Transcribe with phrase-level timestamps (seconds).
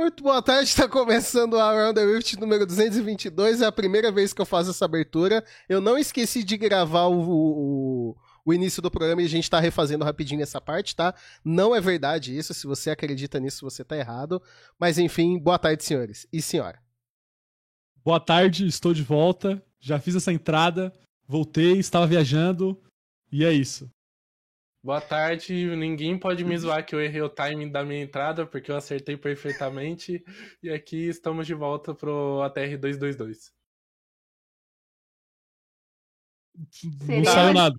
[0.00, 4.32] Muito boa tarde, está começando a Round the Rift número 222, é a primeira vez
[4.32, 5.44] que eu faço essa abertura.
[5.68, 9.60] Eu não esqueci de gravar o, o, o início do programa e a gente está
[9.60, 11.14] refazendo rapidinho essa parte, tá?
[11.44, 14.42] Não é verdade isso, se você acredita nisso, você está errado.
[14.78, 16.80] Mas enfim, boa tarde, senhores e senhora.
[18.02, 20.90] Boa tarde, estou de volta, já fiz essa entrada,
[21.28, 22.82] voltei, estava viajando,
[23.30, 23.86] e é isso.
[24.82, 28.70] Boa tarde, ninguém pode me zoar que eu errei o timing da minha entrada, porque
[28.70, 30.24] eu acertei perfeitamente.
[30.62, 33.52] E aqui estamos de volta pro ATR 222.
[37.08, 37.76] Não saiu nada.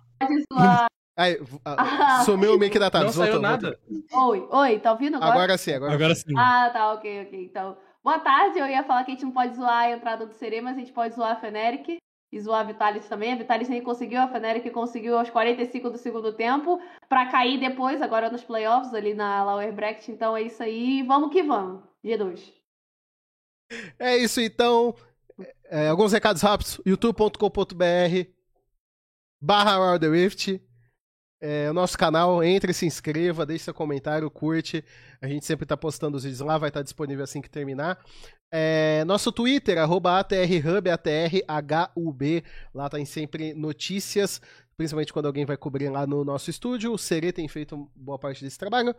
[1.18, 1.40] Aí,
[2.24, 3.08] sumiu o mic da tarde.
[3.08, 3.80] Não saiu nada?
[4.13, 5.34] Oi, oi, tá ouvindo agora?
[5.34, 6.38] Agora sim, agora, agora sim.
[6.38, 7.46] Ah, tá, ok, ok.
[7.46, 10.34] Então, boa tarde, eu ia falar que a gente não pode zoar a entrada do
[10.36, 11.98] Serê, mas a gente pode zoar a Feneric
[12.32, 13.34] e zoar a Vitalis também.
[13.34, 18.01] A Vitalis nem conseguiu, a Feneric conseguiu aos 45 do segundo tempo para cair depois,
[18.01, 20.07] agora nos playoffs, ali na Lower Bracket.
[20.10, 21.84] Então é isso aí, vamos que vamos.
[22.04, 22.54] G2.
[23.99, 24.96] É isso então.
[25.65, 26.79] É, alguns recados rápidos.
[26.85, 28.32] youtube.com.br
[29.41, 30.62] barra World Rift.
[31.43, 34.85] É, o nosso canal, entre, se inscreva, deixe seu comentário, curte.
[35.20, 37.98] A gente sempre está postando os vídeos lá, vai estar tá disponível assim que terminar.
[38.54, 44.41] É, nosso Twitter, arroba ATRHub, ATRHUB, lá tem sempre notícias,
[44.82, 46.91] principalmente quando alguém vai cobrir lá no nosso estúdio.
[46.91, 48.96] O Serê tem feito boa parte desse trabalho.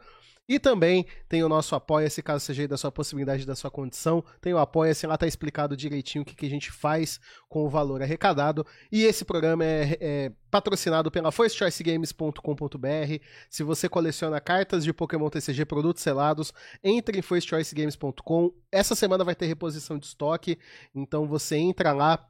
[0.49, 4.25] E também tem o nosso Apoia-se, caso seja da sua possibilidade, da sua condição.
[4.41, 7.69] Tem o Apoia-se, lá tá explicado direitinho o que, que a gente faz com o
[7.69, 8.65] valor arrecadado.
[8.91, 13.25] E esse programa é, é patrocinado pela firstchoicegames.com.br.
[13.51, 18.53] Se você coleciona cartas de Pokémon TCG, produtos selados, entre em firstchoicegames.com.
[18.71, 20.59] Essa semana vai ter reposição de estoque,
[20.95, 22.25] então você entra lá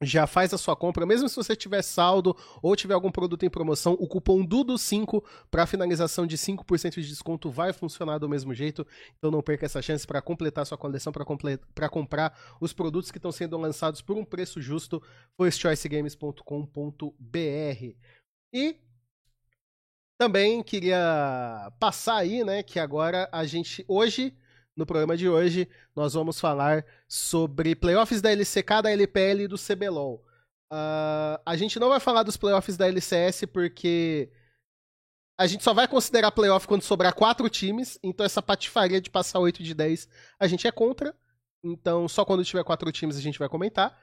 [0.00, 3.50] já faz a sua compra, mesmo se você tiver saldo ou tiver algum produto em
[3.50, 8.86] promoção, o cupom DUDO5 para finalização de 5% de desconto vai funcionar do mesmo jeito.
[9.16, 13.32] Então não perca essa chance para completar sua coleção, para comprar os produtos que estão
[13.32, 15.02] sendo lançados por um preço justo,
[15.36, 17.96] firstchoicegames.com.br.
[18.52, 18.76] E
[20.16, 24.36] também queria passar aí, né, que agora a gente hoje
[24.78, 29.58] no programa de hoje, nós vamos falar sobre playoffs da LCK, da LPL e do
[29.58, 30.24] CBLOL.
[30.72, 34.30] Uh, a gente não vai falar dos playoffs da LCS porque
[35.36, 39.40] a gente só vai considerar playoff quando sobrar quatro times, então essa patifaria de passar
[39.40, 40.08] 8 de 10
[40.38, 41.12] a gente é contra.
[41.64, 43.98] Então só quando tiver quatro times a gente vai comentar.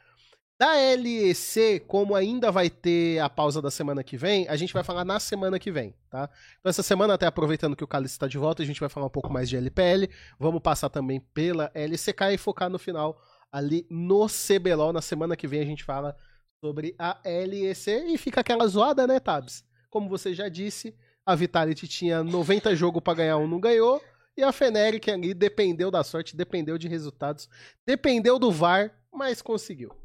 [0.57, 4.85] Da LEC, como ainda vai ter a pausa da semana que vem, a gente vai
[4.85, 6.29] falar na semana que vem, tá?
[6.59, 9.07] Então essa semana, até aproveitando que o Cálice está de volta, a gente vai falar
[9.07, 13.21] um pouco mais de LPL, vamos passar também pela LCK e focar no final
[13.51, 14.93] ali no CBLOL.
[14.93, 16.16] Na semana que vem a gente fala
[16.61, 19.66] sobre a LEC e fica aquela zoada, né, Tabs?
[19.89, 20.95] Como você já disse,
[21.25, 24.01] a Vitality tinha 90 jogos para ganhar um, não ganhou.
[24.37, 27.49] E a Feneric ali dependeu da sorte, dependeu de resultados,
[27.85, 30.04] dependeu do VAR, mas conseguiu.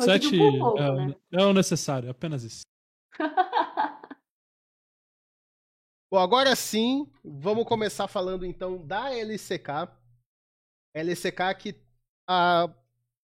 [0.00, 1.14] Sete pouco, é, né?
[1.32, 2.62] é o necessário, apenas isso.
[6.10, 9.88] Bom, agora sim, vamos começar falando então da LCK.
[10.94, 11.74] LCK que
[12.28, 12.68] a,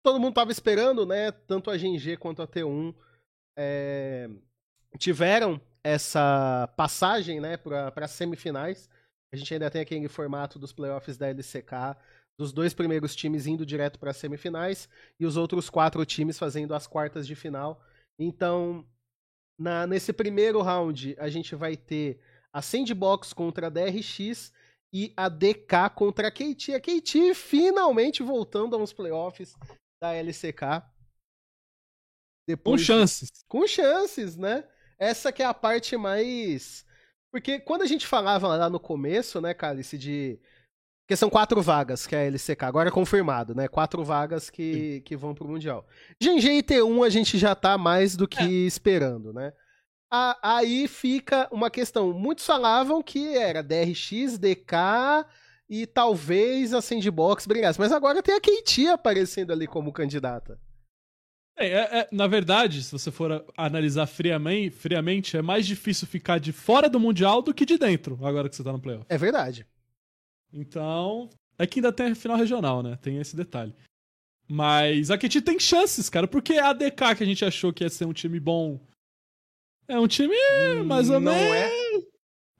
[0.03, 1.31] todo mundo estava esperando, né?
[1.31, 2.95] Tanto a GNG quanto a T1
[3.57, 4.27] é,
[4.97, 8.89] tiveram essa passagem né, para as semifinais.
[9.31, 11.95] A gente ainda tem aquele formato dos playoffs da LCK
[12.37, 14.89] dos dois primeiros times indo direto para as semifinais
[15.19, 17.81] e os outros quatro times fazendo as quartas de final.
[18.17, 18.85] Então,
[19.57, 22.19] na, nesse primeiro round, a gente vai ter
[22.51, 24.51] a Sandbox contra a DRX
[24.93, 26.75] e a DK contra a KT.
[26.75, 29.55] A KT finalmente voltando aos playoffs
[30.01, 30.83] da LCK.
[32.47, 33.29] Depois, com chances.
[33.47, 34.67] Com chances, né?
[34.99, 36.85] Essa que é a parte mais.
[37.31, 40.39] Porque quando a gente falava lá no começo, né, Cálice, de
[41.03, 43.67] porque são quatro vagas que é a LCK, agora é confirmado, né?
[43.67, 45.85] Quatro vagas que, que vão pro Mundial.
[46.19, 48.67] GG e T1 a gente já tá mais do que é.
[48.67, 49.51] esperando, né?
[50.09, 52.13] A, aí fica uma questão.
[52.13, 55.25] Muitos falavam que era DRX, DK
[55.69, 57.79] e talvez a Sandbox brigasse.
[57.79, 60.57] Mas agora tem a KT aparecendo ali como candidata.
[61.57, 66.39] É, é, é, na verdade, se você for analisar friamente, friamente, é mais difícil ficar
[66.39, 69.05] de fora do Mundial do que de dentro, agora que você tá no playoff.
[69.09, 69.67] É verdade.
[70.53, 72.97] Então, é que ainda tem a final regional, né?
[73.01, 73.73] Tem esse detalhe.
[74.47, 77.89] Mas a Keti tem chances, cara, porque a DK que a gente achou que ia
[77.89, 78.79] ser um time bom
[79.87, 81.39] é um time hum, mais ou menos.
[81.39, 81.71] Não é.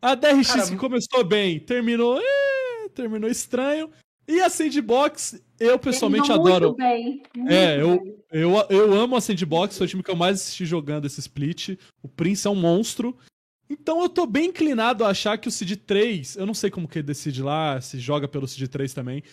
[0.01, 3.89] A DRX cara, que começou bem, terminou, é, terminou estranho.
[4.27, 6.65] E a Sandbox, eu pessoalmente terminou adoro.
[6.67, 7.23] Muito bem.
[7.35, 10.65] Muito é, eu, eu, eu amo a Sandbox, foi o time que eu mais assisti
[10.65, 11.77] jogando esse split.
[12.01, 13.17] O Prince é um monstro.
[13.69, 16.88] Então eu tô bem inclinado a achar que o Seed 3, eu não sei como
[16.88, 19.24] que ele decide lá, se joga pelo Seed 3 também,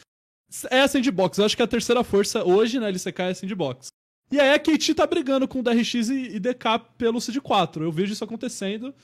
[0.71, 1.38] é a Sandbox.
[1.38, 3.88] Eu acho que a terceira força hoje na LCK é a Sandbox.
[4.32, 7.85] E aí a KT tá brigando com o DRX e, e DK pelo Seed 4.
[7.85, 8.94] Eu vejo isso acontecendo.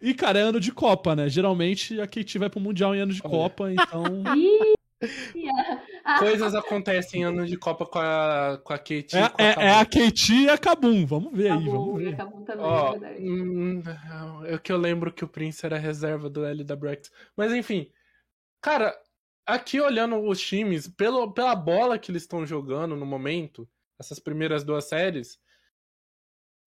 [0.00, 1.28] E, cara, é ano de Copa, né?
[1.28, 3.30] Geralmente a KT vai pro Mundial em ano de Olha.
[3.30, 4.22] Copa, então.
[6.18, 9.16] Coisas acontecem em ano de Copa com a, com a Kate.
[9.16, 10.10] É, e com a é, é a Kabum.
[10.10, 11.06] KT e a Kabum.
[11.06, 12.16] Vamos ver aí, acabou, vamos ver.
[12.16, 13.82] também, Ó, é hum,
[14.44, 17.10] é que eu lembro que o Prince era reserva do LWX.
[17.36, 17.90] Mas enfim,
[18.60, 18.94] cara,
[19.46, 23.68] aqui olhando os times, pelo, pela bola que eles estão jogando no momento,
[23.98, 25.38] essas primeiras duas séries,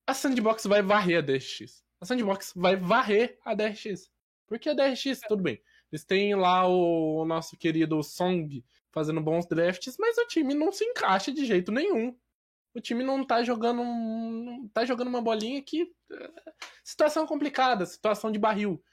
[0.07, 1.83] a Sandbox vai varrer a DRX.
[2.01, 4.11] A Sandbox vai varrer a DRX.
[4.47, 5.61] Porque a DRX, tudo bem.
[5.93, 10.71] Eles têm lá o, o nosso querido Song fazendo bons drafts, mas o time não
[10.71, 12.17] se encaixa de jeito nenhum.
[12.73, 13.83] O time não tá jogando.
[14.73, 15.83] tá jogando uma bolinha que.
[16.11, 16.31] eh,
[16.83, 18.83] Situação complicada, situação de barril.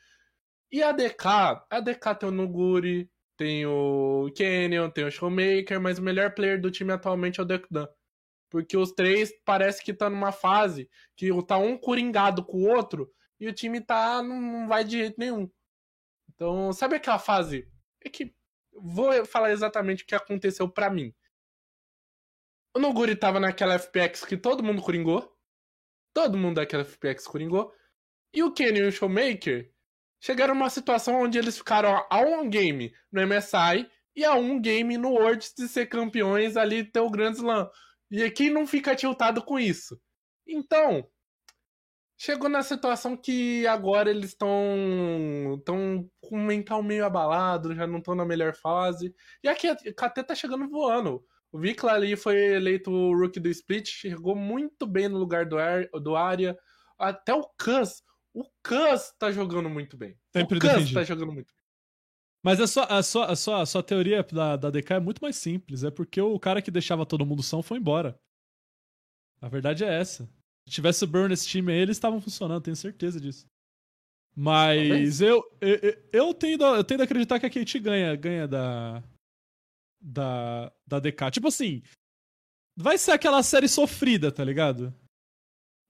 [0.71, 5.99] E a DK, a DK tem o Nuguri, tem o Canyon, tem o Showmaker, mas
[5.99, 7.89] o melhor player do time atualmente é o Dekdan.
[8.51, 10.87] Porque os três parece que tá numa fase
[11.17, 13.11] que tá um coringado com o outro
[13.41, 14.23] e o time tá.
[14.23, 15.51] não vai de jeito nenhum.
[16.41, 17.71] Então, sabe aquela fase?
[18.03, 18.35] É que.
[18.73, 21.15] Vou falar exatamente o que aconteceu pra mim.
[22.75, 25.37] O Noguri tava naquela FPX que todo mundo coringou.
[26.15, 27.75] Todo mundo daquela FPX coringou.
[28.33, 29.71] E o Kenny e o Showmaker
[30.19, 34.97] chegaram numa situação onde eles ficaram a um game no MSI e a um game
[34.97, 37.69] no Worlds de ser campeões ali ter o Grand Slam.
[38.11, 40.01] E quem não fica tiltado com isso?
[40.47, 41.07] Então,
[42.21, 44.53] chegou na situação que agora eles estão
[45.59, 49.15] estão com o mental meio abalado, já não estão na melhor fase.
[49.43, 51.25] E aqui a KT tá chegando voando.
[51.51, 55.59] O Vikla ali foi eleito o rookie do split, chegou muito bem no lugar do,
[55.59, 56.55] Ar, do Arya.
[56.99, 58.03] Até o Cus,
[58.35, 60.15] o Cus tá jogando muito bem.
[60.31, 60.93] Sempre o Cus defendi.
[60.93, 61.65] tá jogando muito bem.
[62.43, 65.21] Mas a sua, a sua, a sua, a sua teoria da, da DK é muito
[65.21, 65.85] mais simples.
[65.85, 68.21] É porque o cara que deixava todo mundo são foi embora.
[69.41, 70.29] A verdade é essa.
[70.67, 73.47] Se tivesse o Burn nesse time aí, eles estavam funcionando, tenho certeza disso.
[74.35, 79.03] Mas eu, eu, eu, tendo, eu tendo a acreditar que a KT ganha, ganha da,
[80.01, 81.31] da, da DK.
[81.33, 81.83] Tipo assim,
[82.77, 84.95] vai ser aquela série sofrida, tá ligado?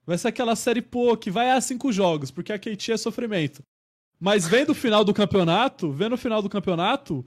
[0.07, 3.63] Vai ser aquela série, pô, que vai a cinco jogos, porque a KT é sofrimento.
[4.19, 7.25] Mas vendo o final do campeonato, vendo o final do campeonato,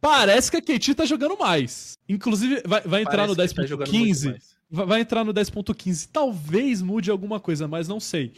[0.00, 1.94] parece que a KT tá jogando mais.
[2.08, 4.30] Inclusive, vai, vai entrar no Parece tá muito 10.15.
[4.30, 4.51] mais.
[4.72, 6.10] Vai entrar no 10.15.
[6.10, 8.34] Talvez mude alguma coisa, mas não sei.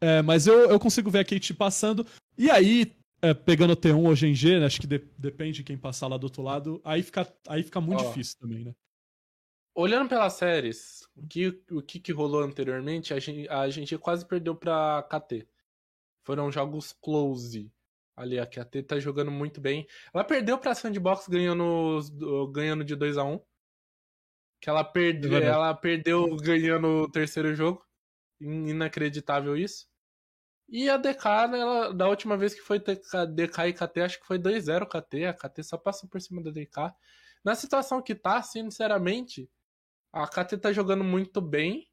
[0.00, 2.06] É, mas eu, eu consigo ver a Kate passando.
[2.38, 5.76] E aí, é, pegando o T1 ou GNG, né, acho que de- depende de quem
[5.76, 8.08] passar lá do outro lado, aí fica, aí fica muito Ó.
[8.08, 8.74] difícil também, né?
[9.74, 14.24] Olhando pelas séries, o que, o que, que rolou anteriormente, a gente, a gente quase
[14.24, 15.46] perdeu pra KT.
[16.24, 17.70] Foram jogos close.
[18.16, 19.86] Ali, a KT tá jogando muito bem.
[20.14, 22.00] Ela perdeu pra Sandbox ganhando,
[22.50, 23.38] ganhando de 2 a 1
[24.66, 27.86] Que ela, perde, É ela perdeu ganhando o terceiro jogo.
[28.40, 29.86] In- Inacreditável isso.
[30.68, 34.26] E a DK, né, ela, da última vez que foi DK e KT, acho que
[34.26, 35.26] foi 2-0 KT.
[35.26, 36.92] A KT só passou por cima da DK.
[37.44, 39.48] Na situação que tá, sinceramente,
[40.12, 41.88] a KT tá jogando muito bem,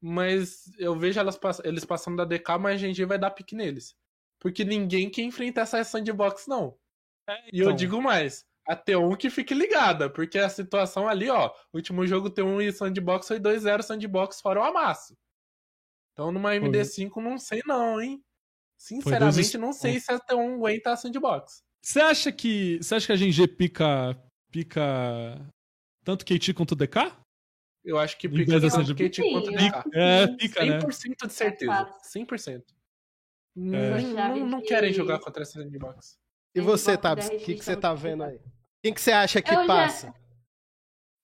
[0.00, 3.96] mas eu vejo elas, eles passando da DK, mas a GG vai dar pique neles.
[4.40, 6.76] Porque ninguém quer enfrentar essa sandbox, não.
[7.52, 7.76] E eu então.
[7.76, 12.62] digo mais, a T1 que fique ligada, porque a situação ali, ó, último jogo T1
[12.68, 15.16] e sandbox foi 2-0 sandbox fora o amasso.
[16.12, 18.22] Então numa MD5 não sei não, hein?
[18.76, 21.62] Sinceramente não sei se a T1 aguenta a sandbox.
[21.82, 22.76] Você acha que.
[22.82, 24.20] Você acha que a GNG pica.
[24.50, 25.50] pica.
[26.04, 26.96] tanto KT quanto DK?
[27.84, 29.08] Eu acho que Em pica tanto Sandbox.
[29.10, 29.90] KT Sim, quanto DK.
[29.94, 30.78] É, pica, né?
[30.80, 31.72] 100% de certeza.
[31.72, 31.98] fato.
[32.02, 32.60] 100%.
[32.60, 32.62] É.
[33.56, 36.18] Não, Já não, não vi querem que- jogar contra essa sandbox.
[36.54, 38.40] E você, Tabs, o que, que você tá é vendo aí?
[38.82, 40.14] Quem que você acha que Eu já- passa?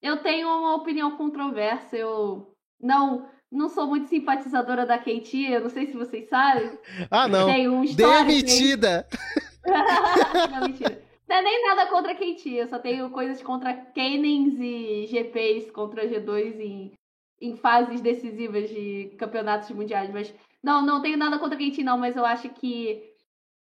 [0.02, 1.96] Eu tenho uma opinião controversa.
[1.96, 5.50] Eu não, não sou muito simpatizadora da Katie.
[5.50, 6.78] Eu não sei se vocês sabem.
[7.10, 7.46] Ah, não.
[7.46, 7.84] Tem um?
[7.84, 9.06] Demitida!
[10.50, 11.02] não, mentira.
[11.26, 15.70] Não é nem nada contra a KT, eu só tenho coisas contra Cannons e GPs
[15.72, 16.92] contra G2 em,
[17.40, 20.10] em fases decisivas de campeonatos mundiais.
[20.12, 23.13] Mas não, não tenho nada contra a KT, não, mas eu acho que.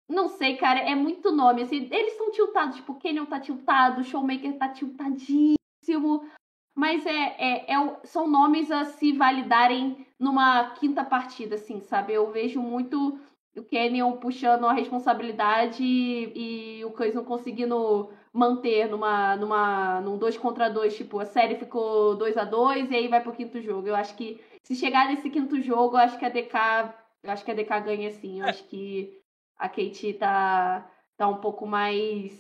[0.09, 1.63] Não sei, cara, é muito nome.
[1.63, 6.27] Assim, eles estão tiltados, tipo, o Canyon tá tiltado, o Showmaker tá tiltadíssimo.
[6.75, 12.13] Mas é, é, é são nomes a se validarem numa quinta partida, assim, sabe?
[12.15, 13.19] Eu vejo muito
[13.57, 20.17] o Canyon puxando a responsabilidade e, e o Coisa não conseguindo manter numa, numa, num
[20.17, 20.97] 2 contra 2.
[20.97, 23.89] Tipo, a série ficou 2 a 2 e aí vai pro quinto jogo.
[23.89, 27.45] Eu acho que se chegar nesse quinto jogo, eu acho que a DK Eu acho
[27.45, 28.39] que a DK ganha sim.
[28.41, 28.51] Eu É.
[28.51, 29.19] acho que
[29.59, 32.33] a Katie tá, tá um pouco mais.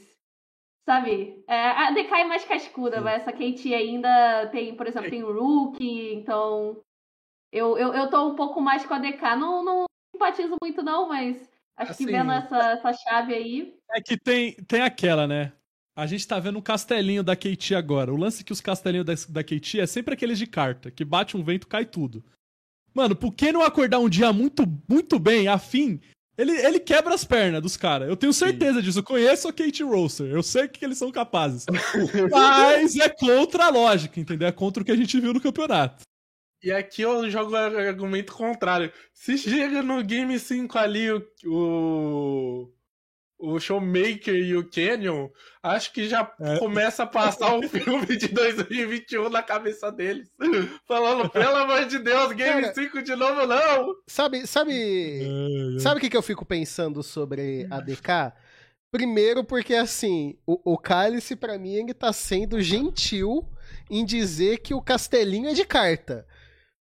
[0.86, 1.44] Sabe?
[1.46, 5.32] É, a DK é mais cascuda, mas essa Katie ainda tem, por exemplo, tem o
[5.32, 6.80] Rookie, então.
[7.52, 9.36] Eu, eu, eu tô um pouco mais com a DK.
[9.36, 9.84] Não, não
[10.14, 11.36] simpatizo muito, não, mas
[11.76, 13.74] acho que Assim- vendo essa, essa chave aí.
[13.90, 15.52] É que tem, tem aquela, né?
[15.96, 18.12] A gente tá vendo um castelinho da KT agora.
[18.12, 21.04] O lance é que os castelinhos da, da KT é sempre aqueles de carta, que
[21.04, 22.24] bate um vento, cai tudo.
[22.94, 26.00] Mano, por que não acordar um dia muito, muito bem, afim?
[26.38, 28.08] Ele, ele quebra as pernas dos caras.
[28.08, 29.00] Eu tenho certeza disso.
[29.00, 30.28] Eu conheço a Kate Roaster.
[30.28, 31.66] Eu sei o que eles são capazes.
[32.30, 34.46] Mas é contra a lógica, entendeu?
[34.46, 36.04] É contra o que a gente viu no campeonato.
[36.62, 38.92] E aqui eu jogo argumento contrário.
[39.12, 42.72] Se chega no Game 5 ali o, o,
[43.38, 45.28] o Showmaker e o Canyon,
[45.62, 46.58] acho que já É.
[46.58, 50.28] começa a passar o filme de 2021 na cabeça deles.
[50.86, 53.94] Falando, pelo amor de Deus, Game Cara- 5 de novo não!
[54.08, 55.22] Sabe, sabe,
[55.80, 58.32] sabe o que, que eu fico pensando sobre a DK?
[58.90, 63.46] Primeiro porque, assim, o, o Cálice, pra mim, ele tá sendo gentil
[63.90, 66.26] em dizer que o castelinho é de carta.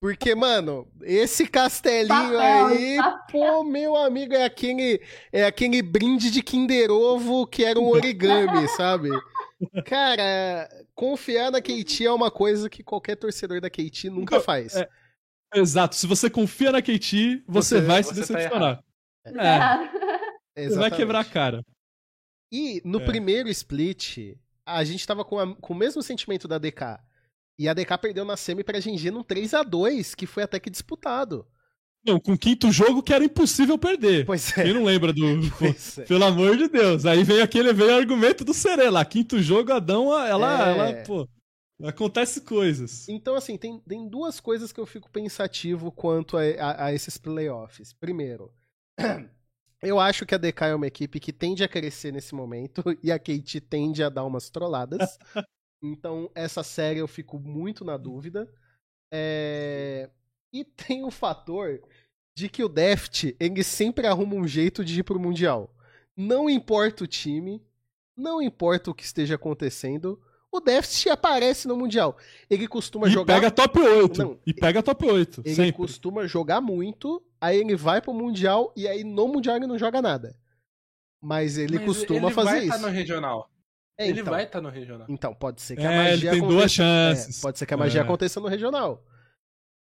[0.03, 3.21] Porque, mano, esse castelinho Papel, aí, papel.
[3.31, 8.67] pô, meu amigo, é aquele, é aquele brinde de Kinder Ovo que era um origami,
[8.75, 9.07] sabe?
[9.85, 14.75] Cara, confiar na KT é uma coisa que qualquer torcedor da KT nunca faz.
[14.75, 14.89] é,
[15.55, 15.95] Exato.
[15.95, 18.83] Se você confia na KT, você, Você- vai se você tá decepcionar.
[20.53, 21.63] É, você vai quebrar a cara.
[22.51, 23.05] E no É.
[23.05, 26.99] primeiro split, a gente tava com, a- com o mesmo sentimento da DK.
[27.57, 30.59] E a DK perdeu na semi pra GG num 3 a 2 que foi até
[30.59, 31.45] que disputado.
[32.05, 34.25] Não, com o quinto jogo que era impossível perder.
[34.25, 34.73] Pois Quem é.
[34.73, 35.21] não lembra do.
[35.57, 36.03] Pois é.
[36.05, 37.05] Pelo amor de Deus.
[37.05, 39.05] Aí veio aquele veio o argumento do Serê lá.
[39.05, 40.71] Quinto jogo, a Dão, ela, É.
[40.71, 41.27] ela, pô.
[41.83, 43.07] Acontece coisas.
[43.09, 47.17] Então, assim, tem, tem duas coisas que eu fico pensativo quanto a, a- a esses
[47.17, 47.93] playoffs.
[47.93, 48.51] Primeiro,
[49.81, 53.11] eu acho que a DK é uma equipe que tende a crescer nesse momento e
[53.11, 55.17] a Kate tende a dar umas trolladas.
[55.83, 58.49] então, essa série eu fico muito na dúvida.
[59.11, 60.09] É,
[60.51, 61.81] E tem o fator
[62.35, 65.75] de que o Deft, ele sempre arruma um jeito de ir pro Mundial.
[66.17, 67.61] Não importa o time,
[68.17, 70.19] não importa o que esteja acontecendo,
[70.51, 72.15] o Deft aparece no Mundial.
[72.49, 74.17] Ele costuma E jogar pega top 8.
[74.19, 75.41] Não, e pega top 8.
[75.45, 75.73] ele sempre.
[75.73, 80.01] costuma jogar muito, aí ele vai pro Mundial e aí no Mundial ele não joga
[80.01, 80.35] nada.
[81.21, 82.69] Mas ele Mas costuma ele fazer vai isso.
[82.69, 83.49] tá no regional.
[83.97, 85.05] É, ele então, vai estar no regional.
[85.09, 86.57] então, pode ser que a É, ele magia tem aconteça...
[86.59, 87.37] duas chances.
[87.37, 88.03] é, pode ser que a magia É.
[88.03, 89.03] aconteça no regional.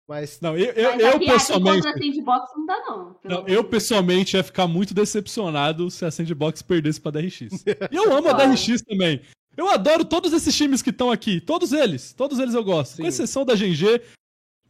[0.08, 1.88] Mas Não, eu, eu, Mas eu pessoalmente.
[1.88, 3.20] Aqui contra a Sandbox não dá, não.
[3.24, 7.40] Não, eu pessoalmente ia ficar muito decepcionado se a Sandbox perdesse pra DRX.
[7.92, 8.34] E eu amo a.
[8.34, 9.22] DRX também.
[9.58, 11.40] Eu adoro todos esses times que estão aqui.
[11.42, 12.14] Todos eles.
[12.14, 12.98] Todos eles eu gosto.
[12.98, 13.08] Com Sim.
[13.08, 14.02] exceção da GG.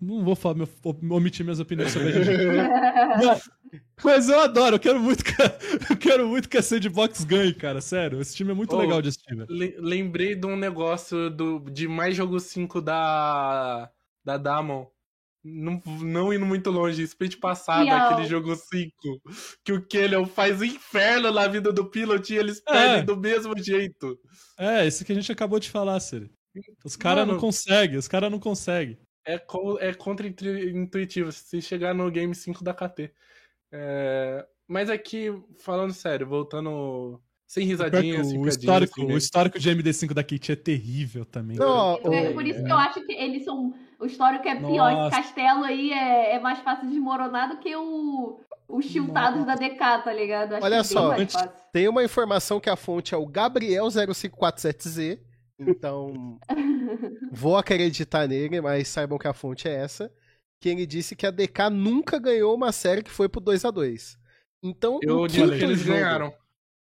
[0.01, 0.67] Não vou falar, meu,
[1.09, 3.25] omitir minhas opiniões sobre a GG.
[3.25, 3.49] Mas-
[4.03, 5.57] Mas eu adoro, eu quero muito que, a-
[5.89, 7.81] eu quero muito que a Sandbox ganhe, cara.
[7.81, 9.35] Sério, esse time é muito Oh, legal de assistir.
[9.49, 13.89] Le- lembrei de um negócio do, de mais jogo 5 da,
[14.23, 14.85] da Damon.
[15.47, 18.91] Não, não indo muito longe, split passado, aquele jogo 5.
[19.63, 22.71] Que o Kellyan faz o inferno na vida do Pilot e eles É.
[22.71, 24.17] perdem do mesmo jeito.
[24.57, 26.31] É, esse que a gente acabou de falar, Siri.
[26.83, 28.97] Os caras não conseguem, os caras não conseguem.
[29.25, 33.11] É, co- é contra-intuitivo se chegar no game 5 da KT.
[33.71, 37.19] É, mas aqui, falando sério, voltando.
[37.47, 39.17] Sem risadinha, sem o, piadinha, histórico, assim, o né?
[39.17, 41.55] histórico de MD5 da Kit é terrível também.
[41.57, 43.71] Não, É o- por isso que eu acho que eles são.
[43.99, 44.91] O histórico é pior.
[44.91, 45.19] Nossa.
[45.19, 48.39] Esse castelo aí é, é mais fácil de desmoronar do que o.
[48.67, 50.53] Os tiltados da DK, tá ligado?
[50.53, 55.19] Acho Olha que é só, tem uma informação que a fonte é o Gabriel0547Z.
[55.57, 56.37] Então,
[57.31, 60.11] vou acreditar nele, mas saibam que a fonte é essa.
[60.59, 63.71] Que ele disse que a DK nunca ganhou uma série que foi pro 2 a
[63.71, 64.17] 2
[64.63, 66.33] Então, Eu o digo que eles jogo, ganharam.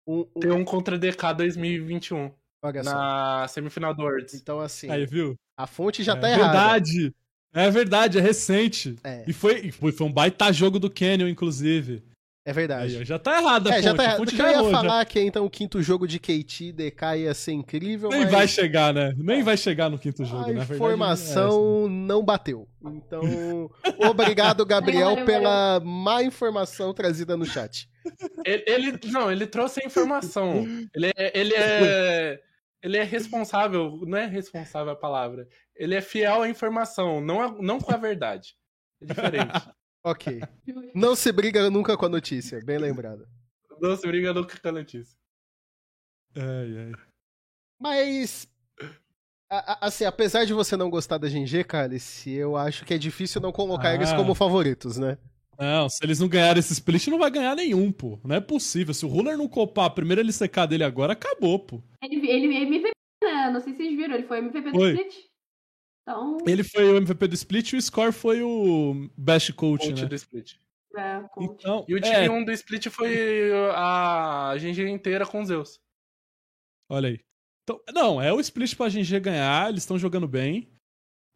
[0.08, 2.32] um- um- Tem um contra DK 2021
[2.64, 2.92] olha só.
[2.94, 4.34] na semifinal do Worlds.
[4.34, 5.36] Então, assim, Aí, viu?
[5.58, 6.44] a fonte já é tá errada.
[6.46, 7.14] verdade.
[7.54, 8.96] É verdade, é recente.
[9.04, 12.04] É, E foi, e foi, foi um baita jogo do Canyon, inclusive.
[12.50, 12.98] É verdade.
[12.98, 13.84] Aí, já tá errado a É, fonte.
[13.84, 14.18] já tá a errado.
[14.18, 14.78] fonte Porque já eu ia errou, já.
[14.78, 18.32] falar que então o quinto jogo de KT e DK ia ser incrível, Nem mas
[18.32, 19.14] vai chegar, né?
[19.18, 19.44] Nem É.
[19.44, 20.74] vai chegar no quinto jogo, a na verdade.
[20.76, 22.68] informação não bateu.
[22.84, 23.70] Então,
[24.10, 27.88] obrigado, Gabriel, pela má informação trazida no chat.
[28.46, 30.66] Ele, ele- não, ele trouxe a informação.
[30.96, 32.40] Ele é, ele é,
[32.82, 35.48] ele é responsável, não é responsável a palavra.
[35.76, 38.56] Ele é fiel à informação, não, a- não com a verdade.
[39.02, 39.70] É diferente.
[40.04, 40.40] Ok.
[40.96, 43.28] Não se briga nunca com a notícia, bem lembrado.
[43.82, 45.18] não se briga nunca com a notícia.
[46.36, 46.92] Ai, ai.
[47.82, 48.48] Mas,
[49.50, 52.98] a- a- assim, apesar de você não gostar da GG, Cálice, eu acho que é
[52.98, 53.96] difícil não colocar Ah.
[53.96, 55.18] eles como favoritos, né?
[55.58, 58.18] Não, se eles não ganharem esse split, não vai ganhar nenhum, pô.
[58.24, 58.94] Não é possível.
[58.94, 61.82] Se o Ruler não copar a primeira LCK dele agora, acabou, pô.
[62.02, 62.92] Ele, ele MVP,
[63.24, 63.50] né?
[63.52, 64.94] Não sei se vocês viram, ele foi MVP do Foi.
[64.94, 65.29] split.
[66.10, 70.02] Então, Ele foi o MVP do split e o Score foi o Best Coach, Coach
[70.02, 70.08] né?
[70.08, 70.56] do split.
[70.98, 71.54] é, coach.
[71.60, 75.80] Então, E o time é, 1 do split foi a GG inteira com Zeus.
[76.90, 77.20] olha aí.
[77.64, 80.68] Então, não, é o split pra GG ganhar, eles estão jogando bem.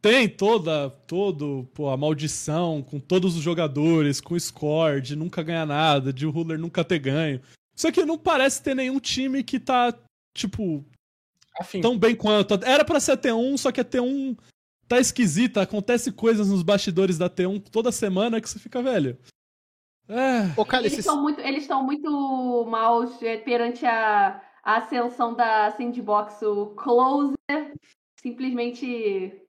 [0.01, 5.43] Tem toda, todo, pô, a maldição com todos os jogadores, com o score, de nunca
[5.43, 7.39] ganhar nada, de o Ruler nunca ter ganho.
[7.75, 9.93] Só que não parece ter nenhum time que tá,
[10.35, 10.83] tipo,
[11.59, 11.79] Afim.
[11.81, 12.55] tão bem quanto.
[12.65, 14.35] Era pra ser a T1, só que a T1
[14.87, 15.61] tá esquisita.
[15.61, 19.17] Acontece coisas nos bastidores da T1 toda semana que você fica velho.
[20.07, 20.59] É.
[20.59, 25.71] Ô, Cálice, Eles estão muito, eles estão muito mal é, perante a, a ascensão da
[25.71, 26.41] Sandbox.
[26.41, 27.73] O Closer
[28.21, 29.41] simplesmente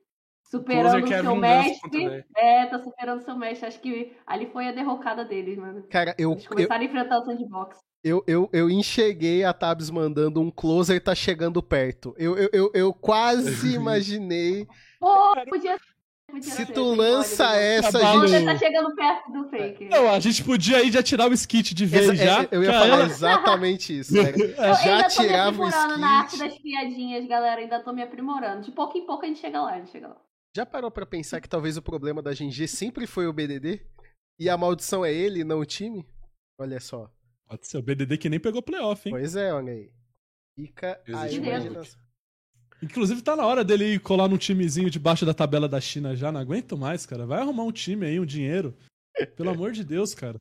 [0.45, 2.25] superando Closer o é seu mestre.
[2.37, 3.67] É, tá superando o seu mestre.
[3.67, 5.83] Acho que ali foi a derrocada deles, mano.
[5.88, 7.79] cara, eu, Eles eu, começaram a enfrentar o Sandbox.
[8.04, 12.14] Eu, eu, eu enxerguei a Tabs mandando um closer tá chegando perto.
[12.18, 14.68] Eu, eu, eu, eu quase imaginei.
[15.00, 15.78] Pô, podia
[16.42, 18.20] Se tu lança essa, Trabalho.
[18.20, 18.44] Você gente.
[18.46, 19.84] tá chegando perto do fake.
[19.87, 22.42] Não, a gente podia aí já tirar o skit de vez Exa- já.
[22.42, 24.37] é- eu ia Cara, falar exatamente isso, cara.
[24.37, 26.49] Eu Já ainda tô me tirava o aprimorando na arte skit.
[26.49, 27.61] das piadinhas, galera.
[27.61, 28.62] Ainda tô me aprimorando.
[28.62, 30.16] De pouco em pouco a gente chega lá, a gente chega lá.
[30.56, 33.80] Já parou pra pensar que talvez o problema da GG sempre foi o BDD?
[34.38, 36.04] E a maldição é ele, não o time?
[36.61, 37.08] Olha só.
[37.49, 39.15] Pode ser o BDD que nem pegou playoff, hein?
[39.15, 39.91] Pois é, olha aí.
[40.59, 42.01] Fica a Existe imaginação.
[42.83, 46.31] Inclusive tá na hora dele ir colar num timezinho debaixo da tabela da China já.
[46.31, 47.25] Não aguento mais, cara.
[47.27, 48.75] Vai arrumar um time aí, um dinheiro.
[49.37, 50.37] Pelo amor de Deus, cara.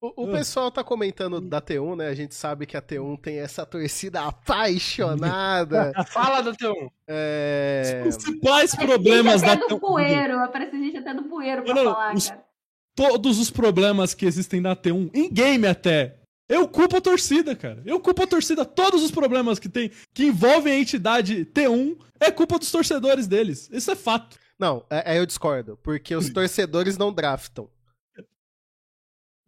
[0.00, 0.32] O, o Ah.
[0.38, 2.06] pessoal tá comentando da T1, né?
[2.08, 5.92] A gente sabe que a T1 tem essa torcida apaixonada.
[6.12, 6.88] Fala do teu 1.
[7.08, 8.04] é...
[8.06, 9.80] Os principais problemas da Parece gente até do T1.
[9.80, 10.52] poeiro.
[10.52, 12.44] Parece gente até do poeiro pra falar, os- cara.
[12.96, 16.17] Todos os problemas que existem na T1, em game até.
[16.48, 17.82] Eu culpo a torcida, cara.
[17.84, 18.64] Eu culpo a torcida.
[18.64, 23.68] Todos os problemas que tem, que envolvem a entidade T1, é culpa dos torcedores deles.
[23.70, 24.38] Isso é fato.
[24.58, 27.68] Não, é, é eu discordo, porque os torcedores não draftam.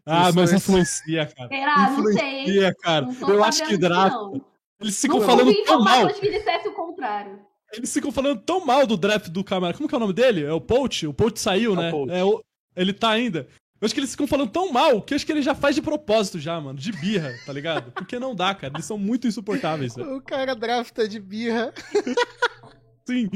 [0.07, 1.49] Ah, Os mas torce- influencia, cara.
[1.49, 1.91] Será?
[1.91, 2.41] Não sei?
[2.43, 3.07] Influencia, cara.
[3.07, 4.13] Não Eu acho que draft.
[4.15, 4.45] não.
[4.81, 6.09] Eles ficam Não falando tão mal.
[6.15, 7.39] que dissesse o contrário.
[7.73, 9.75] Eles ficam falando tão mal do draft do Camara.
[9.77, 10.43] Como que é o nome dele?
[10.45, 11.07] É o Poach?
[11.07, 11.91] O Poach saiu, É o né?
[11.91, 12.13] Poach.
[12.13, 12.43] É o-
[12.75, 13.47] Ele tá ainda.
[13.81, 15.75] Eu acho que eles ficam falando tão mal que eu acho que ele já faz
[15.75, 16.79] de propósito já, mano.
[16.79, 17.91] De birra, tá ligado?
[17.93, 18.75] Porque não dá, cara.
[18.75, 19.97] Eles são muito insuportáveis.
[19.97, 21.73] O cara drafta de birra.
[23.09, 23.31] Sim.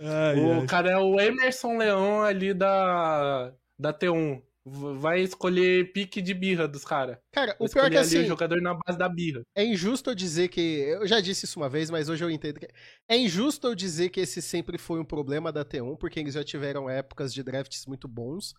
[0.00, 0.66] Ai, O ai.
[0.66, 4.42] cara é o Emerson Leão ali da, da T1.
[4.70, 7.16] V- Vai escolher pique de birra dos caras.
[7.32, 9.40] Cara, Vai o pior é que ali assim, o jogador na base da birra.
[9.56, 10.60] é injusto eu dizer que.
[10.60, 12.68] Eu já disse isso uma vez, mas hoje eu entendo que.
[13.08, 16.44] É injusto eu dizer que esse sempre foi um problema da T1, porque eles já
[16.44, 18.52] tiveram épocas de drafts muito bons.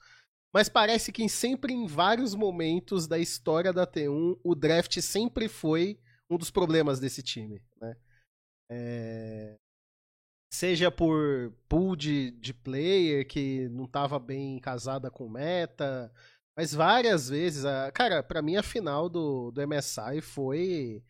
[0.53, 5.47] Mas parece que em- sempre em vários momentos da história da T1, o draft sempre
[5.47, 7.95] foi um dos problemas desse time, né?
[8.71, 9.57] É,
[10.51, 16.11] Seja por pool de, de player que não tava bem casada com meta,
[16.57, 17.91] mas várias vezes, a...
[17.91, 21.03] cara, pra mim a final do, do MSI foi,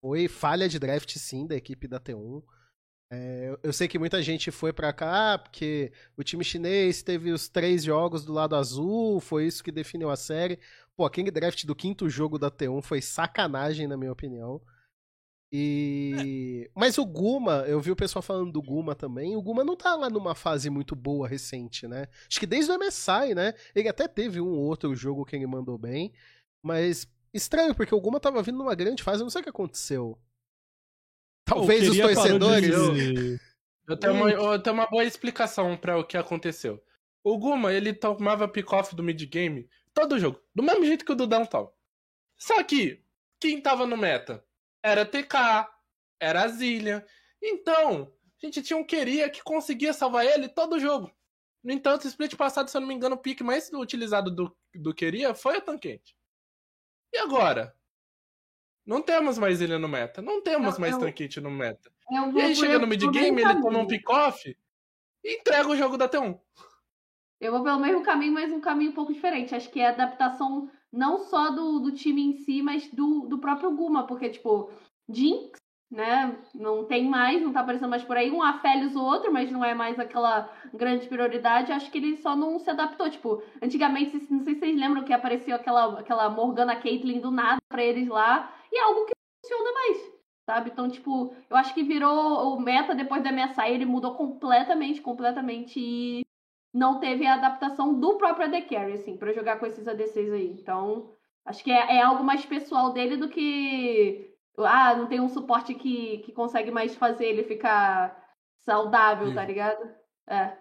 [0.00, 2.44] foi falha de draft sim da equipe da T1.
[3.10, 7.30] É, eu- sei que muita gente foi pra cá ah, porque o time chinês teve
[7.30, 10.58] os três jogos do lado azul, foi isso que definiu a série.
[10.96, 14.60] Pô, aquele draft do quinto jogo da T1 foi sacanagem, na minha opinião.
[15.52, 16.68] E.
[16.74, 19.36] Mas o Guma, eu vi o pessoal falando do Guma também.
[19.36, 22.08] O Guma não tá lá numa fase muito boa recente, né?
[22.28, 23.54] Acho que desde o MSI, né?
[23.74, 26.12] Ele até teve um ou outro jogo que ele mandou bem.
[26.62, 29.50] Mas estranho, porque o Guma tava vindo numa grande fase, eu não sei o que
[29.50, 30.18] aconteceu.
[31.44, 32.70] Talvez os torcedores.
[32.94, 33.40] de-
[33.86, 36.82] Eu tenho, uma, eu tenho uma boa explicação pra o que aconteceu.
[37.22, 41.26] O Guma, ele tomava pick-off do mid-game todo jogo, do mesmo jeito que o do
[41.26, 41.70] Downtown.
[42.38, 43.02] Só que,
[43.40, 44.44] quem tava no meta?
[44.82, 45.68] Era TK,
[46.20, 47.04] era a Zillian.
[47.42, 48.10] Então,
[48.42, 51.10] a gente tinha um Queria que conseguia salvar ele todo jogo.
[51.62, 54.54] No entanto, o split passado, se eu não me engano, o pick mais utilizado do,
[54.74, 56.14] do Queria foi o Tanquente.
[57.12, 57.74] E agora?
[58.86, 60.20] Não temos mais Zillian no meta.
[60.20, 61.90] Não temos Eu- mais eu- Tanquente no meta.
[62.10, 64.56] Eu E aí chega no mid-game, mesmo ele toma um pick-off
[65.24, 66.38] e entrega o jogo da T1.
[67.40, 69.54] Eu vou pelo mesmo caminho, mas um caminho um pouco diferente.
[69.54, 73.38] Acho que é a adaptação não só do, do time em si, mas do, do
[73.38, 74.70] próprio Guma, porque, tipo,
[75.08, 75.58] Jinx,
[75.90, 78.30] né, não tem mais, não tá aparecendo mais por aí.
[78.30, 81.72] Um Aphelios ou outro, mas não é mais aquela grande prioridade.
[81.72, 83.08] Acho que ele só não se adaptou.
[83.08, 87.58] Tipo, antigamente, não sei se vocês lembram que apareceu aquela, aquela Morgana Caitlyn do nada
[87.68, 90.14] pra eles lá, e é algo que não funciona mais.
[90.46, 90.70] Sabe?
[90.70, 95.80] Então, tipo, eu acho que virou o meta depois da MSI, ele mudou completamente, completamente.
[95.80, 96.22] E
[96.72, 100.50] não teve a adaptação do próprio AD Carry, assim, pra jogar com esses ADCs aí.
[100.60, 101.08] Então,
[101.46, 104.33] acho que é, é algo mais pessoal dele do que.
[104.58, 108.16] Ah, não tem um suporte que, que consegue mais fazer ele ficar
[108.64, 109.34] saudável, Sim.
[109.34, 109.94] tá ligado?
[110.28, 110.56] É.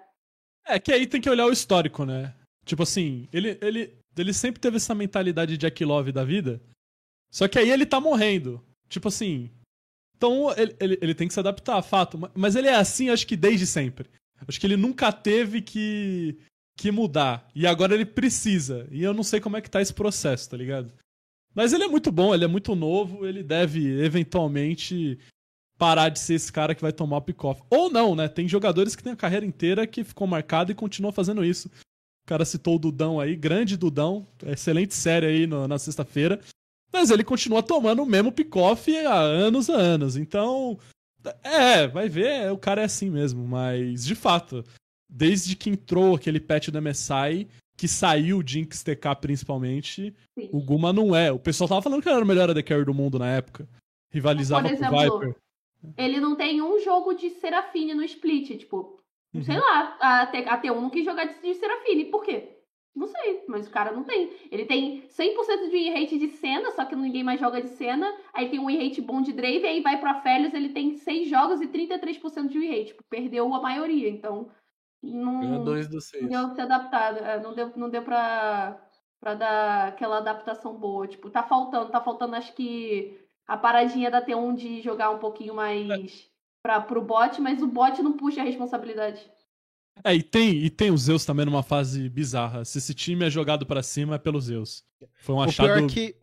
[0.65, 2.33] É que aí tem que olhar o histórico, né?
[2.65, 6.61] Tipo assim, ele, ele, ele sempre teve essa mentalidade de Jack Love da vida.
[7.31, 8.63] Só que aí ele tá morrendo.
[8.87, 9.49] Tipo assim.
[10.15, 12.17] Então ele, ele, ele tem que se adaptar, fato.
[12.17, 14.09] Ma- Mas ele é assim, acho que desde sempre.
[14.47, 16.37] Acho que ele nunca teve que,
[16.77, 17.47] que mudar.
[17.53, 18.87] E agora ele precisa.
[18.91, 20.93] E eu não sei como é que tá esse processo, tá ligado?
[21.55, 25.19] Mas ele é muito bom, ele é muito novo, ele deve eventualmente
[25.77, 27.61] parar de ser esse cara que vai tomar o pick-off.
[27.69, 28.27] Ou não, né?
[28.27, 31.67] Tem jogadores que têm a carreira inteira que ficou marcado e continuam fazendo isso.
[31.67, 36.39] O cara citou o Dudão aí, grande Dudão, excelente série aí no- na sexta-feira.
[36.91, 40.15] Mas ele continua tomando o mesmo pick-off há anos a anos.
[40.15, 40.79] Então,
[41.43, 43.45] é, vai ver, o cara é assim mesmo.
[43.47, 44.63] Mas, de fato,
[45.09, 50.49] desde que entrou aquele patch do MSI, que saiu o Jinx TK principalmente, Sim.
[50.51, 51.31] o Guma não é.
[51.31, 53.67] O pessoal tava falando que ele era o melhor AD Carry do mundo na época.
[54.11, 55.35] Rivalizava Por com o exemplo, Viper.
[55.97, 58.99] Ele não tem um jogo de Serafine no split, tipo,
[59.33, 59.41] Uhum.
[59.41, 62.49] sei lá, a, T, a T1 não quis jogar de, de Serafine, por quê?
[62.95, 64.31] Não sei, mas o cara não tem.
[64.51, 68.07] Ele tem 100% de win rate de cena, só que ninguém mais joga de cena.
[68.31, 71.27] Aí tem um win rate bom de Drave, aí vai pra Felios, ele tem 6
[71.27, 72.85] jogos e 33% de win rate.
[72.89, 74.51] Tipo, perdeu a maioria, então
[75.11, 76.27] não, dois dos seis.
[76.29, 77.17] deu pra ser adaptado.
[77.19, 78.79] é, não deu, não deu pra,
[79.19, 81.07] pra dar aquela adaptação boa.
[81.07, 85.53] Tipo, tá faltando, tá faltando, acho que a paradinha da T1 de jogar um pouquinho
[85.53, 86.29] mais
[86.61, 89.29] pra, pro bot, mas o bot não puxa a responsabilidade.
[90.03, 92.65] É, e tem, e tem os Zeus também numa fase bizarra.
[92.65, 94.83] Se esse time é jogado pra cima, é pelos Zeus.
[95.19, 96.15] Foi um O achado pior é que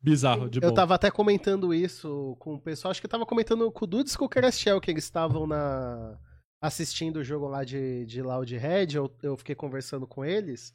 [0.00, 0.74] bizarro, de eu boa.
[0.74, 4.12] tava até comentando isso com o pessoal, acho que eu tava comentando com o Dudes
[4.14, 6.18] e com o Kerestiel, que eles estavam na
[6.60, 10.74] assistindo o jogo lá de, de Loud Red, eu, eu fiquei conversando com eles.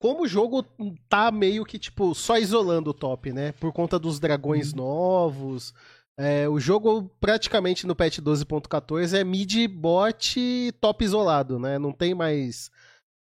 [0.00, 0.62] Como o jogo
[1.08, 3.52] tá meio que, tipo, só isolando o top, né?
[3.52, 5.74] Por conta dos dragões novos.
[6.18, 11.78] É, o jogo praticamente no patch 12.14 é mid, bot e top isolado, né?
[11.78, 12.70] Não tem mais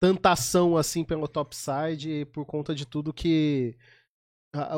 [0.00, 3.76] tanta ação assim pelo topside por conta de tudo que.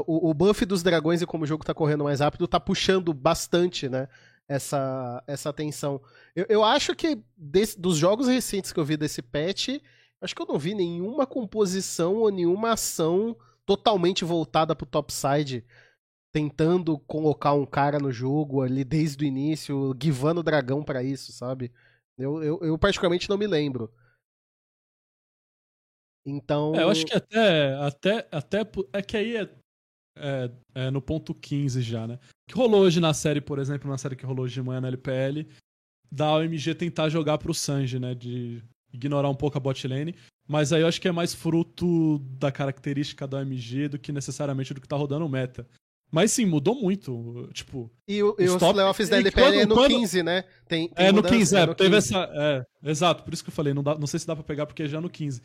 [0.06, 3.12] O, o buff dos dragões e como o jogo tá correndo mais rápido tá puxando
[3.12, 4.08] bastante, né?
[4.48, 6.02] Essa, essa atenção.
[6.36, 9.80] Eu, eu acho que desse- dos jogos recentes que eu vi desse patch,
[10.20, 15.64] acho que eu não vi nenhuma composição ou nenhuma ação totalmente voltada pro topside
[16.30, 21.32] tentando colocar um cara no jogo ali desde o início, givando o dragão pra isso,
[21.32, 21.72] sabe?
[22.18, 23.90] Eu, eu, eu particularmente não me lembro.
[26.26, 26.74] Então.
[26.74, 28.60] É, eu acho que até, até, até.
[28.92, 29.48] É que aí é,
[30.16, 32.18] é, é no ponto 15 já, né?
[32.48, 34.88] Que rolou hoje na série, por exemplo, na série que rolou hoje de manhã na
[34.88, 35.46] LPL,
[36.10, 38.14] da OMG tentar jogar pro Sanji, né?
[38.14, 40.14] De ignorar um pouco a bot lane.
[40.46, 44.74] Mas aí eu acho que é mais fruto da característica da OMG do que necessariamente
[44.74, 45.66] do que tá rodando o meta.
[46.12, 47.48] Mas sim, mudou muito.
[47.52, 50.22] Tipo, E, o- e os os top- playoffs da LPL é quando- no quando- 15,
[50.22, 50.44] né?
[50.68, 52.14] Tem, tem é no mudança, 15, é, no teve 15.
[52.14, 52.30] essa.
[52.34, 54.66] É, exato, por isso que eu falei, não, dá, não sei se dá pra pegar
[54.66, 55.40] porque é já no 15.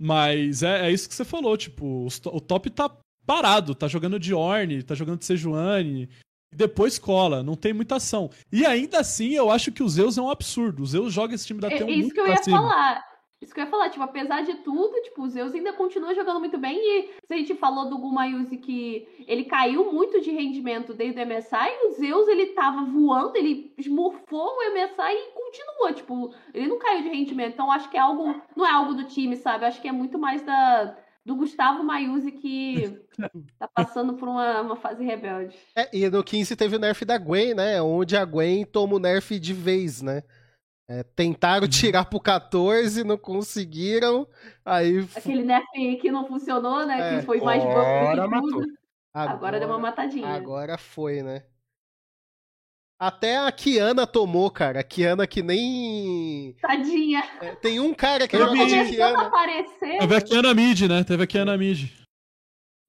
[0.00, 2.88] Mas é, é isso que você falou, tipo, o top tá
[3.26, 6.08] parado, tá jogando de Orne, tá jogando de Sejuani,
[6.52, 8.30] e depois cola, não tem muita ação.
[8.52, 10.82] E ainda assim, eu acho que o Zeus é um absurdo.
[10.82, 12.58] O Zeus joga esse time da É, T1 isso que eu ia cima.
[12.58, 13.14] falar.
[13.42, 16.38] Isso que eu ia falar, tipo, apesar de tudo, tipo, o Zeus ainda continua jogando
[16.40, 16.78] muito bem.
[16.78, 21.26] E se a gente falou do Gumayuzi que ele caiu muito de rendimento desde o
[21.26, 26.78] MSI, o Zeus ele tava voando, ele esmurfou o MSI e continua, tipo, ele não
[26.78, 27.52] caiu de rendimento.
[27.52, 29.66] Então acho que é algo, não é algo do time, sabe?
[29.66, 33.00] Acho que é muito mais da do Gustavo Maiuzi que
[33.58, 35.56] tá passando por uma, uma fase rebelde.
[35.74, 37.80] É, e no 15 teve o nerf da Gwen, né?
[37.80, 40.22] Onde a Gwen toma o nerf de vez, né?
[40.86, 44.28] É, tentaram tirar pro 14, não conseguiram.
[44.64, 45.06] Aí.
[45.16, 45.66] Aquele nerf
[46.00, 47.16] que não funcionou, né?
[47.16, 47.18] É.
[47.18, 48.50] que foi mais do Agora que matou.
[48.50, 48.66] tudo.
[49.14, 50.28] Agora, deu uma matadinha.
[50.28, 51.44] Agora foi, né?
[52.98, 54.80] Até a Kiana tomou, cara.
[54.80, 56.54] A Kiana que nem.
[56.60, 57.20] Tadinha.
[57.42, 59.26] é, tem um cara que joga de Começando a Kiana.
[59.26, 59.98] aparecer.
[59.98, 61.04] Teve a Ana Mid, né?
[61.04, 61.90] Teve a Ana Mid.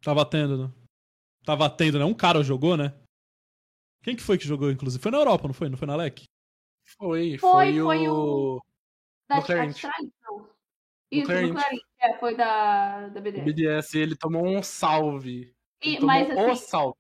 [0.04, 0.74] Tava tendo, né?
[1.44, 2.06] Tava tendo, né?
[2.06, 2.94] Um cara jogou, né?
[4.04, 5.02] Quem que foi que jogou, inclusive?
[5.02, 5.68] Foi na Europa, não foi?
[5.70, 6.24] Não foi na LEC?
[6.98, 8.62] Foi, Foi, foi, foi o.
[9.28, 9.72] Da Clarent.
[9.72, 10.50] Astralis, não.
[11.12, 11.54] Isso, no Clarent.
[11.54, 11.82] Clarent.
[12.00, 13.44] É, foi da, da o BDS.
[13.44, 15.52] BDS, ele tomou um salve.
[15.82, 16.96] Ele E, tomou mas o assim, salve.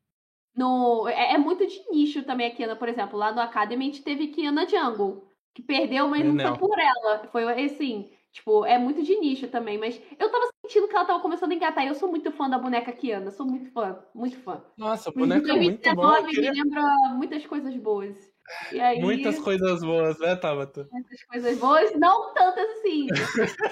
[0.55, 3.17] No, é, é muito de nicho também a Kiana, por exemplo.
[3.17, 6.55] Lá no Academy a gente teve Kiana Jungle, que perdeu, mas não Enel.
[6.55, 7.27] foi por ela.
[7.31, 9.77] Foi assim, tipo, é muito de nicho também.
[9.77, 11.83] Mas eu tava sentindo que ela tava começando a engatar.
[11.83, 14.63] E eu sou muito fã da boneca Kiana, sou muito fã, muito fã.
[14.77, 16.21] Nossa, a boneca é muito boa.
[16.21, 18.34] 2019 Eu queria, me lembra muitas coisas boas.
[18.71, 20.87] E aí, Muitas coisas boas, né, Tabata?
[20.91, 23.07] muitas coisas boas, não tantas assim.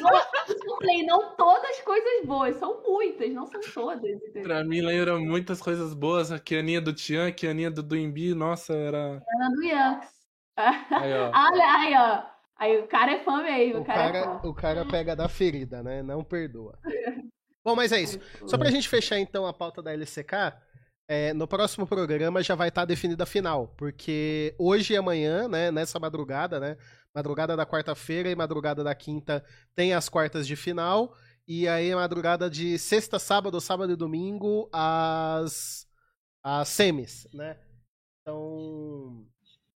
[0.02, 4.04] não, falei, não todas coisas boas, são muitas, não são todas.
[4.04, 4.44] Entendeu?
[4.44, 6.32] Pra mim lembra muitas coisas boas.
[6.32, 9.22] A Kianinha do Tian, a Kianinha do Duimbi, nossa, era.
[9.36, 10.10] Ana do Yanks.
[10.58, 11.32] Aí, ó.
[11.34, 12.34] Olha, aí, ó.
[12.56, 14.48] Aí o cara é fã mesmo, O o cara, é cara, fã.
[14.48, 16.02] o cara pega da ferida, né?
[16.02, 16.78] Não perdoa.
[17.64, 18.20] Bom, mas é isso.
[18.46, 20.54] Só pra gente fechar então a pauta da LCK,
[21.08, 25.72] é, no próximo programa já vai estar definida a final, porque hoje e amanhã, né,
[25.72, 26.78] nessa madrugada, né,
[27.14, 29.44] madrugada da quarta-feira e madrugada da quinta
[29.76, 31.14] tem as quartas de final,
[31.48, 35.86] e aí madrugada de sexta, sábado, sábado e domingo as
[36.46, 37.58] as semis, né?
[38.22, 39.26] Então,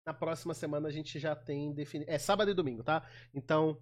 [0.06, 3.04] na próxima semana a gente já tem definido, é sábado e domingo, tá?
[3.34, 3.76] Então,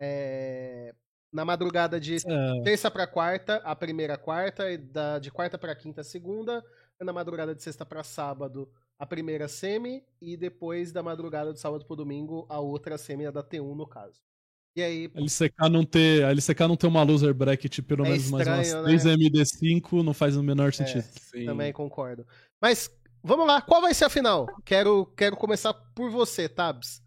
[0.00, 0.94] é,
[1.32, 5.74] na madrugada de É, terça pra quarta, a primeira quarta, e da, de quarta pra
[5.74, 6.64] quinta, a segunda,
[7.04, 11.84] na madrugada de sexta pra sábado, a primeira semi, e depois da madrugada de sábado
[11.84, 14.20] pro domingo, a outra semi, a da T1 no caso.
[14.76, 18.10] E aí, a LCK não ter, a LCK não ter uma loser bracket pelo É
[18.10, 19.14] menos mais umas estranho, 3 né?
[19.16, 21.02] MD5 não faz o menor sentido.
[21.02, 21.46] Sim.
[21.46, 22.26] também concordo.
[22.60, 22.90] Mas,
[23.22, 24.46] vamos lá, qual vai ser a final?
[24.64, 27.02] Quero, quero começar por você, Tabs.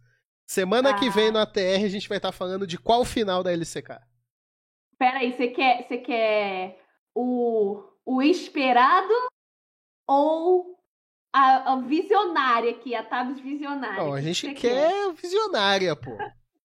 [0.49, 1.12] Semana que Ah.
[1.12, 3.99] vem no ATR a gente vai estar falando de qual final da LCK.
[4.97, 6.82] Peraí, você quer, você quer
[7.15, 9.13] o, o esperado
[10.12, 10.78] ou
[11.34, 14.04] a, a visionária aqui, a Tabs visionária?
[14.04, 16.12] Não, O a que gente você quer visionária, pô.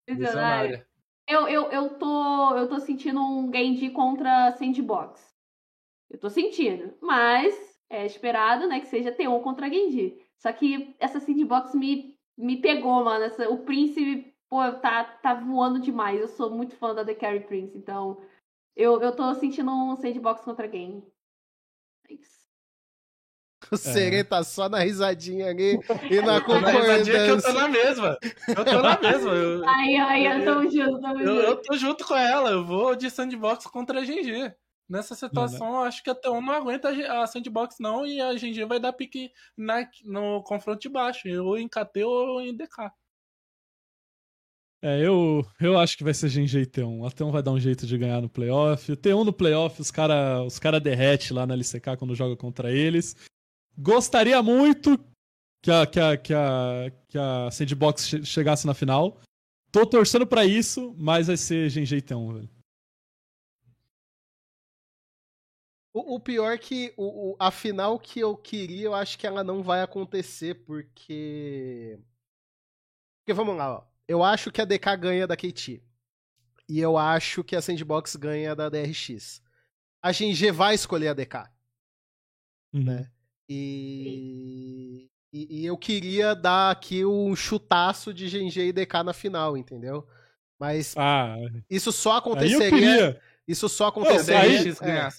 [0.07, 0.87] Visionária.
[1.27, 5.35] Eu, eu, eu, tô, eu tô sentindo um Genji contra Sandbox.
[6.09, 6.93] Eu tô sentindo.
[7.01, 7.53] Mas
[7.89, 10.17] é esperado, né, que seja T1 contra Genji.
[10.37, 13.25] Só que essa Sandbox me, me pegou, mano.
[13.25, 16.21] Essa, o Prince, pô, tá, tá voando demais.
[16.21, 18.21] Eu sou muito fã da The Carry Prince, então
[18.75, 21.03] eu, eu tô sentindo um Sandbox contra Genji.
[22.09, 22.44] É isso.
[23.71, 25.79] O Serê tá só na risadinha ali
[26.11, 27.53] e na Eu tô na risadinha que eu tô concordância.
[27.53, 28.17] na mesma.
[28.49, 29.31] Eu tô na mesma.
[29.31, 31.41] Eu, Aí, aí, eu tamo junto, eu, junto.
[31.41, 32.51] eu tô junto com ela.
[32.51, 34.53] Eu vou de sandbox contra a GG.
[34.87, 38.65] Nessa situação, eu acho que até um não aguenta a sandbox, não, e a GG
[38.67, 42.91] vai dar pique na, no confronto de baixo, ou em KT ou em DK.
[44.83, 47.07] É, eu, eu acho que vai ser Genji e T1.
[47.07, 48.91] A T1 vai dar um jeito de ganhar no playoff.
[48.91, 52.71] O T1 no playoff, os cara, os cara derrete lá na LCK quando joga contra
[52.71, 53.15] eles.
[53.77, 54.97] Gostaria muito
[55.61, 59.19] que a, que a, que a, que a Sandbox che- chegasse na final.
[59.71, 62.49] Tô torcendo pra isso, mas vai ser Genji T1, velho.
[65.93, 69.25] O, o pior é que o, o- a final que eu queria, eu acho que
[69.25, 71.97] ela não vai acontecer, porque.
[73.19, 73.87] Porque vamos lá, ó.
[74.07, 75.81] Eu acho que a DK ganha da KT.
[76.69, 79.41] E eu acho que a Sandbox ganha da DRX.
[80.01, 81.49] A GG vai escolher a DK.
[82.73, 82.83] Uhum.
[82.83, 83.11] Né?
[83.49, 89.55] E, e, e eu queria dar aqui um chutaço de GG e DK na final,
[89.57, 90.05] entendeu?
[90.59, 91.35] Mas Ah,
[91.69, 93.21] isso só aí aconteceria.
[93.47, 94.39] Isso só aconteceria.
[94.39, 95.09] aí- DRX é.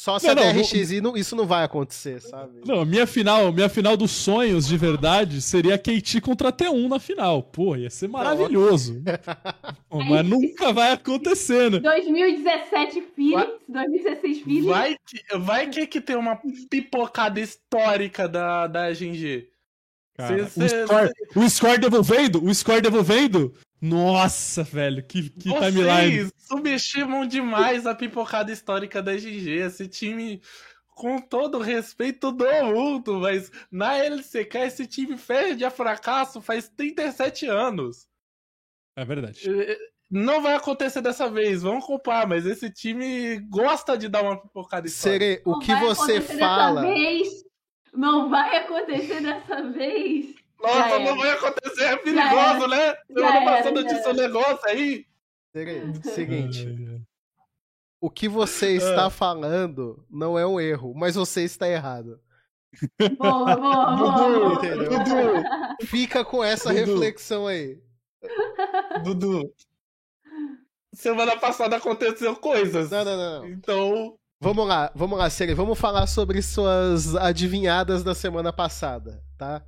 [0.00, 2.60] Só se Não, a não, DRX e não- isso não vai acontecer, sabe?
[2.64, 6.88] Não, minha final, minha final dos sonhos de verdade seria a KT contra a T1
[6.88, 7.42] na final.
[7.42, 9.02] Pô, ia ser maravilhoso.
[9.90, 11.80] Pô, mas nunca vai acontecer, né?
[11.80, 14.66] 2017 Phoenix, 2016 Phoenix.
[14.66, 16.38] Vai que, vai que, que tem uma
[16.70, 19.48] pipocada histórica da, da GG.
[20.16, 23.52] Cara, Cê- o, cê- score, o score devolvendo, o score devolvendo.
[23.80, 26.24] Nossa, velho, que, que timeline.
[26.24, 29.50] Vocês subestimam demais a pipocada histórica da GG.
[29.50, 30.42] Esse time,
[30.88, 36.68] com todo o respeito do mundo, mas na LCK esse time perde a fracasso faz
[36.68, 38.08] 37 anos.
[38.96, 39.48] É verdade.
[40.10, 44.88] Não vai acontecer dessa vez, vamos culpar, mas esse time gosta de dar uma pipocada
[44.88, 45.24] histórica.
[45.24, 46.80] Sere, o que vai você fala.
[46.80, 47.28] Dessa vez.
[47.94, 50.34] Não vai acontecer dessa vez.
[50.60, 52.96] Nossa, não vai acontecer, é perigoso, né?
[53.06, 55.06] Semana passada disse um negócio aí.
[56.14, 56.66] Seguinte,
[58.00, 62.20] o que você está falando não é um erro, mas você está errado.
[63.18, 64.12] Boa, boa, boa.
[64.12, 64.54] boa.
[64.54, 64.90] Entendeu?
[65.82, 66.92] Fica com essa Dudu.
[66.92, 67.80] reflexão aí.
[69.02, 69.52] Dudu.
[70.94, 72.90] Semana passada aconteceu coisas.
[72.90, 73.40] Não, não, não.
[73.40, 73.48] não.
[73.48, 75.52] Então, Vamos lá, vamos lá, Sere.
[75.52, 79.64] Vamos falar sobre suas adivinhadas da semana passada, tá?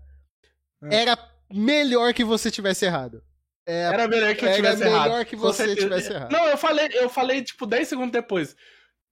[0.83, 1.03] É.
[1.03, 1.19] era
[1.53, 3.23] melhor que você tivesse errado.
[3.66, 4.95] É, era melhor que eu tivesse errado.
[4.95, 6.33] Era melhor que você tivesse errado.
[6.33, 8.57] Não, eu falei, eu falei tipo 10 segundos depois.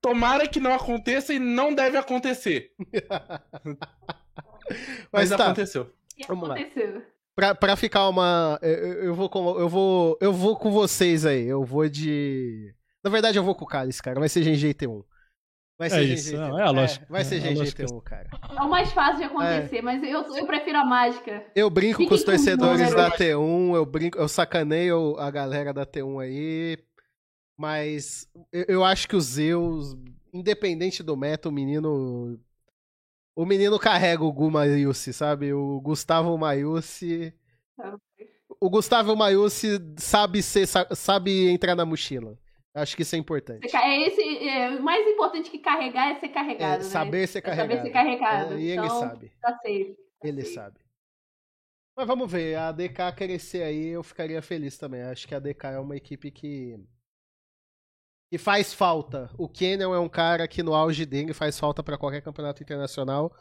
[0.01, 2.73] Tomara que não aconteça e não deve acontecer.
[5.13, 5.47] Mas, Mas tá.
[5.47, 5.93] aconteceu.
[6.17, 6.95] E Vamos aconteceu.
[6.95, 7.03] lá.
[7.35, 8.59] Pra, pra ficar uma.
[8.61, 11.47] Eu, eu, vou com, eu, vou, eu vou com vocês aí.
[11.47, 12.75] Eu vou de.
[13.03, 14.19] Na verdade, eu vou com o Cálice, cara.
[14.19, 15.05] Vai ser GGT1.
[15.81, 17.05] É é é, vai ser é isso, GG, não, é a lógica.
[17.05, 18.29] É, vai ser é GGTU, cara.
[18.57, 19.83] É o mais fácil de acontecer, é.
[19.83, 21.45] mas eu, eu prefiro a mágica.
[21.55, 26.23] Eu brinco com os torcedores da T1, eu brinco, eu sacaneio a galera da T1
[26.23, 26.79] aí,
[27.57, 29.97] mas eu, eu acho que o Zeus,
[30.33, 32.39] independente do meta, o menino
[33.37, 35.53] o menino carrega o Gu Maiusi, sabe?
[35.53, 37.33] O Gustavo Maiusi.
[38.61, 42.37] O Gustavo Maiusi sabe ser sabe entrar na mochila.
[42.81, 43.75] Acho que isso é importante.
[43.77, 46.85] É esse, é, o mais importante que carregar é ser carregado, É, né?
[46.85, 47.71] saber ser É carregado.
[47.71, 48.55] saber ser carregado.
[48.55, 49.33] É, e ele Então, sabe.
[49.41, 49.97] Tá safe.
[50.21, 50.55] tá Ele safe.
[50.55, 50.81] sabe.
[51.97, 55.03] Mas vamos ver, a DK crescer aí, eu ficaria feliz também.
[55.03, 56.77] Acho que a DK é uma equipe que.
[58.31, 59.31] que faz falta.
[59.37, 63.35] O Kenyon é um cara que no auge dele faz falta pra qualquer campeonato internacional.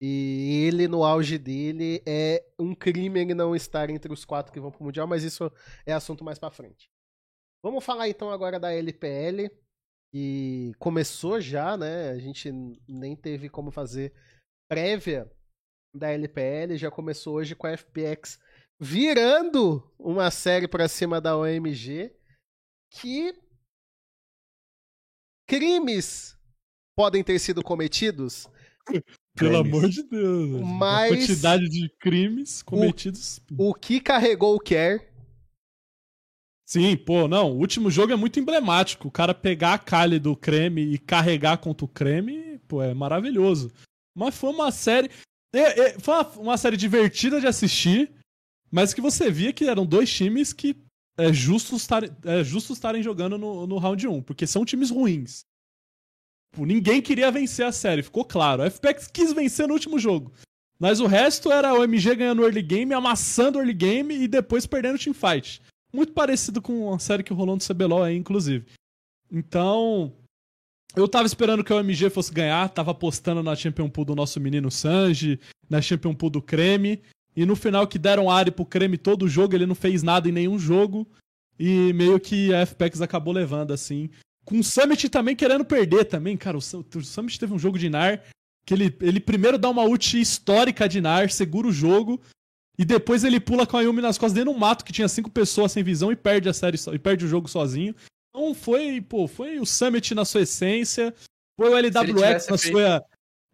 [0.00, 4.58] E ele, no auge dele, é um crime ele não estar entre os quatro que
[4.60, 5.50] vão pro Mundial, mas isso
[5.86, 6.90] é assunto mais pra frente.
[7.64, 9.48] Vamos falar então agora da LPL,
[10.12, 12.10] que começou já, né?
[12.10, 12.52] A gente
[12.86, 14.12] nem teve como fazer
[14.70, 15.30] prévia
[15.96, 18.38] da LPL, já começou hoje com a FPX
[18.78, 22.14] virando uma série pra cima da OMG,
[22.92, 23.32] que
[25.48, 26.36] crimes
[26.96, 28.46] podem ter sido cometidos,
[29.36, 29.66] Pelo Crimes.
[29.74, 30.50] amor de Deus.
[30.50, 30.66] velho.
[30.66, 33.40] Mas- A quantidade de crimes cometidos.
[33.58, 35.00] o que carregou o Care
[36.64, 37.52] Sim, pô, não.
[37.52, 39.08] O último jogo é muito emblemático.
[39.08, 43.70] O cara pegar a Kali do creme e carregar contra o creme, pô, é maravilhoso.
[44.16, 45.10] Mas foi uma série.
[45.52, 48.10] é, é, foi uma, uma série divertida de assistir,
[48.70, 50.76] mas que você via que eram dois times que
[51.16, 55.44] é justo estarem, é justo estarem jogando no, no round 1, porque são times ruins.
[56.52, 58.62] Pô, ninguém queria vencer a série, ficou claro.
[58.62, 60.32] A FPX quis vencer no último jogo.
[60.78, 64.96] Mas o resto era o MG ganhando early game, amassando early game e depois perdendo
[64.96, 65.60] o teamfight.
[65.94, 68.66] Muito parecido com a série que rolou no CBLOL aí, inclusive.
[69.30, 70.12] Então,
[70.96, 74.40] eu tava esperando que o MG fosse ganhar, tava apostando na Champion Pool do nosso
[74.40, 75.38] menino Sanji,
[75.70, 77.00] na Champion Pool do Creme,
[77.36, 80.28] e no final que deram Ari pro Creme todo o jogo, ele não fez nada
[80.28, 81.06] em nenhum jogo,
[81.56, 84.10] e meio que a FPX acabou levando, assim.
[84.44, 87.88] Com o Summit também querendo perder também, cara, o o Summit teve um jogo de
[87.88, 88.20] Nar,
[88.66, 92.20] que ele, ele primeiro dá uma ult histórica de Nar, segura o jogo,
[92.78, 95.08] e depois ele pula com a Yumi nas costas dentro de um mato que tinha
[95.08, 97.94] cinco pessoas sem visão e perde a série e perde o jogo sozinho.
[98.30, 101.14] Então foi, pô, foi o Summit na sua essência,
[101.56, 103.04] foi o LWX na feito- sua.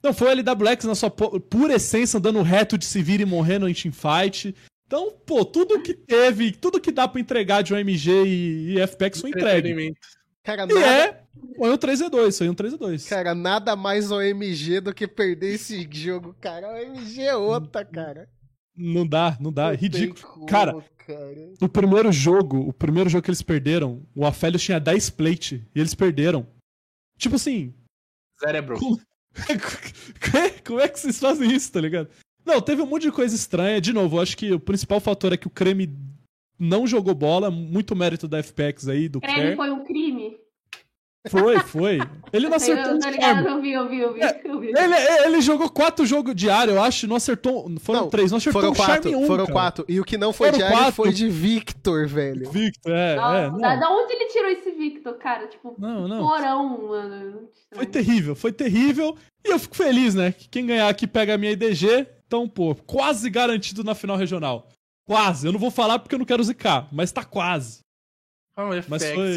[0.03, 3.27] Não, foi o LWX na sua pu- pura essência, andando reto de se vir e
[3.27, 4.55] morrendo em teamfight.
[4.87, 9.21] Então, pô, tudo que teve, tudo que dá pra entregar de OMG e, e FPX
[9.21, 9.95] foi entregue.
[10.43, 11.21] Cara, E nada, é,
[11.59, 13.07] foi um 3x2, foi um 3x2.
[13.09, 16.67] cara, nada mais OMG do que perder esse jogo, cara.
[16.73, 18.27] OMG é outra, cara.
[18.77, 20.21] Não dá, não dá, é Não ridículo.
[20.35, 20.73] como, Cara,
[21.07, 21.53] cara.
[21.61, 25.81] No primeiro jogo, o primeiro jogo que eles perderam, o Aphelios tinha 10 plate e
[25.81, 26.47] eles perderam.
[27.19, 27.75] Tipo assim,
[28.39, 28.79] Cérebro.
[30.67, 32.09] como é que vocês fazem isso, tá ligado?
[32.45, 33.81] Não, teve um monte de coisa estranha.
[33.81, 35.95] De novo, eu acho que o principal fator é que o Creme
[36.59, 39.57] não jogou bola, muito mérito da FPX aí, do Creme Care.
[39.57, 40.30] foi um crime.
[41.29, 41.99] Foi, foi.
[42.33, 44.23] Ele não acertou eu tô ligado, eu vi, eu vi, eu vi.
[44.23, 44.69] É, eu vi.
[44.69, 44.95] Ele,
[45.27, 47.71] ele jogou quatro jogos diário, eu acho, não acertou.
[47.81, 49.53] Foram Não, três, não acertou Foram um charme quatro, um, foram cara.
[49.53, 49.85] quatro.
[49.87, 50.93] E o que não foi Foram diário quatro.
[50.95, 52.51] foi de Victor, velho.
[52.51, 53.51] Victor, é, Não, é.
[53.51, 55.47] Não, da, da onde ele tirou esse Victor, cara?
[55.47, 56.09] Tipo, não.
[56.09, 56.27] não.
[56.27, 57.33] porão, mano.
[57.71, 57.91] Foi Estranho.
[57.91, 59.15] terrível, foi terrível.
[59.45, 60.33] E eu fico feliz, né?
[60.33, 62.07] Que quem ganhar aqui pega a minha IDG.
[62.27, 64.69] Então, pô, quase garantido na final regional.
[65.07, 65.47] Quase.
[65.47, 67.81] Eu não vou falar porque eu não quero zicar, mas tá quase.
[68.89, 69.37] Mas foi-.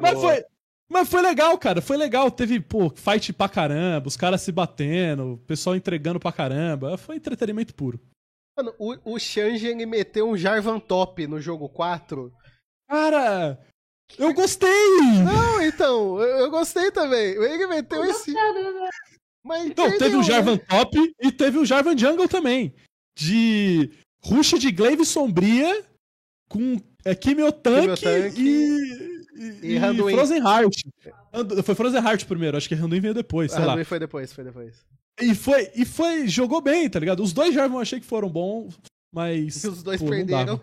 [0.00, 0.44] Mas foi,
[0.92, 1.80] mas foi legal, cara.
[1.80, 2.30] Foi legal.
[2.30, 6.96] Teve, pô, fight pra caramba, os caras se batendo, o pessoal entregando pra caramba.
[6.96, 8.00] Foi entretenimento puro.
[8.56, 12.32] Mano, o, o Shanji, ele meteu um Jarvan top no jogo 4.
[12.88, 13.58] Cara,
[14.18, 14.68] eu gostei!
[15.24, 17.30] Não, então, eu, eu gostei também.
[17.30, 18.34] Ele meteu esse.
[19.44, 20.22] Mas Então, teve né?
[20.22, 22.74] Jarvan Top e teve o Jarvan Jungle também.
[23.18, 23.90] De
[24.24, 25.84] rush de Glaive Sombria
[26.48, 28.04] com é, Quimiotank
[28.36, 29.11] e,
[29.42, 30.14] e, e e Randuin.
[30.14, 30.74] Frozen Heart.
[31.32, 33.84] And- Foi Frozen Heart primeiro, acho que Randuin veio depois, sei Ah, lá.
[33.84, 34.84] foi depois, foi depois.
[35.20, 37.22] E foi, e foi, jogou bem, tá ligado?
[37.22, 38.78] Os dois Jarvan eu achei que foram bons,
[39.12, 39.62] mas...
[39.62, 40.60] E os dois pô, perderam.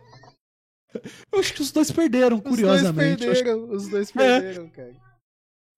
[1.31, 3.23] Eu acho que os dois perderam, Os curiosamente.
[3.25, 4.93] Dois que- perderam, os dois perderam, cara.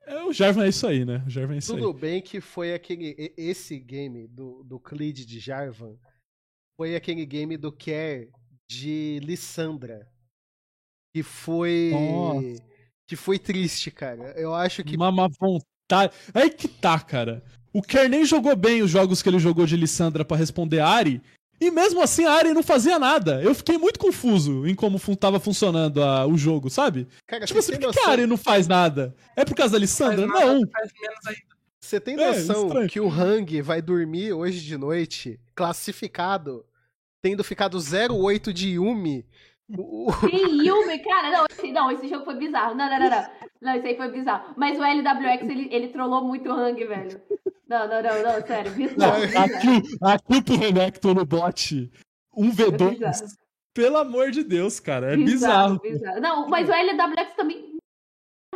[0.08, 1.22] é, o Jarvan é isso aí, né?
[1.28, 2.00] O Jarvan é isso Tudo aí.
[2.02, 3.34] bem que foi aquele.
[3.38, 5.98] Esse game do, do Clid de Jarvan
[6.80, 8.30] foi aquele game do Care
[8.70, 10.08] de Lissandra.
[11.14, 11.92] Que foi.
[11.94, 12.71] Nossa.
[13.12, 14.34] Que foi triste, cara.
[14.38, 14.96] Eu acho que.
[14.96, 16.14] Uma má vontade.
[16.34, 17.44] Aí que tá, cara.
[17.74, 20.88] O Kerr nem jogou bem os jogos que ele jogou de Lissandra pra responder a
[20.88, 21.22] Ari.
[21.60, 23.42] E mesmo assim a Ari não fazia nada.
[23.44, 27.06] Eu fiquei muito confuso em como fun tava funcionando a- o jogo, sabe?
[27.28, 28.10] Cara, Tipo assim, por que a noção?
[28.12, 29.14] Ari não faz nada?
[29.36, 30.26] É por causa da Faz Lissandra?
[30.26, 30.62] nada, Não.
[30.70, 31.42] Faz menos ainda.
[31.84, 32.90] Você tem É, noção estranho.
[32.90, 36.66] que o Hang vai dormir hoje de noite classificado,
[37.22, 39.26] tendo ficado 0,8 de Yumi?
[40.30, 42.76] Que Yumi, cara, não esse, não, esse jogo foi bizarro.
[42.76, 43.26] Não, não, não, não.
[43.62, 44.54] Não, isso aí foi bizarro.
[44.58, 47.22] Mas o LWX, ele, ele trollou muito o Hang, velho.
[47.68, 48.72] Não, não, não, não, sério.
[48.74, 49.22] Bizarro.
[49.22, 49.46] bizarro.
[49.46, 51.92] Aqui, aqui Renekton no bot,
[52.36, 52.90] um É V2.
[52.90, 53.28] bizarro.
[53.74, 55.14] Pelo amor de Deus, cara.
[55.14, 55.80] É bizarro.
[55.80, 56.20] bizarro.
[56.20, 57.72] Não, mas o LWX também.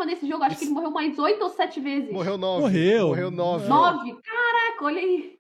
[0.06, 2.12] Nesse jogo, acho que ele morreu mais oito ou sete vezes.
[2.12, 2.62] Morreu 9.
[2.64, 3.08] Morreu.
[3.08, 3.68] Morreu 9.
[3.70, 4.14] Nove?
[4.22, 5.35] Caraca, olha aí.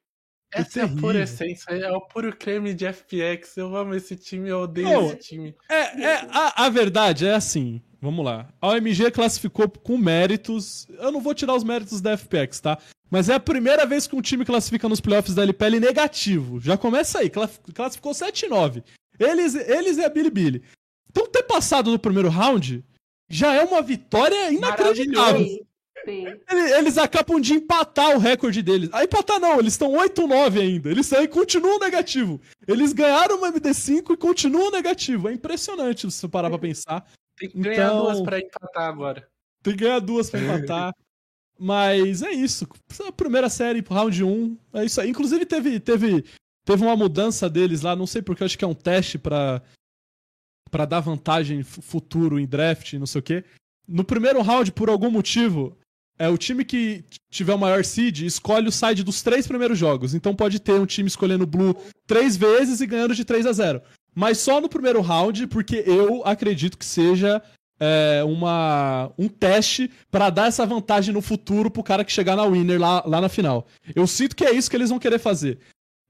[0.62, 1.01] Essa é a terrível.
[1.01, 3.58] pura essência, é o puro creme de FPX.
[3.58, 5.56] Eu amo esse time, eu odeio Não, esse time.
[5.70, 7.82] É, é, a, a verdade é assim.
[8.01, 8.47] Vamos lá.
[8.62, 10.88] A OMG classificou com méritos.
[10.99, 12.78] Eu não vou tirar os méritos da FPX, tá?
[13.10, 16.60] Mas é a primeira vez que um time classifica nos playoffs da LPL negativo.
[16.60, 17.30] Já começa aí.
[17.30, 18.84] cla- Classificou 7-9.
[19.20, 20.62] Eles, eles e a Bilibili.
[21.10, 22.84] Então ter passado no primeiro round
[23.30, 25.64] já é uma vitória inacreditável.
[26.04, 26.39] Sim, sim.
[26.50, 28.89] Ele- Eles acabam de empatar o recorde deles.
[28.91, 30.89] Ah, empatar não, eles estão 8-9 ainda.
[30.89, 32.39] Eles aí continuam negativo.
[32.68, 35.30] Eles ganharam uma MD5 e continuam negativo.
[35.30, 37.06] É impressionante se você parar pra pensar.
[37.38, 39.28] Tem que ganhar Então- duas pra empatar agora.
[39.64, 40.93] Tem que ganhar duas pra empatar.
[41.58, 42.68] Mas é isso.
[43.08, 45.10] A primeira série, round 1, é isso aí.
[45.10, 46.24] Inclusive teve, teve,
[46.66, 49.62] teve uma mudança deles lá, não sei porque, acho que é um teste pra,
[50.70, 53.43] pra dar vantagem fu- futuro em draft, não sei o quê.
[53.88, 55.78] No primeiro round, por algum motivo,
[56.18, 60.13] é o time que tiver o maior seed escolhe o side dos três primeiros jogos.
[60.13, 61.76] Então pode ter um time escolhendo Blue
[62.07, 63.82] três vezes e ganhando de 3 a 0
[64.13, 67.41] Mas só no primeiro round, porque eu acredito que seja
[67.80, 72.45] é, uma, um teste pra dar essa vantagem no futuro pro cara que chegar na
[72.45, 73.68] winner lá, lá na final.
[73.95, 75.59] Eu sinto que é isso que eles vão querer fazer.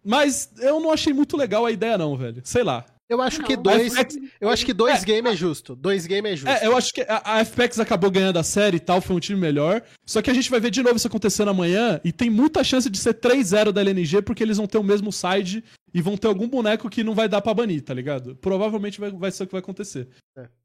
[0.03, 2.41] Mas eu não achei muito legal a ideia, não, velho.
[2.43, 2.85] Sei lá.
[3.07, 3.61] Eu acho que Não.
[3.63, 3.95] dois.
[3.95, 5.75] A FPX Eu acho que dois game é justo.
[5.75, 6.49] Dois game é justo.
[6.49, 9.19] É, eu acho que a, a FPX acabou ganhando a série e tal, foi um
[9.19, 9.83] time melhor.
[10.05, 12.89] Só que a gente vai ver de novo isso acontecendo amanhã e tem muita chance
[12.89, 16.27] de ser 3-0 da LNG porque eles vão ter o mesmo side e vão ter
[16.27, 18.35] algum boneco que não vai dar pra banir, tá ligado?
[18.37, 20.07] Provavelmente vai, vai ser o que vai acontecer.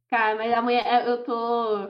[0.09, 1.89] Cara, mas amanhã é, eu tô.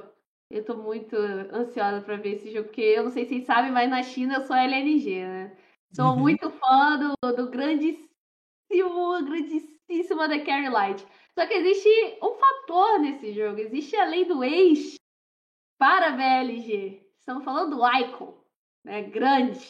[0.50, 1.14] Eu tô muito
[1.52, 4.34] ansiosa pra ver esse jogo, porque eu não sei se vocês sabem, mas na China
[4.34, 5.52] eu sou LNG, né?
[5.92, 6.18] Sou Uhum.
[6.18, 8.08] muito fã do, do grandíssimo,
[8.70, 11.06] grandíssimo The Carry Light.
[11.34, 14.96] Só que existe um fator nesse jogo, existe a lei do ex
[15.78, 17.02] para a VLG.
[17.18, 18.34] Estamos falando do Icon,
[18.84, 19.02] né?
[19.02, 19.60] Grande,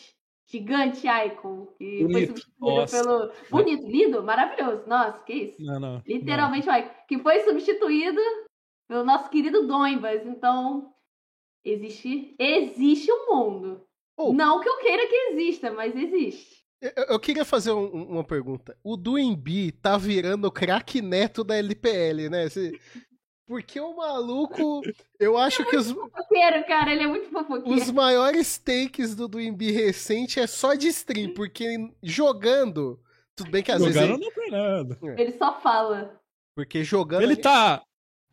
[0.46, 2.28] gigante Icon, que foi Bonito.
[2.28, 3.02] substituído Nossa.
[3.02, 3.32] pelo.
[3.50, 4.86] Bonito, lindo, maravilhoso.
[4.86, 5.62] Nossa, que isso.
[5.62, 6.02] Não, não.
[6.06, 6.90] Literalmente o Icon.
[7.06, 8.20] Que foi substituído
[8.88, 10.26] pelo nosso querido Doimbas.
[10.26, 10.92] Então,
[11.64, 13.86] existe, existe um mundo.
[14.16, 14.32] Oh.
[14.32, 16.59] Não que eu queira que exista, mas existe.
[16.80, 18.76] Eu, eu queria fazer um- um- uma pergunta.
[18.82, 22.46] O Duembi tá virando o craque neto da LPL, né?
[23.46, 24.80] Porque o maluco,
[25.18, 27.68] eu acho que os, Fofoqueiro, cara, ele é muito fofoqueiro.
[27.82, 31.66] os maiores takes do Duembi recente é só de stream, porque
[32.00, 33.00] jogando,
[33.34, 34.20] tudo bem que às Jogaram vezes...
[34.24, 34.98] não foi nada.
[35.18, 36.16] Ele só fala.
[36.54, 37.22] Porque jogando...
[37.22, 37.82] Ele tá.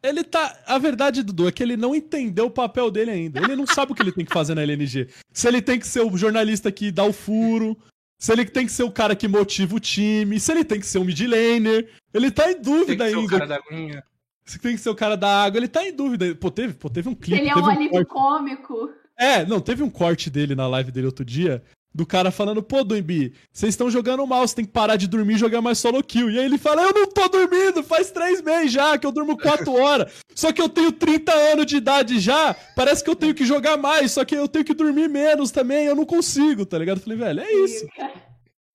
[0.03, 0.55] Ele tá.
[0.67, 3.39] A verdade, Dudu, é que ele não entendeu o papel dele ainda.
[3.41, 5.09] Ele não sabe o que ele tem que fazer na LNG.
[5.33, 7.75] Se ele tem que ser o jornalista que dá o furo.
[8.19, 10.39] Se ele tem que ser o cara que motiva o time.
[10.39, 11.89] Se ele tem que ser o mid laner.
[12.13, 13.31] Ele tá em Tem dúvida que ser o ainda.
[13.37, 14.03] cara da aguinha.
[14.45, 15.59] Se tem que ser o cara da água.
[15.59, 16.33] Ele tá em dúvida.
[16.35, 17.41] Pô, teve, pô, teve um clipe.
[17.41, 18.07] ele é teve um um alívio corte.
[18.09, 18.89] cômico.
[19.19, 21.63] É, não, teve um corte dele na live dele outro dia.
[21.97, 25.33] Do cara falando, pô, Duembi, vocês estão jogando mal, você tem que parar de dormir
[25.33, 26.29] e jogar mais solo kill.
[26.29, 29.35] E aí ele fala, eu não tô dormindo, faz três meses já, que eu durmo
[29.35, 30.13] quatro horas.
[30.35, 33.77] Só que eu tenho 30 anos de idade já, parece que eu tenho que jogar
[33.77, 36.97] mais, só que eu tenho que dormir menos também, eu não consigo, tá ligado?
[36.97, 37.87] Eu falei, velho, é isso.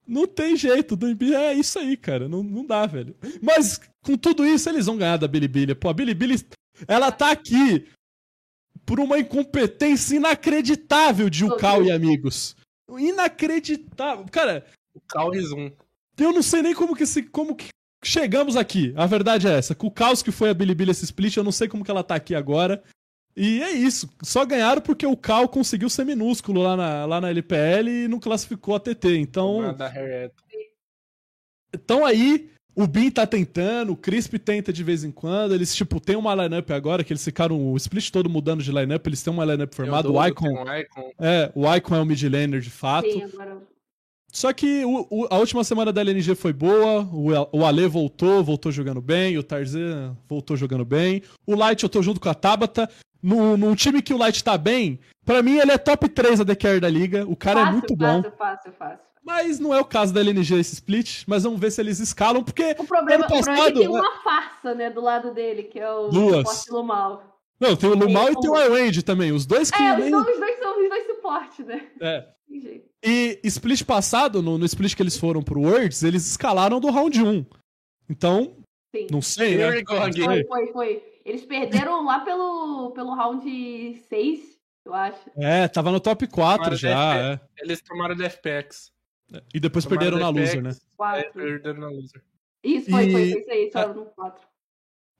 [0.05, 3.15] Não tem jeito, Duembi é isso aí, cara, não, não dá, velho.
[3.41, 5.77] Mas com tudo isso, eles vão ganhar da Bilibili.
[5.77, 6.41] Pô, a Bilibili,
[6.89, 7.87] ela tá aqui
[8.85, 12.57] por uma incompetência inacreditável de Ukal e amigos.
[12.99, 14.27] Inacreditável.
[14.31, 14.65] Cara,
[14.95, 15.71] O Cauris 1.
[16.19, 17.69] eu não sei nem como que, se, como que
[18.05, 18.93] chegamos aqui.
[18.97, 19.75] A verdade é essa.
[19.75, 22.05] Com o caos que foi a Bilibili esse split, eu não sei como que ela
[22.05, 22.83] tá aqui agora.
[23.35, 24.11] E é isso.
[24.23, 28.21] Só ganharam porque o Cal conseguiu ser minúsculo lá na, lá na LPL e não
[28.21, 29.17] classificou a TT.
[29.17, 29.61] Então,
[31.75, 35.55] então aí, o Bin tá tentando, o Crisp tenta de vez em quando.
[35.55, 39.07] Eles, tipo, tem uma lineup agora que eles ficaram o split todo mudando de lineup.
[39.07, 40.11] Eles têm uma lineup formada.
[40.11, 40.49] O Icon.
[40.65, 41.11] O Icon.
[41.21, 43.11] É, o Icon é o mid laner de fato.
[43.11, 43.59] Sim, agora.
[44.35, 48.43] Só que o- o- a última semana da LNG foi boa, o, o Ale voltou,
[48.43, 51.23] voltou jogando bem, o Tarzan voltou jogando bem.
[51.47, 52.89] O Light eu tô junto com a Tabata.
[53.23, 56.45] No, num time que o Light tá bem, pra mim ele é top 3 a
[56.45, 57.25] DKR da liga.
[57.29, 58.23] O cara é fácil, muito bom.
[58.23, 59.12] Fácil, fácil, fácil.
[59.25, 61.23] Mas não é o caso da LNG esse split.
[61.27, 62.75] Mas vamos ver se eles escalam, porque.
[62.79, 65.65] O problema, Ano o problema é que passado, tem uma farsa, né, do lado dele,
[65.65, 66.49] que é o Duas.
[66.49, 67.33] suporte Lumal.
[67.61, 69.31] Não, tem o Lumal Tem e tem o Irange também.
[69.31, 69.81] Os dois que.
[69.81, 71.87] É, os nem- dois, os dois são os dois suportes, né?
[72.01, 72.29] É.
[73.05, 77.23] E split passado, no, no split que eles foram pro Worlds, eles escalaram do round
[77.23, 77.47] 1.
[78.11, 78.57] Então,
[78.95, 79.07] Sim.
[79.11, 79.83] não sei, né?
[79.87, 81.03] Foi, foi, foi.
[81.25, 83.45] Eles perderam lá pelo, pelo round
[84.09, 84.41] 6,
[84.85, 85.19] eu acho.
[85.37, 87.41] É, tava no top 4 Tomaram já, é.
[87.59, 88.91] Eles tomaram do FPX.
[89.55, 90.71] E depois Tomaram perderam na DFPX, loser, né?
[90.71, 91.33] É, 4.
[91.33, 92.23] perderam na loser.
[92.65, 94.47] Isso, foi, foi, E- foi isso aí, só no 4.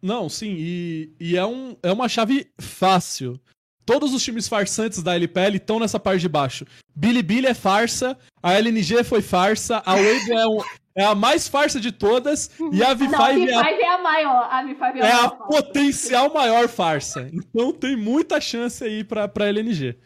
[0.03, 3.41] Não, sim, e, e é, um, é uma chave fácil.
[3.85, 6.65] Todos os times farsantes da LPL estão nessa parte de baixo.
[6.95, 10.63] Bilibili é farsa, a LNG foi farsa, a Wave é, um-
[10.97, 13.87] é a mais farsa de todas, e a Não, V5 a é a, V5 é
[13.89, 14.49] a maior.
[14.53, 17.29] A V5 é a é a potencial maior farsa.
[17.33, 19.97] Então tem muita chance aí pra, pra LNG.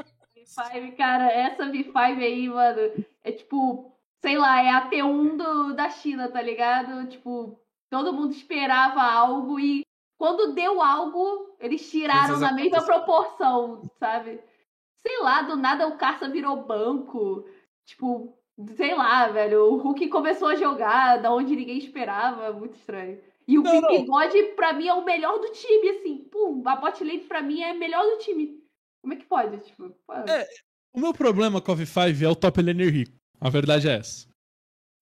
[0.63, 5.91] V5, cara, essa V5 aí, mano, é tipo, sei lá, é a T1 do, da
[5.91, 7.07] China, tá ligado?
[7.09, 7.59] Tipo,
[7.91, 9.85] todo mundo esperava algo e
[10.19, 14.41] quando deu algo, eles tiraram na mesma proporção, sabe?
[15.07, 17.45] Sei lá, do nada o Carça virou banco.
[17.85, 18.33] Tipo,
[18.77, 19.65] sei lá, velho.
[19.65, 22.53] O Hulk começou a jogar da onde ninguém esperava.
[22.53, 23.21] Muito estranho.
[23.47, 23.89] E o Não, não.
[23.91, 26.19] Bigode, pra mim, é o melhor do time, assim.
[26.31, 28.64] Pum, a bot lane, pra mim, é melhor do time.
[29.05, 29.59] Como é que pode?
[29.59, 30.47] Tipo, pô, É,
[30.95, 33.13] O meu problema com a V5 é o top laner rico.
[33.39, 34.27] A verdade é essa.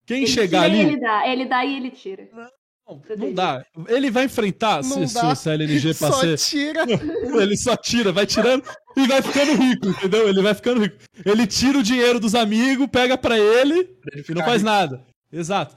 [0.05, 0.89] Quem ele chegar tira ali.
[0.93, 1.29] ele dá.
[1.29, 2.29] Ele dá e ele tira.
[2.33, 2.51] Não,
[2.89, 3.65] não tem dá.
[3.87, 5.35] Ele vai enfrentar, Não se, dá.
[5.37, 6.83] se a LNG Só passer, tira.
[7.41, 8.65] ele só tira, vai tirando
[8.97, 10.29] e vai ficando rico, entendeu?
[10.29, 10.97] Ele vai ficando rico.
[11.25, 14.65] Ele tira o dinheiro dos amigos, pega pra ele Pra ele e não faz rico.
[14.65, 15.07] nada.
[15.33, 15.77] Exato.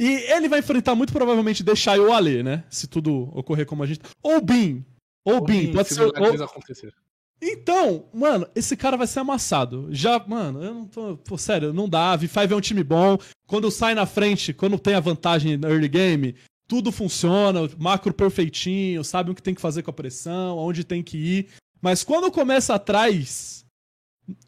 [0.00, 2.64] E ele vai enfrentar muito provavelmente deixar o Ale, né?
[2.70, 4.00] Se tudo ocorrer como a gente.
[4.22, 4.82] Ou Bin.
[5.24, 6.02] Ou Bin, pode se ser.
[6.02, 6.94] ou- acontecer.
[7.40, 9.88] Então, mano, esse cara vai ser amassado.
[9.90, 11.16] Já, mano, eu não tô.
[11.18, 12.12] Pô, sério, não dá.
[12.12, 13.18] A V5 é um time bom.
[13.46, 16.34] Quando sai na frente, quando tem a vantagem no early game,
[16.66, 21.02] tudo funciona, macro perfeitinho, sabe o que tem que fazer com a pressão, aonde tem
[21.02, 21.48] que ir.
[21.80, 23.64] Mas quando começa atrás.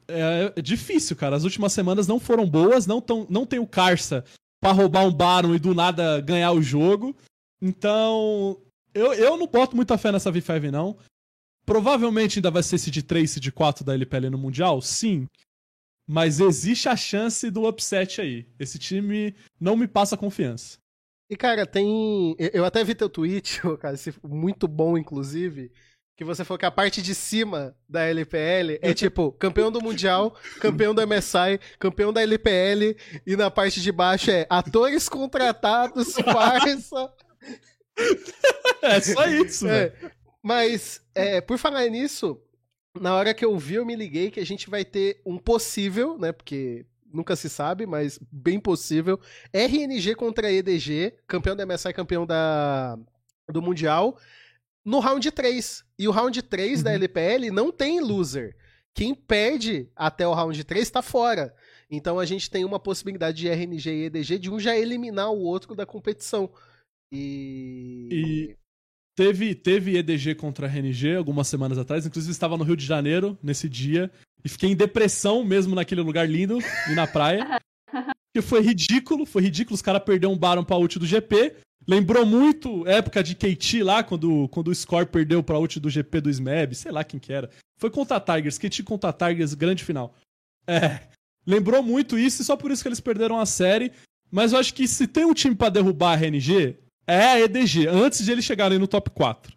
[0.09, 1.37] É, é difícil, cara.
[1.37, 4.25] As últimas semanas não foram boas, não, tão, não tem o Carça
[4.61, 7.15] pra roubar um Baron e do nada ganhar o jogo.
[7.63, 8.59] Então,
[8.93, 10.97] eu, eu não boto muita fé nessa V5, não.
[11.69, 14.81] Provavelmente ainda vai ser esse de 3, esse de 4 da LPL no Mundial?
[14.81, 15.27] Sim.
[16.09, 18.47] Mas existe a chance do upset aí.
[18.59, 20.79] Esse time não me passa confiança.
[21.31, 22.35] E, cara, tem.
[22.39, 23.95] eu- até vi teu tweet, cara,
[24.27, 25.71] muito bom, inclusive.
[26.17, 30.35] Que você falou que a parte de cima da LPL é tipo campeão do Mundial,
[30.61, 32.97] campeão do MSI, campeão da LPL,
[33.27, 37.13] e na parte de baixo é atores contratados, farsa.
[38.83, 39.93] É só isso, velho.
[40.43, 42.41] Mas, é, por falar nisso,
[42.99, 46.19] na hora que eu vi, eu me liguei que a gente vai ter um possível,
[46.19, 46.33] né?
[46.33, 49.21] Porque nunca se sabe, mas bem possível.
[49.53, 52.99] RNG contra EDG, campeão da MSI, campeão da,
[53.49, 54.19] do Mundial,
[54.85, 55.85] no round 3.
[55.99, 56.97] E o round 3 da Uhum.
[56.97, 58.57] LPL não tem loser.
[58.95, 61.55] Quem perde até o round 3 tá fora.
[61.91, 65.41] Então a gente tem uma possibilidade de RNG e EDG de um já eliminar o
[65.41, 66.51] outro da competição.
[67.11, 68.09] E.
[68.11, 68.57] E
[69.19, 72.07] teve, teve EDG contra a RNG algumas semanas atrás.
[72.07, 74.09] Inclusive, estava no Rio de Janeiro nesse dia.
[74.45, 77.61] E fiquei em depressão mesmo naquele lugar lindo e na praia.
[78.31, 79.75] Porque foi ridículo, foi ridículo.
[79.75, 81.57] Os caras perderam um Baron pra ult do GP.
[81.85, 86.21] Lembrou muito época de KT lá, quando, quando o Score perdeu pra ult do GP
[86.21, 87.51] do Smeb, sei lá quem que era.
[87.77, 90.15] Foi contra a Tigers, KT contra a Tigers, grande final.
[90.65, 91.01] É,
[91.45, 93.91] lembrou muito isso e só por isso que eles perderam a série.
[94.31, 96.77] Mas eu acho que se tem um time pra derrubar a RNG,
[97.09, 99.57] é a EDG, antes de eles chegarem no top 4.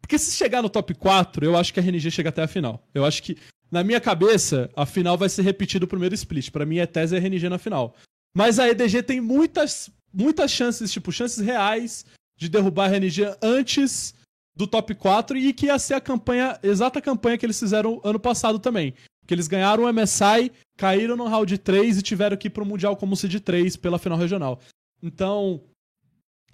[0.00, 2.86] Porque se chegar no top 4, eu acho que a RNG chega até a final.
[2.94, 3.36] Eu acho que,
[3.70, 6.50] na minha cabeça, a final vai ser repetido o primeiro split.
[6.50, 7.96] Pra mim é tese e RNG na final.
[8.36, 12.04] Mas a EDG tem muitas, muitas chances, tipo, chances reais
[12.38, 14.14] de derrubar a RNG antes
[14.54, 18.20] do top 4 e que ia ser a campanha, exata campanha que eles fizeram ano
[18.20, 18.94] passado também.
[19.26, 22.96] Que eles ganharam o MSI, caíram no round 3 e tiveram que ir pro Mundial
[22.96, 24.60] como seed 3 pela final regional.
[25.02, 25.62] Então,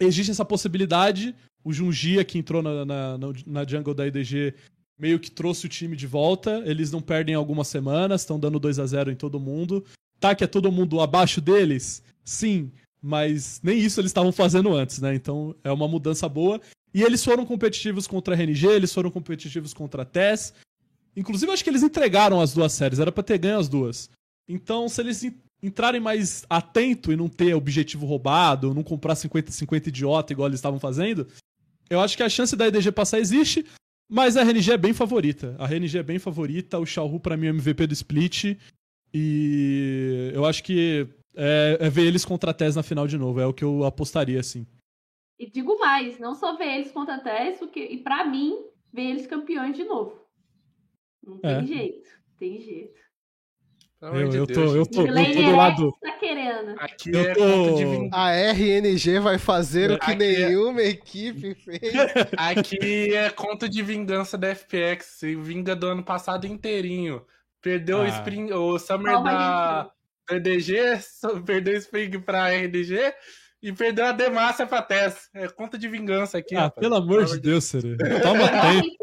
[0.00, 1.34] existe essa possibilidade.
[1.64, 4.54] O Jungia, que entrou na, na, na- jungle da EDG,
[4.98, 6.62] meio que trouxe o time de volta.
[6.64, 9.84] Eles não perdem algumas semanas, estão dando 2 a 0 em todo mundo.
[10.20, 12.02] Tá que é todo mundo abaixo deles?
[12.24, 12.70] Sim,
[13.00, 15.14] mas nem isso eles estavam fazendo antes, né?
[15.14, 16.60] Então é uma mudança boa.
[16.92, 20.54] E eles foram competitivos contra a RNG, eles foram competitivos contra a TES.
[21.14, 24.10] Inclusive, acho que eles entregaram as duas séries, era pra ter ganho as duas.
[24.48, 25.22] Então, se eles
[25.62, 30.78] entrarem mais atento e não ter objetivo roubado, não comprar 50-50 idiota igual eles estavam
[30.78, 31.26] fazendo,
[31.90, 33.64] eu acho que a chance da EDG passar existe,
[34.08, 35.56] mas a RNG é bem favorita.
[35.58, 38.56] A RNG é bem favorita, o Xiaohu pra mim é o MVP do split.
[39.12, 43.40] E eu acho que é, é ver eles contra a TES na final de novo,
[43.40, 44.66] é o que eu apostaria, assim.
[45.38, 48.58] E digo mais, não só ver eles contra a TES, porque, e pra mim,
[48.92, 50.20] ver eles campeões de novo.
[51.26, 51.66] Não tem É.
[51.66, 53.00] jeito, tem jeito.
[54.00, 55.92] De eu, Deus, tô, eu, tô, eu tô do lado.
[56.00, 56.74] tá querendo.
[56.78, 58.16] Aqui eu é tô- conta de vingança.
[58.16, 61.80] A RNG vai fazer o que Aqui é- nenhuma equipe fez.
[62.36, 65.04] Aqui é conta de vingança da FPX.
[65.18, 67.24] Se vinga do ano passado inteirinho.
[67.60, 68.08] Perdeu o, Ah.
[68.08, 69.90] spring, o Summer Calma, da
[71.00, 73.12] so- perdeu o Spring pra RDG
[73.62, 75.28] e perdeu a Demacia pra Tess.
[75.34, 76.80] É conta de vingança aqui, Ah, rapaz.
[76.80, 77.96] pelo amor de Deus, Serê.
[78.22, 78.96] Toma tempo.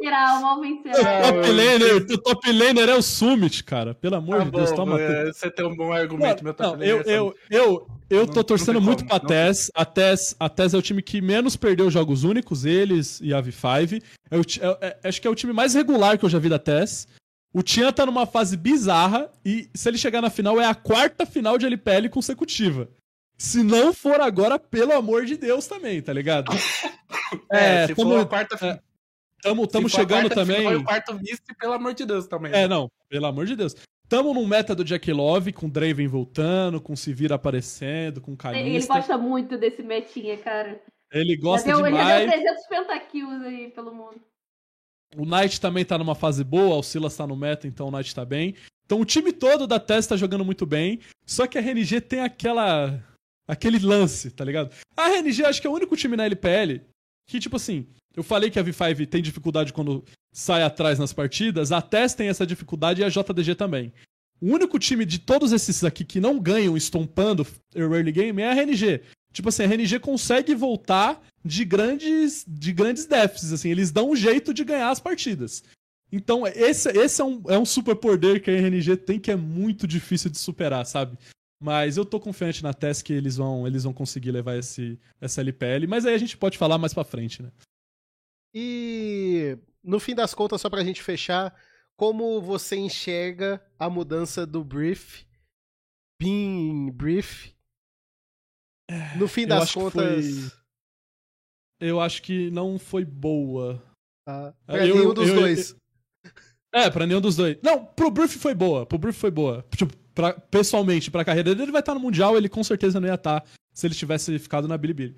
[0.62, 1.22] vencerá.
[1.32, 3.94] top laner, o top laner é o Summit, cara.
[3.94, 5.12] Pelo amor Tá de Deus, bom, toma tempo.
[5.12, 8.26] é, você tem um bom argumento, meu Não, top eu, laner é eu, eu, eu
[8.26, 9.72] Não- tô torcendo não tem muito como, pra não Tess.
[9.76, 10.36] A Tess.
[10.40, 14.02] A Tess é o time que menos perdeu jogos únicos, eles e a V5.
[14.32, 16.40] É o ti- é- é- acho que é o time mais regular que eu já
[16.40, 17.08] vi da Tess.
[17.54, 21.26] O Tian tá numa fase bizarra e se ele chegar na final é a quarta
[21.26, 22.90] final de LPL consecutiva.
[23.38, 26.52] Se não for agora, pelo amor de Deus também, tá ligado?
[27.52, 28.80] É, se tamo, for a quarta é,
[29.42, 30.58] tamo, se tamo chegando quarta também.
[30.58, 32.54] final e o quarto vice, pelo amor de Deus também.
[32.54, 33.76] É, não, pelo amor de Deus.
[34.08, 38.94] Tamo num meta do Jack Love, com Draven voltando, com Sivir aparecendo, com Ele Kalista.
[38.94, 40.80] gosta muito desse metinha, cara.
[41.12, 42.32] Ele gosta já deu, Ele já demais.
[42.32, 44.22] deu 300 pentakills aí pelo mundo.
[45.18, 48.14] O Knight também tá numa fase boa, o Silas tá no meta, então o Knight
[48.14, 48.56] tá bem.
[48.86, 51.00] Então o time todo da TES tá jogando muito bem.
[51.26, 53.02] Só que a RNG tem aquela.
[53.48, 54.72] Aquele lance, tá ligado?
[54.96, 56.82] A RNG acho que é o único time na LPL
[57.28, 61.72] que, tipo assim, eu falei que a V5 tem dificuldade quando sai atrás nas partidas,
[61.72, 63.92] a TES tem essa dificuldade e a JDG também.
[64.42, 68.54] O único time de todos esses aqui que não ganham estompando early game é a
[68.54, 69.02] RNG.
[69.34, 74.16] Tipo assim, a RNG consegue voltar de grandes de grandes déficits, assim, eles dão um
[74.16, 75.64] jeito de ganhar as partidas.
[76.12, 79.36] Então, esse, esse é, um, é um super poder que a RNG tem que é
[79.36, 81.18] muito difícil de superar, sabe?
[81.66, 85.42] Mas eu tô confiante na TES que eles vão, eles vão conseguir levar esse, essa
[85.42, 87.52] LPL, mas aí a gente pode falar mais pra frente, né?
[88.54, 91.60] E no fim das contas, só pra gente fechar,
[91.98, 95.26] como você enxerga a mudança do brief,
[96.22, 97.52] Bean brief?
[99.18, 100.60] No fim Eu das que contas, foi-
[101.82, 103.84] Eu acho que não foi boa.
[104.28, 105.76] Eu- pra nenhum dos eu- dois.
[106.74, 107.58] É, pra nenhum dos dois.
[107.64, 108.86] Não, pro Brief foi boa.
[108.86, 109.66] Pro Brief foi boa.
[109.76, 113.08] Tipo, pra- pessoalmente, pra carreira dele, ele vai estar no Mundial, ele com certeza não
[113.08, 113.44] ia estar
[113.74, 115.16] se ele tivesse ficado na Bilibili.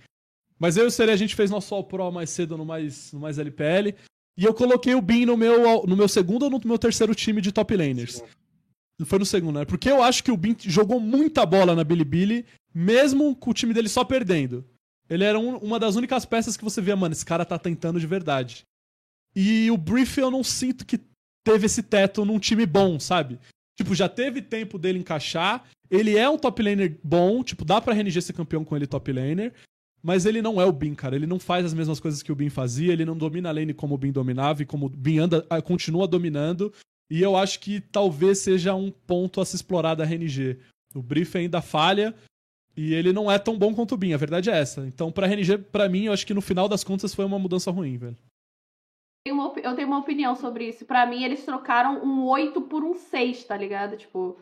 [0.60, 3.14] Mas eu e o Sere, a gente fez nosso All Pro mais cedo no mais,
[3.14, 3.93] no mais LPL.
[4.36, 7.39] E eu coloquei o Bin no meu, no meu segundo ou no meu terceiro time
[7.41, 8.24] de top laners.
[9.06, 9.66] Foi no segundo, né?
[9.66, 13.74] Porque eu acho que o Bin jogou muita bola na Bilibili, mesmo com o time
[13.74, 14.66] dele só perdendo.
[15.10, 18.00] Ele era um- uma das únicas peças que você via, mano, esse cara tá tentando
[18.00, 18.64] de verdade.
[19.36, 21.00] E o Brief eu não sinto que
[21.45, 23.39] teve esse teto num time bom, sabe?
[23.78, 25.64] Tipo, já teve tempo dele encaixar.
[25.90, 29.12] Ele é um top laner bom, tipo, dá pra RNG ser campeão com ele top
[29.14, 29.54] laner.
[30.02, 31.16] Mas ele não é o Bin, cara.
[31.16, 32.92] Ele não faz as mesmas coisas que o Bin fazia.
[32.92, 35.62] Ele não domina a lane como o Bin dominava e como o Bin anda, ah,
[35.62, 36.74] continua dominando.
[37.10, 40.58] E eu acho que talvez seja um ponto a se explorar da RNG.
[40.94, 42.16] O Brief ainda falha
[42.76, 44.14] e ele não é tão bom quanto o Bin.
[44.14, 44.86] A verdade é essa.
[44.86, 47.72] Então, pra RNG, pra mim, eu acho que no final das contas foi uma mudança
[47.72, 48.18] ruim, velho.
[49.36, 50.86] Uma eu tenho uma opinião sobre isso.
[50.86, 53.98] Pra mim, eles trocaram um 8 por um 6, tá ligado?
[53.98, 54.38] Tipo,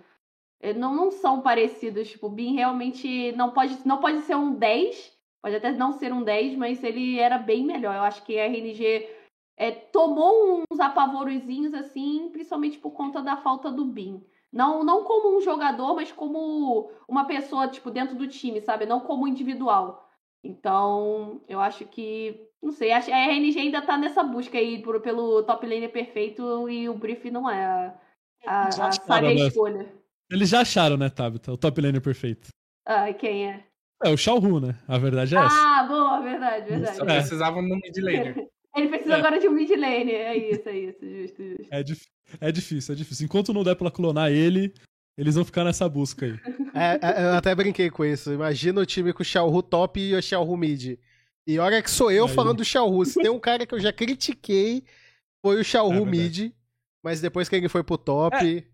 [0.61, 2.09] eh, não, não são parecidos.
[2.09, 6.13] Tipo, o Bin realmente não pode, não pode ser um 10, pode até não ser
[6.13, 7.95] um 10, mas ele era bem melhor.
[7.95, 9.09] Eu acho que a RNG
[9.57, 14.23] eh, tomou uns apavoroszinhos assim, principalmente por conta da falta do Bin.
[14.51, 18.85] Não, não como um jogador, mas como uma pessoa, tipo, dentro do time, sabe?
[18.85, 20.04] Não como individual.
[20.45, 22.39] Então, eu acho que.
[22.61, 26.89] Não sei, a RNG ainda tá nessa busca aí por- pelo top laner perfeito e
[26.89, 27.93] o Brief não é a,
[28.45, 29.47] a, a sábia né?
[29.47, 29.93] escolha.
[30.31, 31.51] Eles já acharam, né, Tabitha?
[31.51, 32.47] O top laner perfeito.
[32.87, 33.63] Ah, quem é?
[34.03, 34.75] É o Shao Ru, né?
[34.87, 35.55] A verdade é essa.
[35.55, 36.97] Ah, boa, verdade, verdade.
[36.97, 37.17] Só É.
[37.19, 38.47] precisava no mid laner.
[38.75, 39.17] Ele precisa É.
[39.19, 40.11] agora de um mid lane.
[40.11, 41.67] É isso, é isso, justo, justo.
[41.71, 42.07] É, dif-
[42.41, 43.25] é difícil, é difícil.
[43.25, 44.73] Enquanto não der pra clonar ele,
[45.17, 46.39] eles vão ficar nessa busca aí.
[46.73, 48.33] É, é, eu até brinquei com isso.
[48.33, 50.97] Imagina o time com o Xiaohu top e o Xiaohu mid.
[51.47, 52.33] E olha que sou eu Aí.
[52.33, 53.05] falando do Xiaohu.
[53.05, 54.83] Se tem um cara que eu já critiquei,
[55.45, 56.51] foi o Xiaohu É mid.
[57.03, 58.65] Mas depois que ele foi pro top.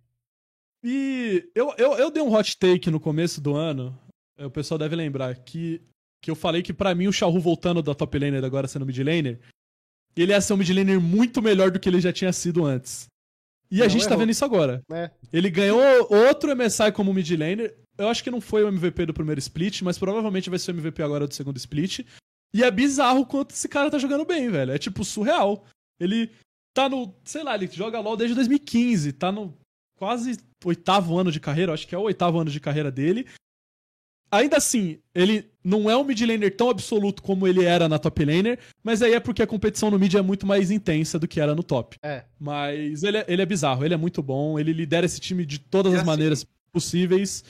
[0.83, 3.97] E eu, eu, eu dei um hot take no começo do ano.
[4.37, 5.81] eh, O pessoal deve lembrar que,
[6.23, 8.85] que eu falei que pra mim o Shao Ru voltando da top laner agora sendo
[8.85, 9.39] mid laner,
[10.15, 13.05] ele ia ser um mid laner muito melhor do que ele já tinha sido antes.
[13.71, 14.19] E a Não gente tá errou.
[14.19, 14.83] vendo isso agora.
[14.89, 15.11] né?
[15.31, 17.75] Ele ganhou outro MSI como mid laner.
[17.97, 20.73] Eu acho que não foi o MVP do primeiro split, mas provavelmente vai ser o
[20.75, 21.99] MVP agora do segundo split.
[22.53, 24.71] E é bizarro quanto esse cara tá jogando bem, velho.
[24.71, 25.65] É tipo surreal.
[25.99, 26.29] Ele
[26.73, 29.53] tá no, sei lá, ele joga LoL desde 2015, tá no
[29.97, 33.25] quase oitavo ano de carreira, acho que é o oitavo ano de carreira dele.
[34.31, 38.23] Ainda assim, ele não é um mid laner tão absoluto como ele era na top
[38.25, 41.39] laner, mas aí é porque a competição no mid é muito mais intensa do que
[41.39, 41.97] era no top.
[42.01, 42.25] É.
[42.39, 45.59] Mas ele é, ele é bizarro, ele é muito bom, ele lidera esse time de
[45.59, 47.43] todas E as assim- maneiras possíveis.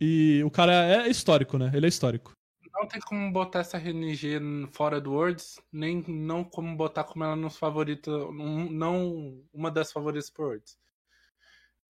[0.00, 0.72] E o cara
[1.06, 1.70] é histórico, né?
[1.74, 2.32] Ele é histórico.
[2.74, 4.40] Não tem como botar essa RNG
[4.72, 9.92] fora do Worlds, nem não como botar como ela nos favorita, um- não uma das
[9.92, 10.76] favoritas por Worlds.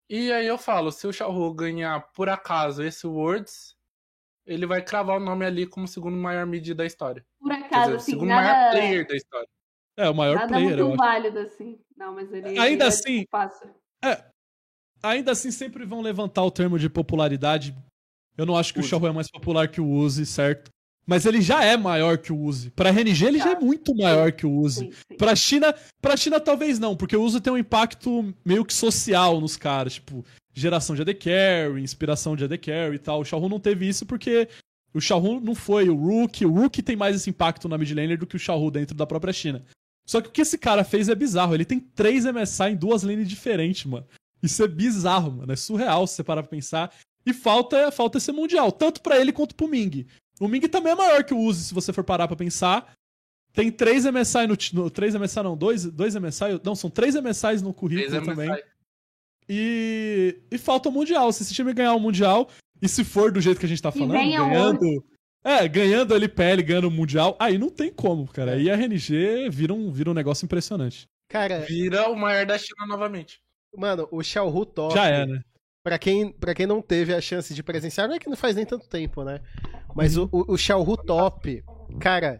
[0.09, 3.72] E aí eu falo, se o Xiaohu ganhar por acaso esse Worlds,
[4.45, 7.23] ele vai cravar o nome ali como o segundo maior mid da história.
[7.39, 9.47] Por acaso, dizer, o assim, segundo maior nada, player da história.
[9.97, 10.97] É, o maior nada player, muito eu acho.
[10.97, 11.79] válido, assim.
[11.95, 12.47] Não, mas ele.
[12.47, 13.69] Ainda ele é assim- fácil.
[15.01, 17.75] Ainda assim, sempre vão levantar o termo de popularidade.
[18.37, 18.89] Eu não acho que o Uzi.
[18.89, 20.71] Xiaohu é mais popular que o Uzi, certo?
[21.05, 22.71] Mas ele já é maior que o Uzi.
[22.71, 24.85] Pra RNG, ele já é muito maior que o Uzi.
[24.85, 25.17] Sim, sim.
[25.17, 29.41] Pra China, pra China talvez não, porque o Uzi tem um impacto meio que social
[29.41, 33.21] nos caras, tipo, geração de AD Carry, inspiração de AD Carry e tal.
[33.21, 34.47] O Xiaohu não teve isso porque
[34.93, 38.17] o Xiaohu não foi o Rook, o Rook tem mais esse impacto na mid laner
[38.17, 39.63] do que o Xiaohu dentro da própria China.
[40.05, 43.03] Só que o que esse cara fez é bizarro, ele tem três MSI em duas
[43.03, 44.05] lanes diferentes, mano.
[44.41, 46.93] Isso é bizarro, mano, é surreal se você parar pra pensar.
[47.25, 50.05] E falta, falta esse mundial, tanto pra ele quanto pro Ming.
[50.39, 52.93] O Ming também é maior que o Uzi, se você for parar pra pensar.
[53.53, 54.89] Tem três MSI no, no.
[54.89, 56.59] Três MSI não, dois, dois MSI.
[56.63, 58.49] Não, são três MSIs no currículo Três também.
[58.49, 58.63] MSI.
[59.47, 61.31] E, e falta o Mundial.
[61.31, 62.49] Se esse time ganhar o Mundial,
[62.81, 65.03] e se for do jeito que a gente tá falando, ganhando.
[65.43, 68.53] É, ganhando a LPL, ganhando o Mundial, aí não tem como, cara.
[68.53, 71.05] Aí a RNG vira um, vira um negócio impressionante.
[71.27, 73.41] Cara, Vira o maior da China novamente.
[73.75, 74.93] mano, o Xiaohu top.
[74.93, 75.41] Já é, né?
[75.83, 78.55] Pra quem, pra quem não teve a chance de presenciar, não é que não faz
[78.55, 79.41] nem tanto tempo, né?
[79.95, 81.61] Mas o, o, o Xiaohu top,
[81.99, 82.39] cara,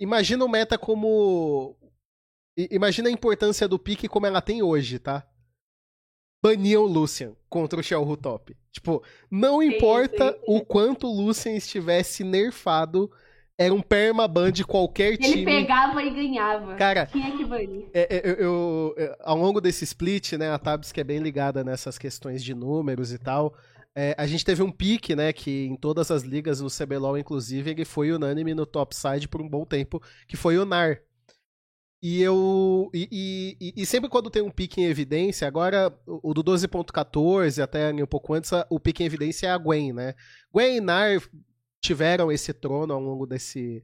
[0.00, 1.76] imagina o meta como.
[2.70, 5.24] Imagina a importância do pique como ela tem hoje, tá?
[6.42, 8.56] Baniam o Lucian contra o Xiaohu top.
[8.70, 10.44] Tipo, não importa sim, sim.
[10.46, 13.10] o quanto o Lucian estivesse nerfado,
[13.58, 15.44] era um permaban de qualquer Ele time.
[15.46, 16.74] pegava e ganhava.
[16.76, 17.86] Cara, Tinha que banir.
[17.94, 21.18] é, é, eu, eu- é, ao longo desse split, né, a Tabs que é bem
[21.20, 23.54] ligada nessas questões de números e tal,
[23.94, 27.70] é, a gente teve um pique, né, que em todas as ligas, no CBLOL inclusive,
[27.70, 31.00] ele foi unânime no topside por um bom tempo, que foi o NAR.
[32.02, 32.90] E eu.
[32.94, 37.92] E, e- e- sempre quando tem um pique em evidência, agora o do 12.14, até
[37.92, 40.14] um pouco antes, o pique em evidência é a Gwen, né?
[40.52, 41.20] Gwen e NAR
[41.80, 43.82] tiveram esse trono ao longo desse,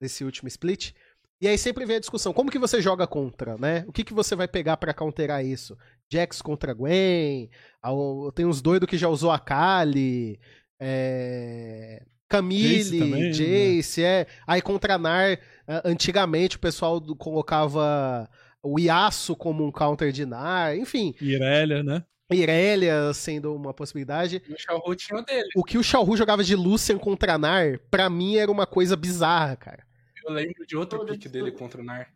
[0.00, 0.92] desse último split.
[1.40, 3.84] E aí sempre vem a discussão, como que você joga contra, né?
[3.88, 5.76] O que, que você vai pegar pra counterar isso?
[6.10, 7.50] Jax contra Gwen,
[8.34, 10.38] tem uns doidos que já usou a Kali,
[10.78, 12.02] é...
[12.36, 14.26] Camille, Jace também, Jace, é.
[14.46, 18.28] Aí contra Nar, ah, antigamente o pessoal colocava
[18.62, 22.04] o Yasuo como um counter de Nar, enfim, Irelia, né?
[22.32, 24.42] Irelia sendo uma possibilidade.
[24.48, 25.48] E o Xiaohu tinha o dele.
[25.54, 29.56] O que o Xiaohu jogava de Lucian contra Nar, pra mim era uma coisa bizarra,
[29.56, 29.84] cara.
[30.24, 32.08] Eu lembro de outro pique dele contra o Nar.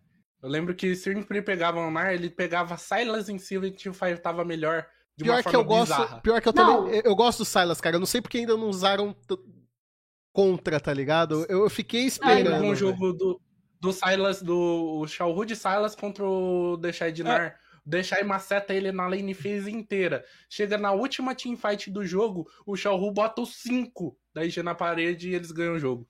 [0.43, 3.73] Eu lembro que sempre ele pegava o Nar, ele pegava Silas em cima e o
[3.73, 6.21] Teamfire tava melhor de uma Pior que forma eu gosto, bizarra.
[6.21, 6.85] pior que eu Não.
[6.85, 7.97] também, eu gosto do Silas, cara.
[7.97, 9.15] Eu não sei porque ainda não usaram
[10.39, 11.45] contra, tá ligado?
[11.49, 12.55] Eu, fiquei Eu esperando.
[12.59, 12.77] um velho.
[12.77, 13.41] jogo do,
[13.81, 17.59] do Silas, do Xiaohu de Silas contra o Deixai de Nar.
[17.85, 20.25] O Deixai maceta ele na lane phase inteira.
[20.49, 25.29] Chega na última teamfight do jogo, o Xiaohu bota os 5 da IG na parede
[25.31, 26.07] e eles ganham o jogo.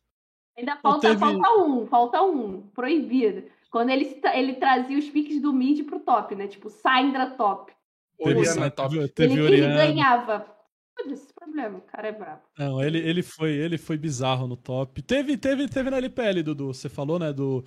[0.58, 2.62] Ainda falta, teve- falta um, falta um.
[2.74, 3.44] Proibido.
[3.70, 6.48] Quando ele, ele trazia os piques do mid pro top, né?
[6.48, 7.72] Tipo, Syndra top.
[8.18, 9.08] Teve, Oriana top.
[9.10, 9.76] teve, ele, ele Oriana.
[9.86, 10.46] ganhava.
[11.48, 12.42] Problema, o cara é brabo.
[12.58, 15.00] Não, ele, ele, foi, ele foi bizarro no top.
[15.00, 16.74] Teve, teve, teve na LPL, Dudu.
[16.74, 17.32] Você falou, né?
[17.32, 17.64] Do,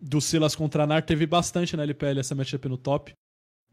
[0.00, 1.02] do Silas contra Nar.
[1.02, 3.14] Teve bastante na LPL essa matchup no top.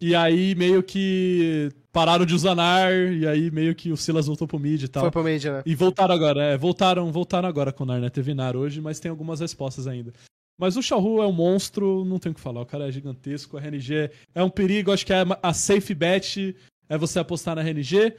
[0.02, 2.92] E aí meio que pararam de usar Nar.
[2.92, 5.04] E aí meio que o Silas voltou pro mid e tal.
[5.04, 5.62] Foi pro mid, né?
[5.66, 8.10] E voltaram agora, é, voltaram, voltaram agora com o Nar, né?
[8.10, 10.14] Teve Nar hoje, mas tem algumas respostas ainda.
[10.58, 13.56] Mas o Xiaohu é um monstro, não tem o que falar, o cara é gigantesco,
[13.56, 16.54] a RNG é um perigo, acho que é a safe bet
[16.90, 18.14] é você apostar na RNG,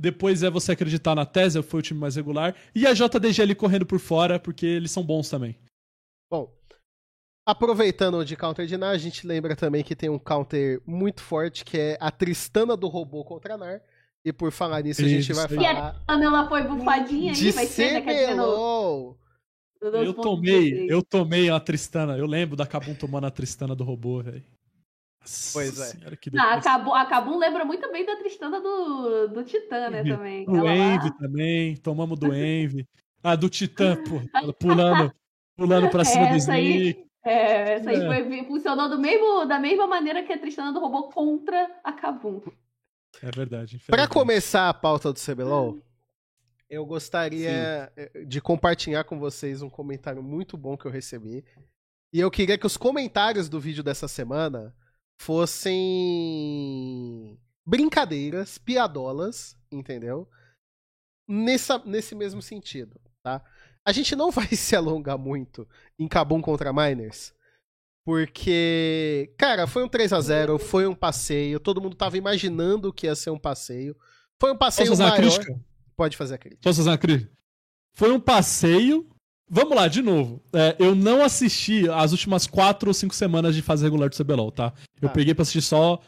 [0.00, 3.54] depois é você acreditar na Tesla, foi o time mais regular, e a JDG ali
[3.54, 5.54] correndo por fora, porque eles são bons também.
[6.30, 6.50] Bom,
[7.46, 11.66] aproveitando de counter de Nar, a gente lembra também que tem um counter muito forte
[11.66, 13.82] que é a Tristana do robô contra Nar.
[14.24, 15.52] E por falar nisso, a gente Isso vai aí.
[15.52, 19.16] E falar a Pamela foi bufadinha de aí, vai ser, no,
[19.80, 20.22] Eu 12.16.
[20.22, 24.44] tomei, eu tomei a Tristana, eu lembro da Kabum tomando a Tristana do robô, velho.
[25.20, 25.84] Nossa Pois é.
[25.86, 26.72] senhora, que Ah, a depressão.
[26.78, 30.10] Kabum, a Kabum lembra muito bem da Tristana do, do Titã, né, Envy.
[30.16, 30.44] também.
[30.46, 32.88] Do Envy também, tomamos do Envy.
[33.22, 34.20] Ah, do Titã, pô,
[34.58, 35.12] pulando,
[35.56, 37.10] pulando pra cima do Essa aí- Snake.
[37.22, 38.06] É, essa aí É.
[38.24, 42.40] foi, funcionou do mesmo, da mesma maneira que a Tristana do robô contra a Kabum.
[43.22, 43.78] É verdade.
[43.88, 45.78] Pra começar a pauta do CBLOL,
[46.70, 51.44] eu gostaria eh, de compartilhar com vocês um comentário muito bom que eu recebi.
[52.10, 54.74] E eu queria que os comentários do vídeo dessa semana
[55.20, 55.78] fossem
[57.66, 60.26] brincadeiras, piadolas, entendeu?
[61.28, 63.44] Nessa, nesse mesmo sentido, tá?
[63.84, 65.68] A gente não vai se alongar muito
[65.98, 67.34] em Kabum contra Miners,
[68.02, 73.06] porque, cara, foi um 3 a 0 foi um passeio, todo mundo tava imaginando que
[73.06, 73.94] ia ser um passeio.
[74.40, 75.32] Foi um passeio Posso fazer maior.
[75.34, 75.60] crítica?
[75.94, 76.62] Pode fazer a crítica.
[76.62, 77.30] Posso fazer uma crítica?
[77.92, 79.06] Foi um passeio.
[79.52, 80.40] Vamos lá, de novo.
[80.52, 84.52] É, eu não assisti as últimas quatro ou cinco semanas de fase regular do CBLOL,
[84.52, 84.72] tá?
[85.02, 85.14] Eu Tá.
[85.14, 86.00] peguei pra assistir só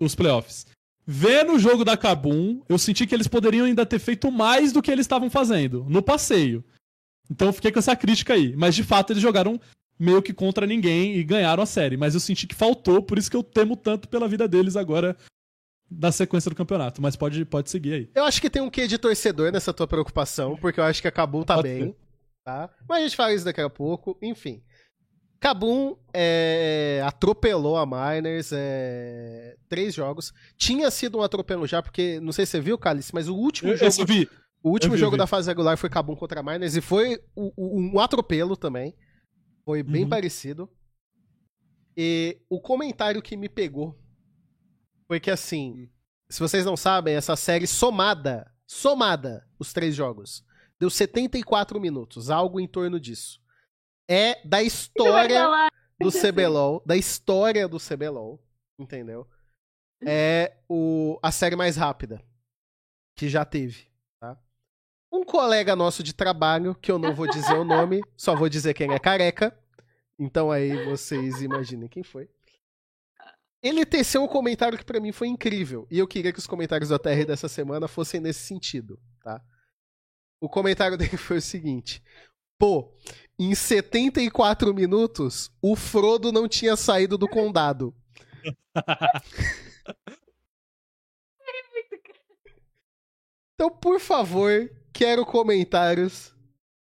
[0.00, 0.66] os playoffs.
[1.06, 4.82] Vendo o jogo da Kabum, eu senti que eles poderiam ainda ter feito mais do
[4.82, 6.62] que eles estavam fazendo no passeio.
[7.30, 8.54] Então eu fiquei com essa crítica aí.
[8.56, 9.60] Mas de fato eles jogaram
[9.98, 11.96] meio que contra ninguém e ganharam a série.
[11.96, 15.16] Mas eu senti que faltou, por isso que eu temo tanto pela vida deles agora
[15.90, 17.00] da sequência do campeonato.
[17.00, 18.10] Mas pode, pode seguir aí.
[18.14, 21.08] Eu acho que tem um quê de torcedor nessa tua preocupação, porque eu acho que
[21.08, 21.94] a Kabum tá Pode bem,
[22.48, 22.70] tá?
[22.88, 24.62] Mas a gente fala isso daqui a pouco, enfim.
[25.40, 30.32] Kabum é, atropelou a Miners, é, três jogos.
[30.56, 33.70] Tinha sido um atropelo já, porque, não sei se você viu, Cálice, mas o último
[33.70, 34.28] Eu, jogo, eu vi.
[34.62, 35.18] o último vi, jogo vi.
[35.18, 38.96] da fase regular foi Kabum contra a Miners e foi o- o- um atropelo também.
[39.64, 40.08] Foi bem Uhum.
[40.08, 40.68] parecido.
[41.96, 43.96] E o comentário que me pegou
[45.06, 45.88] foi que assim,
[46.30, 50.42] se vocês não sabem, essa série somada, somada, os três jogos,
[50.78, 53.40] deu 74 minutos, algo em torno disso.
[54.08, 55.44] É da história
[56.00, 56.10] do.
[56.12, 58.42] CBLOL, da história do CBLOL,
[58.78, 59.26] entendeu?
[60.06, 62.22] É o, a série mais rápida
[63.16, 63.88] que já teve,
[64.20, 64.38] tá?
[65.12, 68.74] Um colega nosso de trabalho, que eu não vou dizer o nome, só vou dizer
[68.74, 69.58] quem é careca.
[70.18, 72.30] Então aí vocês imaginem quem foi.
[73.60, 75.86] Ele teceu um comentário que pra mim foi incrível.
[75.90, 79.42] E eu queria que os comentários da TR dessa semana fossem nesse sentido, tá?
[80.40, 82.02] O comentário dele foi o seguinte:
[82.58, 82.92] Pô,
[83.38, 87.94] em 74 minutos, o Frodo não tinha saído do condado.
[93.54, 96.32] Então, por favor, quero comentários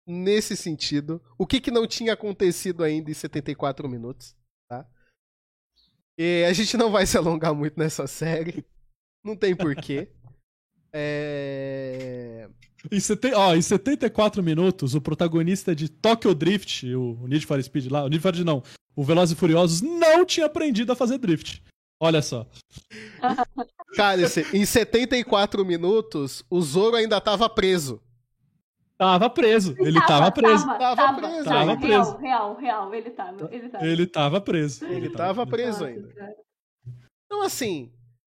[0.06, 1.20] nesse sentido.
[1.36, 4.36] O que, que não tinha acontecido ainda em 74 minutos,
[4.68, 4.88] tá?
[6.16, 8.64] E a gente não vai se alongar muito nessa série.
[9.24, 10.12] Não tem porquê.
[10.93, 12.50] É...
[12.91, 13.34] Em, seten...
[13.34, 18.07] ó, em 74 minutos, o protagonista de Tokyo Drift, o Need for Speed lá, o
[18.07, 18.63] Need for Speed não,
[18.95, 21.61] o Velozes e Furiosos, não tinha aprendido a fazer drift.
[22.01, 22.47] Olha só.
[23.95, 28.01] Cálice, em 74 minutos, o Zoro ainda tava preso.
[28.97, 29.75] Tava preso.
[29.80, 30.65] Ele tava preso.
[30.65, 31.43] Tava, Tava tava, preso.
[31.45, 32.17] tava, Tava real, preso.
[32.17, 33.86] real, real, ele tava, ele tava.
[33.86, 34.86] Ele tava preso.
[34.86, 36.09] Ele tava preso ainda.
[37.25, 37.91] Então, assim,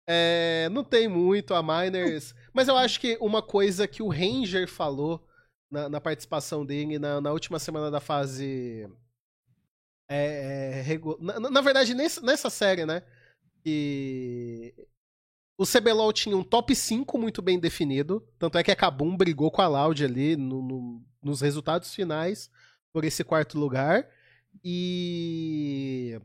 [0.07, 2.35] é, não tem muito a Miners.
[2.53, 5.25] Mas eu acho que uma coisa que o Ranger falou
[5.71, 8.89] na, na participação dele na, na última semana da fase.
[10.09, 13.03] É, é, regu- na, na- verdade, nesse- nessa série, né?
[13.63, 14.75] Que.
[15.57, 18.27] O CBLOL tinha um top 5 muito bem definido.
[18.39, 22.51] Tanto é que a Kabum brigou com a Loud ali no- no- nos resultados finais
[22.93, 24.09] por esse quarto lugar.
[24.65, 26.19] E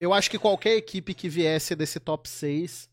[0.00, 2.88] eu acho que qualquer equipe que viesse desse top 6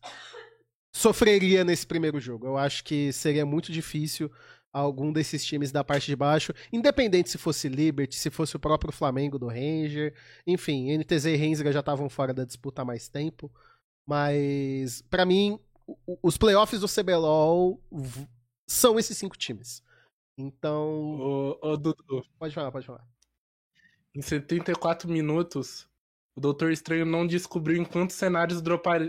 [0.96, 2.46] sofreria nesse primeiro jogo.
[2.46, 4.30] Eu acho que seria muito difícil
[4.72, 8.92] algum desses times da parte de baixo, independente se fosse Liberty, se fosse o próprio
[8.92, 10.14] Flamengo do Ranger,
[10.46, 13.50] enfim, NTZ e Ranger já estavam fora da disputa há mais tempo,
[14.06, 15.58] mas pra mim
[16.22, 17.80] os playoffs do CBLOL
[18.68, 19.82] são esses cinco times.
[20.36, 23.06] Então, Ô, ô, Dudu, pode falar, pode falar.
[24.14, 25.88] em 74 minutos,
[26.34, 28.62] o Doutor Estranho não descobriu em quantos cenários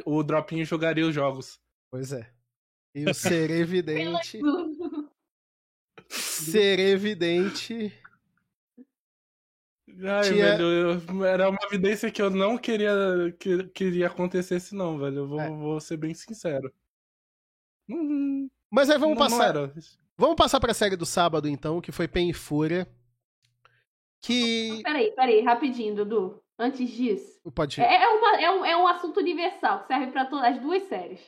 [0.06, 1.60] o Dropinho jogaria os jogos.
[1.92, 2.32] Pois é.
[2.96, 4.40] E o ser evidente,
[6.10, 7.94] ser evidente
[10.00, 12.92] Ai, Tinha- velho, eu- era uma evidência que eu não queria
[13.40, 15.18] que queria acontecesse, não, velho.
[15.20, 15.50] Eu vou, É.
[15.50, 16.72] vou ser bem sincero.
[17.88, 19.50] Não, Mas aí vamos não- não passar.
[19.50, 19.74] era.
[20.16, 22.88] Vamos passar pra série do sábado, então, que foi Pen e Fúria.
[24.22, 24.82] Que.
[24.84, 26.44] Peraí, peraí, rapidinho, Dudu.
[26.60, 27.40] Antes disso.
[27.56, 27.80] Pode.
[27.82, 30.84] É, é uma- é um, é um assunto universal, que serve pra todas as duas
[30.84, 31.22] séries.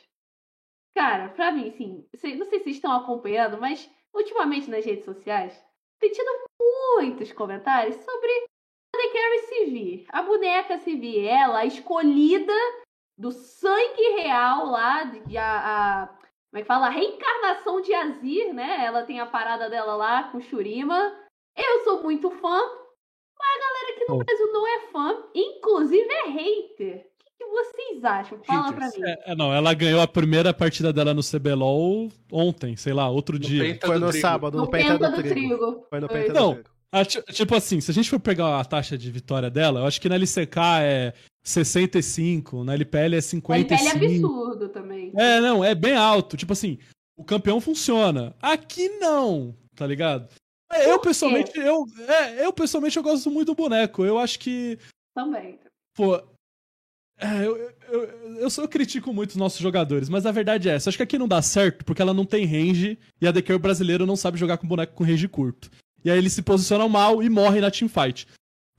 [0.94, 5.04] Cara, pra mim, assim, sei- não sei se vocês estão acompanhando, mas ultimamente nas redes
[5.04, 5.64] sociais
[6.00, 6.28] tem tido
[6.96, 8.30] muitos comentários sobre
[8.94, 10.06] a The Carrie CV.
[10.08, 12.52] A boneca CV, ela, escolhida
[13.16, 16.86] do sangue real lá, de, a, a- Como é que fala?
[16.86, 18.84] A reencarnação de Azir, né?
[18.84, 21.16] Ela tem a parada dela lá com Shurima.
[21.56, 22.58] Eu sou muito fã,
[23.38, 24.18] mas a galera aqui no.
[24.24, 27.09] Brasil não é fã, inclusive é hater.
[27.50, 28.38] Vocês acham?
[28.44, 29.02] Fala pra mim.
[29.04, 33.34] É, é, não, ela ganhou a primeira partida dela no CBLOL ontem, sei lá, outro
[33.38, 33.78] No dia.
[33.84, 34.20] Foi no Trigo.
[34.22, 35.34] sábado, no, No Penta, Penta do, do Trigo.
[35.56, 35.86] Trigo.
[35.90, 36.20] Foi no Foi.
[36.22, 36.48] Penta Não.
[36.54, 36.70] do Trigo.
[37.06, 40.00] Ti- tipo assim, se a gente for pegar a taxa de vitória dela, eu acho
[40.00, 41.12] que na LCK é
[41.44, 43.74] 65, na LPL é O 55.
[43.74, 45.12] LPL é absurdo também.
[45.16, 46.36] É, não, é bem alto.
[46.36, 46.78] Tipo assim,
[47.16, 48.34] o campeão funciona.
[48.42, 50.28] Aqui não, tá ligado?
[50.72, 54.04] É, Eu pessoalmente, eu, é, eu pessoalmente eu gosto muito do boneco.
[54.04, 54.78] Eu acho que,
[55.14, 55.58] Também.
[55.96, 56.20] pô,
[57.20, 58.08] é, eu, eu, eu,
[58.40, 60.88] eu só critico muito os nossos jogadores, mas a verdade é essa.
[60.88, 64.06] Acho que aqui não dá certo porque ela não tem range e a DK brasileiro
[64.06, 65.70] não sabe jogar com boneco com range curto.
[66.04, 68.26] E aí eles se posicionam mal e morrem na teamfight.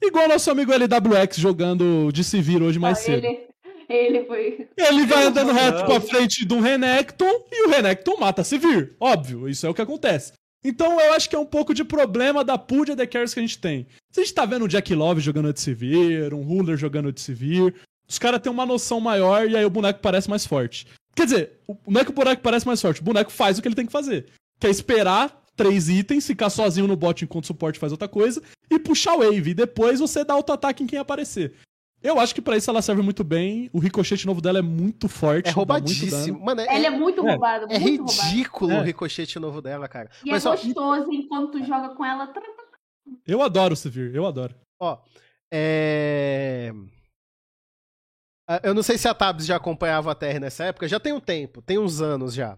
[0.02, 3.24] Igual nosso amigo LWX jogando de Civir hoje mais Não, cedo.
[3.26, 3.40] ele,
[3.88, 4.68] ele foi.
[4.76, 5.86] Ele vai andando reto Não.
[5.86, 8.96] pra frente de um Renekton e o Renekton mata Sivir.
[9.00, 10.34] Óbvio, isso é o que acontece.
[10.64, 13.40] Então eu acho que é um pouco de problema da pool de AD Carries que
[13.40, 13.88] a gente tem.
[14.12, 17.20] Se a gente tá vendo o Jack Love jogando de Sivir, um Ruler jogando de
[17.22, 17.74] Sivir,
[18.12, 20.86] os caras têm uma noção maior e aí o boneco parece mais forte.
[21.16, 23.62] Quer dizer, o- não é que o boneco parece mais forte, o boneco faz o
[23.62, 24.26] que ele tem que fazer.
[24.60, 28.42] Que é esperar três itens, ficar sozinho no bot enquanto o suporte faz outra coisa
[28.70, 29.52] e puxar wave.
[29.52, 31.54] E depois você dá auto-ataque em quem aparecer.
[32.04, 33.70] Eu acho que pra isso ela serve muito bem.
[33.72, 35.50] O ricochete novo dela é muito forte.
[35.50, 36.10] É dá muito roubadíssimo.
[36.34, 36.40] dano.
[36.46, 37.32] Mano, é, Ele é muito É.
[37.32, 37.66] roubado.
[37.70, 38.28] é muito roubado.
[38.30, 38.80] ridículo É.
[38.80, 40.10] o ricochete novo dela, cara.
[40.26, 42.34] E Mas é ó, gostoso enquanto tu joga com ela.
[43.28, 44.56] Eu adoro o Sivir, eu adoro.
[44.80, 44.98] Ó,
[45.54, 46.72] é...
[48.48, 51.14] Ah, Eu não sei se a Tabs já acompanhava a TR nessa época, já tem
[51.14, 52.58] um tempo, tem uns anos já.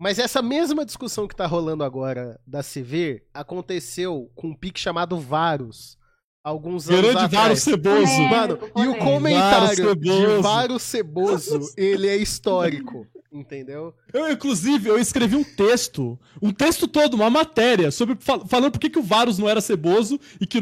[0.00, 5.18] Mas essa mesma discussão que tá rolando agora da Civir aconteceu com um pique chamado
[5.18, 5.96] Varus.
[6.44, 7.32] Alguns anos Grande atrás.
[7.32, 8.22] Varo Ceboso.
[8.22, 10.42] Mano, e o comentário Varo de Ceboso.
[10.42, 13.94] Varo Ceboso, ele é histórico, entendeu?
[14.12, 18.78] Eu, inclusive, eu escrevi um texto, um texto todo, uma matéria, sobre fal- falando por
[18.78, 20.60] que, que o Varus não era ceboso e que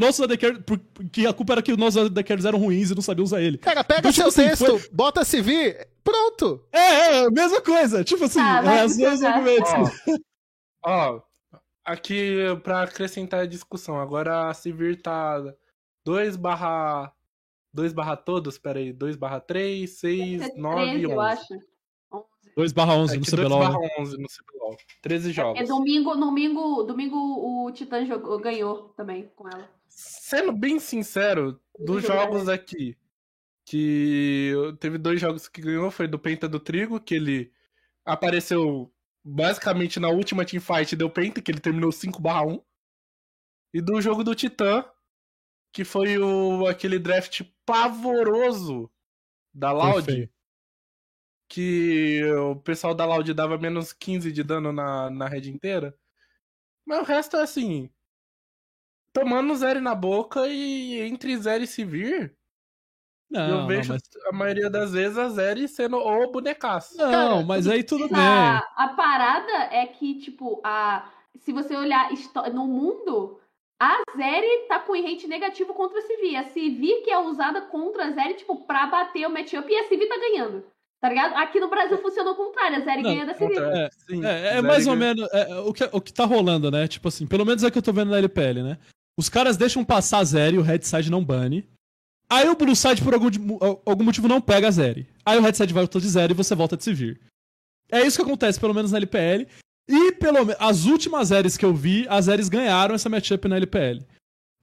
[0.65, 0.81] por-
[1.13, 3.59] que a culpa era que os nossos ADCares eram ruins e não sabiam usar ele.
[3.59, 6.65] Cara, pega Então, tipo seu assim, texto, bota Civir, pronto.
[6.73, 8.03] É, é, mesma coisa.
[8.03, 9.35] Tipo assim, Ah, é, os mesmos funcionar.
[9.37, 9.73] argumentos.
[10.85, 11.23] Ó, ó,
[11.85, 15.43] aqui pra acrescentar a discussão, agora a Civir tá
[16.05, 17.13] 2 barra
[17.75, 21.15] 2 barra todos, peraí, 2 barra 3, 6, Deve ser 9 13, e 11.
[21.15, 21.72] eu acho.
[22.53, 22.57] 11.
[22.57, 23.59] 2 barra 11 É no que 2 CBLOL.
[23.61, 23.89] barra né?
[23.99, 24.77] 11 no CBLOL.
[25.03, 25.61] 13 jogos.
[25.61, 29.69] É domingo, domingo, domingo o Titã jogou, ganhou também com ela.
[29.89, 32.97] Sendo bem sincero, dos Jogo jogos aqui,
[33.65, 37.53] que teve dois jogos que ganhou, foi do Penta do Trigo, que ele
[38.05, 38.93] apareceu
[39.25, 42.63] basicamente na última teamfight, deu Penta, que ele terminou 5 barra 1.
[43.75, 44.85] E do jogo do Titã,
[45.73, 48.91] que foi o, aquele draft pavoroso
[49.55, 50.31] da Loud.
[51.53, 55.95] Que o pessoal da Loud dava menos 15 de dano na, na rede inteira.
[56.83, 57.91] Mas o resto é assim.
[59.13, 62.35] Tomando zero na boca e entre zero e se vir,
[63.31, 66.97] Não, eu não, vejo mas, a maioria das vezes a zero sendo o bonecaço.
[66.97, 68.19] não, Cara, mas aí tudo bem.
[68.19, 72.09] A, a parada é que, tipo, a, se você olhar
[72.55, 73.39] no mundo,
[73.79, 76.35] a Zeri tá com rate negativo contra a Civi.
[76.35, 79.87] A Civi que é usada contra a Zeri, tipo, pra bater o matchup e a
[79.87, 80.73] Civi tá ganhando.
[81.03, 81.35] Tá ligado?
[81.35, 83.59] Aqui no Brasil funciona o contrário, a Zeri Não, ganha da Civi.
[83.59, 85.15] É, Sim, É, é zero mais e ou ganha.
[85.15, 86.87] menos é, o, que, o que tá rolando, né?
[86.87, 88.79] Tipo assim, pelo menos é o que eu tô vendo na LPL, né?
[89.19, 91.69] Os caras deixam passar a Zeri e o Headside não bane.
[92.31, 93.29] Aí o Blue Side, por algum,
[93.85, 95.09] algum motivo, não pega a Zeri.
[95.27, 97.21] Aí o Headside volta de Zeri e você volta de se vir.
[97.91, 99.49] É isso que acontece, pelo menos na LPL.
[99.89, 104.05] E pelo as últimas Zeres que eu vi, as Zeres ganharam essa matchup na LPL.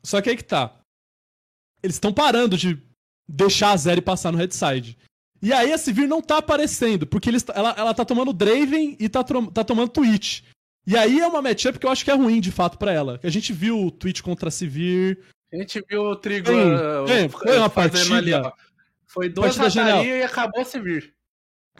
[0.01, 0.73] Só que aí que tá.
[1.83, 2.81] Eles estão parando de
[3.27, 4.97] deixar a Zeri passar no Headside.
[5.41, 9.07] E aí a Sivir não tá aparecendo, porque eles, ela, ela tá tomando Draven e
[9.07, 10.41] tá, tá tomando Twitch.
[10.85, 13.19] E aí é uma matchup que eu acho que é ruim, de fato, pra ela.
[13.23, 15.19] A gente viu o Twitch contra a Sivir.
[15.53, 18.69] A gente viu o Trigo uh, foi uma fazendo ali, partida- ó.
[19.07, 21.13] Foi duas partida e acabou se vir.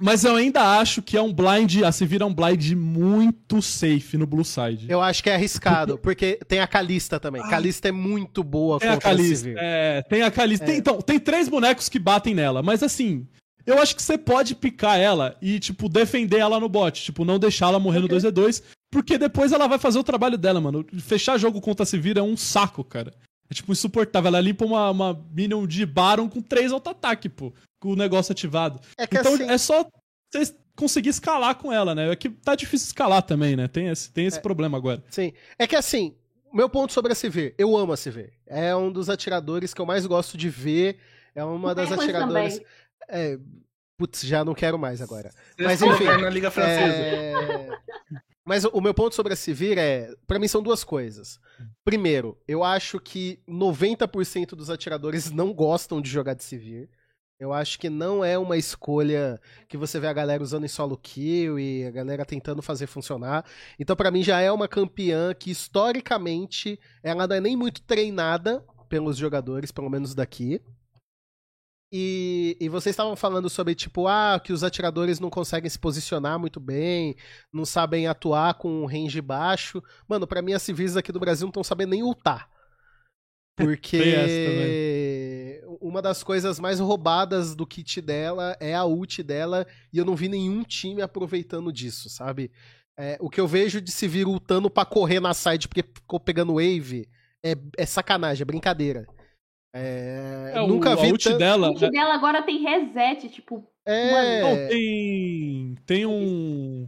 [0.02, 4.18] Mas eu ainda acho que é um blind, a Sivir é um blind muito safe
[4.18, 4.88] no Blue Side.
[4.90, 7.42] Eu acho que é arriscado, porque tem a Kalista também.
[7.50, 9.36] Kalista é muito boa Tem a contra a Kalista.
[9.36, 9.58] Sivir.
[9.60, 10.64] É, tem a Kalista.
[10.66, 10.68] É.
[10.68, 13.28] Tem- então, tem três bonecos que batem nela, mas assim,
[13.70, 17.02] eu acho que você pode picar ela e, tipo, defender ela no bot.
[17.04, 20.60] Tipo, não deixar ela morrer no 2v2, porque depois ela vai fazer o trabalho dela,
[20.60, 20.86] mano.
[21.00, 23.14] Fechar jogo contra a Sivir é um saco, cara.
[23.50, 24.28] É, tipo, insuportável.
[24.28, 27.54] Ela limpa uma, uma minion de Baron com três auto-ataque, pô.
[27.80, 28.80] Com o negócio ativado.
[28.98, 29.86] É que Então assim, é só
[30.32, 32.12] você conseguir escalar com ela, né?
[32.12, 33.68] É que tá difícil escalar também, né?
[33.68, 34.42] Tem esse, tem esse É.
[34.42, 35.04] problema agora.
[35.10, 35.34] sim.
[35.58, 36.14] É que assim,
[36.54, 38.32] meu ponto sobre a Sivir, eu amo a Sivir.
[38.48, 40.98] É um dos atiradores que eu mais gosto de ver.
[41.36, 42.54] É uma das atiradoras.
[42.56, 42.68] também.
[43.10, 43.38] É,
[43.98, 45.32] putz, já não quero mais agora.
[45.60, 46.96] Mas enfim, na Liga Francesa.
[46.96, 47.70] É...
[48.46, 51.40] Mas o meu ponto sobre a Sivir é, Pra mim são duas coisas.
[51.86, 56.90] Primeiro, eu acho que 90% dos atiradores não gostam de jogar de Sivir.
[57.40, 60.98] Eu acho que não é uma escolha que você vê a galera usando em solo
[60.98, 63.46] kill e a galera tentando fazer funcionar.
[63.80, 68.66] Então, pra mim, já é uma campeã que, historicamente, ela não é nem muito treinada
[68.90, 70.60] pelos jogadores, pelo menos daqui.
[71.92, 76.38] E, e vocês estavam falando sobre, tipo, ah, que os atiradores não conseguem se posicionar
[76.38, 77.16] muito bem,
[77.52, 79.82] não sabem atuar com um range baixo.
[80.08, 82.50] Mano, pra mim, as civis aqui do Brasil não estão sabendo nem ultar.
[83.58, 84.00] Porque
[85.82, 90.16] uma das coisas mais roubadas do kit dela é a ult dela, e eu não
[90.16, 92.52] vi nenhum time aproveitando disso, sabe?
[92.98, 96.20] É, o que eu vejo de se vir ultando pra correr na side porque ficou
[96.20, 97.08] pegando wave
[97.44, 99.08] é, é sacanagem, é brincadeira.
[99.74, 101.68] É, É, o- nunca vi a ult dela.
[101.68, 103.64] A ult dela agora tem reset, tipo.
[103.86, 105.76] É, Não, tem.
[105.86, 106.88] Tem um.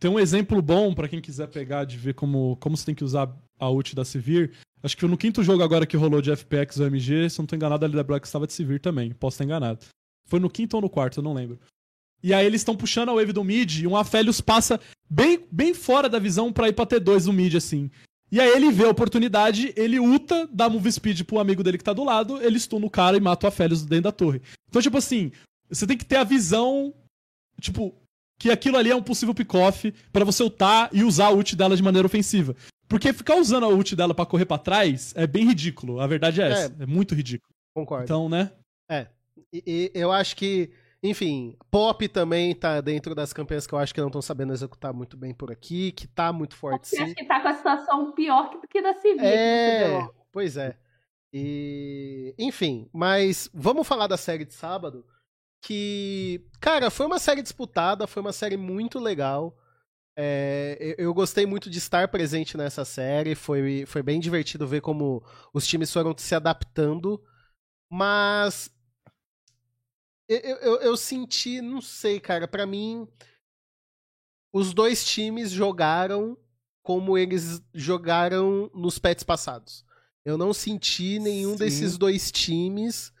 [0.00, 3.04] Tem um exemplo bom pra quem quiser pegar de ver como, como você tem que
[3.04, 3.28] usar
[3.58, 4.52] a ult da Sivir.
[4.82, 7.56] Acho que no quinto jogo agora que rolou de FPX OMG, se eu não tô
[7.56, 9.10] enganado, a LWX estava de Sivir também.
[9.12, 9.80] Posso estar enganado.
[10.28, 11.58] Foi no quinto ou no quarto, eu não lembro.
[12.22, 14.78] E aí eles estão puxando a wave do mid e um Aphelios passa
[15.10, 17.90] bem, bem fora da visão pra ir pra T2 no mid, assim.
[18.30, 21.84] E aí ele vê a oportunidade, ele ulta, dá move speed pro amigo dele que
[21.84, 24.42] tá do lado, ele stun o cara e mata o Aphelios dentro da torre.
[24.68, 25.32] Então, tipo assim,
[25.68, 26.92] você tem que ter a visão,
[27.60, 27.94] tipo,
[28.38, 31.76] que aquilo ali é um possível pick-off pra você ultar e usar a ult dela
[31.76, 32.54] de maneira ofensiva.
[32.86, 36.00] Porque ficar usando a ult dela pra correr pra trás é bem ridículo.
[36.00, 36.76] A verdade é essa.
[36.78, 37.52] É, muito ridículo.
[37.74, 38.04] concordo.
[38.04, 38.50] Então, né?
[39.52, 40.70] E, e eu acho que,
[41.02, 44.92] enfim, Pop também tá dentro das campanhas que eu acho que não estão sabendo executar
[44.92, 47.00] muito bem por aqui, que tá muito forte sim.
[47.00, 49.24] acha que tá com a situação pior que, que da Civil.
[49.24, 50.76] É, pois é.
[51.32, 55.06] E, enfim, mas vamos falar da série de sábado,
[55.62, 59.56] que, cara, foi uma série disputada, foi uma série muito legal.
[60.16, 64.80] É, eu, eu gostei muito de estar presente nessa série, foi, foi bem divertido ver
[64.80, 65.22] como
[65.54, 67.22] os times foram se adaptando,
[67.88, 68.68] mas
[70.28, 73.08] eu, eu, eu senti, não sei, cara, pra mim,
[74.52, 76.36] os dois times jogaram
[76.82, 79.84] como eles jogaram nos pets passados.
[80.24, 81.58] Eu não senti nenhum Sim.
[81.58, 83.12] desses dois times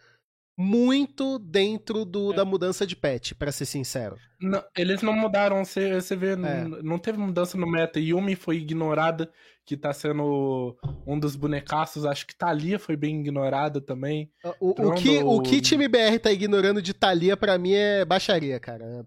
[0.60, 2.36] muito dentro do, É.
[2.36, 4.16] da mudança de pet, pra ser sincero.
[4.40, 6.34] Não, eles não mudaram, você, você vê, É.
[6.34, 8.00] n- não teve mudança no meta.
[8.00, 9.30] Yumi foi ignorada,
[9.64, 12.04] que tá sendo um dos bonecaços.
[12.04, 14.30] Acho que Thalia foi bem ignorada também.
[14.58, 18.04] O, o, Trondo- que, o que time BR tá ignorando de Thalia, pra mim, é
[18.04, 19.06] baixaria, cara.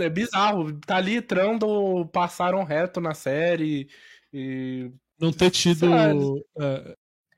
[0.00, 0.78] É bizarro.
[0.86, 3.88] Thalia e Trando passaram reto na série.
[4.32, 5.86] E Não ter tido.
[6.60, 6.94] É,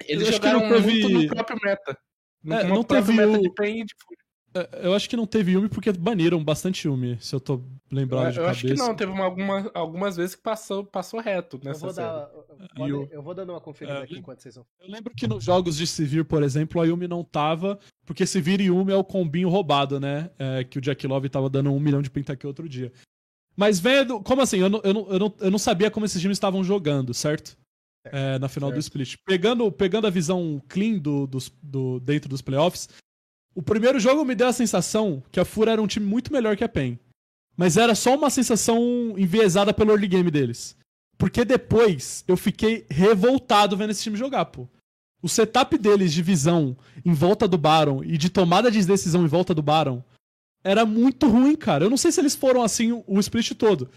[0.07, 1.97] eles jogaram não muito no próprio meta.
[2.43, 4.19] No, É, não teve meta o- de PEN e de Fúria.
[4.55, 7.63] é, eu acho que não teve Yumi porque baniram bastante Yumi, se eu tô
[7.93, 8.51] lembrado de Eu, eu cabeça.
[8.51, 11.91] acho que não, teve uma, alguma, algumas vezes que passou, passou reto Eu nessa vou,
[11.95, 12.09] série.
[12.09, 12.31] dar,
[12.61, 14.65] E pode- o- eu vou dando uma conferida É, aqui enquanto vocês vão.
[14.81, 18.61] Eu lembro que nos jogos de Sivir, por exemplo, a Yumi não tava, porque Sivir
[18.61, 20.31] e Yumi é o combinho roubado, né?
[20.39, 22.91] É, que o Jack Love tava dando um milhão de pentakill outro dia.
[23.57, 24.21] Mas vendo.
[24.23, 24.59] Como assim?
[24.59, 27.59] Eu não, eu não, eu não, eu não sabia como esses times estavam jogando, certo?
[28.05, 28.85] É, na final do Certo.
[28.85, 29.17] split.
[29.27, 32.89] Pegando, pegando a visão clean do, dos- do, dentro dos playoffs,
[33.55, 36.57] o primeiro jogo me deu a sensação que a Fura era um time muito melhor
[36.57, 36.99] que a PEN.
[37.57, 38.81] Mas era só uma sensação
[39.19, 40.75] enviesada pelo early game deles.
[41.19, 44.67] Porque depois eu fiquei revoltado vendo esse time jogar, pô.
[45.23, 46.75] O setup deles de visão
[47.05, 50.03] em volta do Baron e de tomada de decisão em volta do Baron
[50.65, 51.85] era muito ruim, cara.
[51.85, 53.91] Eu não sei se eles foram assim o, o split todo.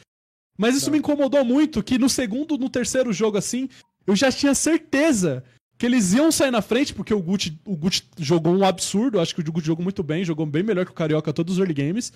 [0.57, 0.91] Mas isso Tá.
[0.91, 3.69] me incomodou muito que no segundo, no terceiro jogo assim,
[4.05, 5.43] eu já tinha certeza
[5.77, 9.19] que eles iam sair na frente, porque o Gucci, o Gucci jogou um absurdo.
[9.19, 11.59] Acho que o Gucci jogou muito bem, jogou bem melhor que o Carioca todos os
[11.59, 12.13] early games.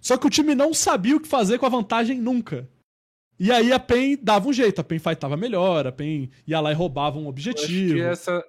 [0.00, 2.68] Só que o time não sabia o que fazer com a vantagem nunca.
[3.38, 6.70] E aí a PEN dava um jeito, a PEN fightava melhor, a PEN ia lá
[6.70, 7.94] e roubava um Eu acho objetivo.
[7.94, 8.44] que essa.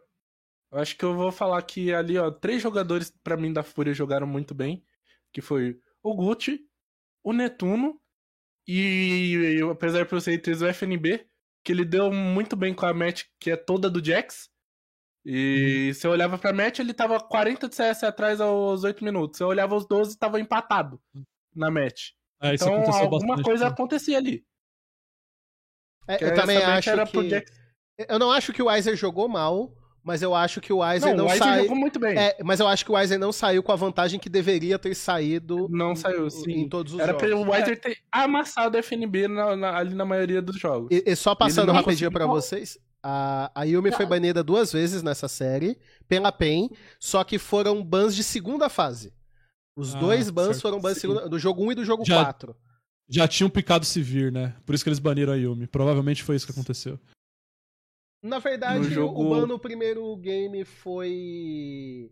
[0.72, 3.94] Eu acho que eu vou falar que ali, ó, três jogadores pra mim da Fúria
[3.94, 4.84] jogaram muito bem.
[5.32, 6.62] Que foi o Gucci,
[7.24, 8.00] o Netuno
[8.68, 11.26] e, apesar de eu ser três, o FNB,
[11.64, 14.50] que ele deu muito bem com a match que é toda do Jax.
[15.26, 15.94] E Uhum.
[15.94, 19.38] se eu olhava pra match, ele tava 40 de CS atrás aos 8 minutos.
[19.38, 21.02] Se eu olhava os 12, tava empatado
[21.56, 22.10] na match.
[22.42, 23.72] É, isso Então aconteceu alguma bastante, coisa né?
[23.72, 24.46] acontecia ali.
[26.08, 27.30] É, eu também acho era pro que.
[27.30, 27.52] Jax.
[28.10, 29.74] Eu não acho que o Weiser jogou mal,
[30.04, 31.74] mas eu acho que o Weiser Não, não, saiu.
[31.76, 32.18] muito bem.
[32.18, 34.94] É, mas eu acho que o Weiser não saiu com a vantagem que deveria ter
[34.96, 35.68] saído.
[35.70, 36.52] Não em- saiu, sim.
[36.52, 37.28] Em todos os Era jogos.
[37.28, 40.90] pra o Weiser ter amassado a FNB na- na- ali na maioria dos jogos.
[40.92, 43.98] E, e só passando rapidinho pra conseguiu- vocês, a, a Yumi Não.
[43.98, 45.78] foi banida duas vezes nessa série,
[46.08, 46.70] pela PEN,
[47.00, 49.14] só que foram bans de segunda fase.
[49.76, 50.62] Os Ah, dois bans certo.
[50.62, 52.56] foram bans segunda, do jogo 1 e do jogo Já- 4.
[53.10, 54.54] Já tinham picado Sivir, né?
[54.66, 55.68] Por isso que eles baniram a Yumi.
[55.68, 57.00] Provavelmente foi isso que aconteceu.
[58.24, 62.10] Na verdade, jogo- o ban no primeiro game foi.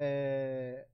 [0.00, 0.86] é,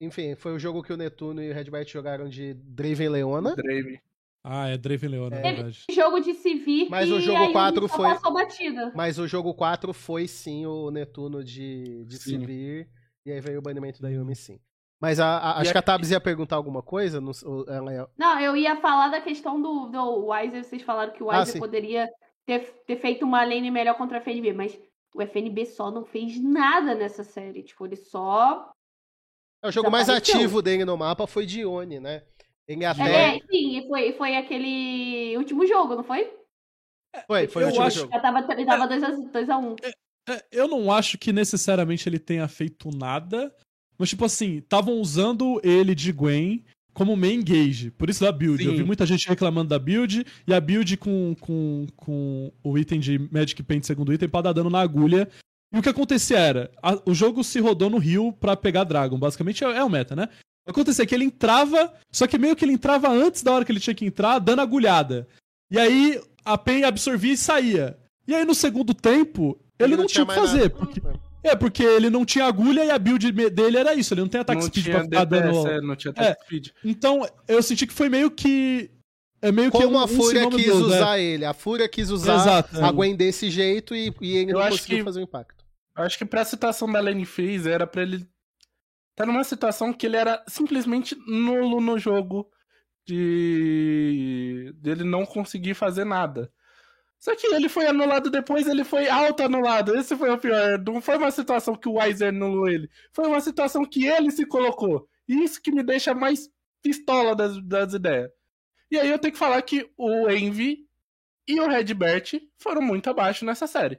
[0.00, 3.54] enfim, foi o jogo que o Netuno e o Redbert jogaram de Draven Leona.
[3.54, 4.00] Drave.
[4.42, 5.84] Ah, é Draven Leona, é verdade.
[5.90, 8.92] Jogo de Civir Mas que o jogo a Ivy 4 só foi- passou batida.
[8.94, 12.18] Mas o jogo 4 foi sim o Netuno de, de.
[12.18, 12.88] Sivir.
[13.24, 14.60] E aí veio o banimento da Yumi, sim.
[15.00, 17.20] Mas a- a- acho que a Tabs ia perguntar alguma coisa.
[17.20, 17.32] Não,
[17.68, 20.62] ela ia- Não, eu ia falar da questão do, do Wiser.
[20.64, 21.58] Vocês falaram que o Ah, Wiser sim.
[21.58, 22.10] poderia
[22.46, 24.78] ter, ter feito uma lane melhor contra a FNB, mas
[25.14, 27.62] o FNB só não fez nada nessa série.
[27.62, 28.70] Tipo, ele só.
[29.62, 32.22] É, o jogo mais ativo dele no mapa foi Dione, né?
[32.66, 33.38] Ele É, até.
[33.50, 36.32] sim, foi, foi aquele último jogo, não foi?
[37.26, 38.12] Foi, foi o eu último acho- jogo.
[38.12, 39.76] Já tava 2x1.
[40.28, 43.54] É, eu não acho que necessariamente ele tenha feito nada.
[43.98, 46.64] Mas, tipo assim, estavam usando ele de Gwen
[46.94, 47.90] como main gauge.
[47.90, 48.64] Por isso da build.
[48.64, 48.76] Eu Sim.
[48.78, 50.24] vi muita gente reclamando da build.
[50.46, 54.52] E a build com, com, com o item de Magic Paint, segundo item, pra dar
[54.52, 55.28] dano na agulha.
[55.72, 59.18] E o que acontecia era, a- o jogo se rodou no rio pra pegar Dragon.
[59.18, 60.28] Basicamente é, é o meta, né?
[60.66, 63.72] Acontecia é que ele entrava, só que meio que ele entrava antes da hora que
[63.72, 65.28] ele tinha que entrar, dando agulhada.
[65.70, 67.98] E aí a Pen absorvia e saía.
[68.26, 70.58] E aí no segundo tempo, ele, não, tinha o que fazer.
[70.58, 70.70] nada.
[70.70, 71.02] Porque,
[71.44, 74.12] é, porque ele não tinha agulha e a build dele era isso.
[74.14, 75.68] Ele não tem ataque Não speed tinha pra ficar DPS, dando.
[75.68, 76.68] é, não tinha attack speed.
[76.84, 78.90] Então, eu senti que foi meio que.
[79.42, 80.72] É meio que Como um, a um Fúria sinônimo quis né?
[80.96, 81.44] usar ele.
[81.44, 82.82] A Fúria quis usar Exato.
[82.82, 85.62] a Gwen desse jeito e, e ele Eu não acho conseguiu que- fazer o impacto.
[85.96, 88.26] Acho que pra situação da Lane Phase era pra ele
[89.14, 92.48] tá numa situação que ele era simplesmente nulo no jogo
[93.06, 96.50] de dele não conseguir fazer nada.
[97.24, 99.96] Só que ele foi anulado depois, ele foi auto-anulado.
[99.96, 100.78] Esse foi o pior.
[100.78, 102.86] Não foi uma situação que o Weiser anulou ele.
[103.14, 105.08] Foi uma situação que ele se colocou.
[105.26, 106.50] E isso que me deixa mais
[106.82, 108.30] pistola das, das ideias.
[108.90, 110.86] E aí eu tenho que falar que o Envy
[111.48, 113.98] e o Redbert foram muito abaixo nessa série.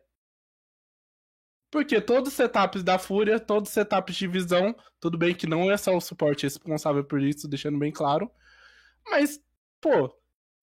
[1.71, 5.71] Porque todos os setups da Fúria, todos os setups de visão, tudo bem que não
[5.71, 8.29] é só o suporte responsável por isso, deixando bem claro.
[9.03, 9.41] Mas,
[9.81, 10.15] pô,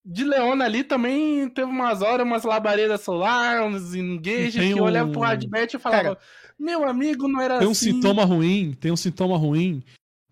[0.05, 4.85] de Leona ali também teve umas horas, umas labaredas solar, uns engage, Tem que eu
[4.85, 6.19] olhava um- pro Radbert e falava,
[6.59, 7.93] meu amigo, não era Tem um assim.
[7.93, 9.83] sintoma ruim, tem um sintoma ruim.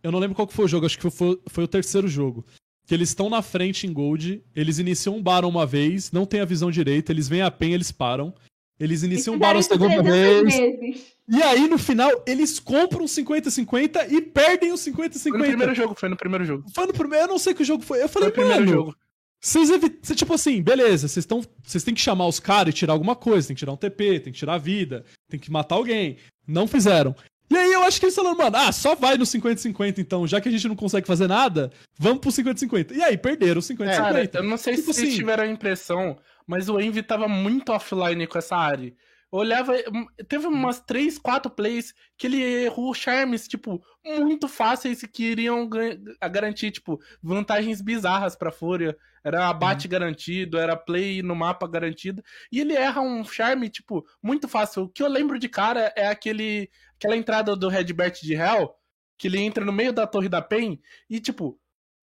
[0.03, 2.45] Eu não lembro qual que foi o jogo, acho que foi, foi o terceiro jogo.
[2.87, 6.41] Que eles estão na frente em Gold, eles iniciam um Baron uma vez, não tem
[6.41, 8.35] a visão direita, eles vêm a pen, eles param.
[8.81, 10.43] Eles iniciam um Baron a segunda vez.
[10.57, 11.13] vezes.
[11.29, 15.39] E aí, no final, eles compram 50-50 e perdem os Foi no 50-50.
[15.47, 16.65] primeiro jogo, foi no primeiro jogo.
[16.75, 17.99] Foi no primeiro, eu não sei que jogo foi.
[18.03, 18.97] Eu Foi falei, o primeiro mano, jogo.
[19.41, 20.15] Vocês evitam.
[20.15, 21.43] Tipo assim, beleza, vocês estão.
[21.62, 23.49] Vocês têm que chamar os caras e tirar alguma coisa.
[23.49, 26.19] Tem que tirar um TP, tem que tirar a vida, tem que matar alguém.
[26.47, 27.15] Não fizeram.
[27.51, 30.41] E aí eu acho que eles falaram, mano, ah, só vai no 50-50 então, já
[30.41, 32.93] que a gente não consegue fazer nada, vamos pro 50-50.
[32.95, 33.97] E aí, perderam o 50-50.
[33.97, 37.27] Cara, eu não sei Tipo se vocês assim- tiveram a impressão, mas o Envy tava
[37.27, 38.93] muito offline com essa área.
[39.32, 39.74] Olhava,
[40.27, 45.69] teve umas 3, 4 plays que ele errou charmes, tipo, muito fáceis que iriam
[46.32, 48.97] garantir, tipo, vantagens bizarras pra Fúria.
[49.23, 52.23] Era abate garantido, era play no mapa garantido.
[52.51, 54.85] E ele erra um charme, tipo, muito fácil.
[54.85, 58.74] O que eu lembro de cara é aquele aquela entrada do Redbert de Hell,
[59.16, 61.59] que ele entra no meio da torre da PEN e, tipo,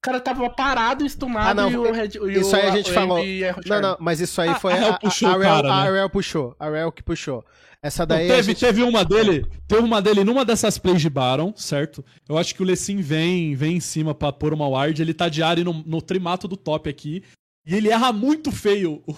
[0.07, 2.93] cara tava parado, estunado Ah, não, e o Red, e isso o, aí a gente
[2.93, 3.19] falou.
[3.67, 5.73] Não, não, mas isso aí A- foi a a, a, puxou a, o Rel, cara,
[5.75, 6.09] a né?
[6.09, 6.57] Puxou.
[6.59, 7.45] A Rel que puxou.
[7.83, 8.27] Essa Não, daí.
[8.31, 12.05] a teve, gente- teve uma dele, teve uma dele numa dessas plays de Baron, certo?
[12.29, 15.29] Eu acho que o Lessin vem, vem em cima pra pôr uma ward, ele tá
[15.29, 17.23] de área no, no trimato do top aqui.
[17.69, 19.13] E ele erra muito feio o,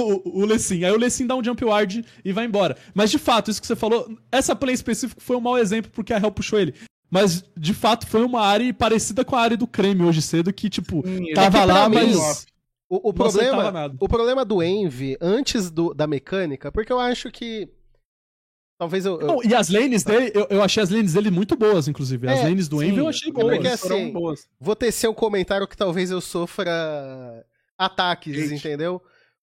[0.00, 0.84] o, o Lessin.
[0.84, 2.76] Aí o Lessin dá um jump ward e vai embora.
[2.94, 6.12] Mas de fato, isso que você falou, essa play específica foi um mau exemplo porque
[6.12, 6.74] a Hell puxou ele.
[7.10, 10.68] Mas de fato foi uma área parecida com a área do creme hoje cedo, que
[10.68, 12.46] tipo, Sim, tava É que pra lá, mim, mas.
[12.90, 17.68] O, o problema, o problema do Envy, antes do, da mecânica, porque eu acho que.
[18.78, 19.20] Talvez eu.
[19.20, 22.28] eu- Não, e as lanes dele, eu, eu achei as lanes dele muito boas, inclusive.
[22.28, 23.80] As É, lanes do sim, Envy eu achei porque boas.
[23.80, 24.48] foram assim, boas.
[24.60, 27.44] vou tecer um comentário que talvez eu sofra
[27.76, 28.54] ataques, Hate.
[28.54, 29.02] entendeu?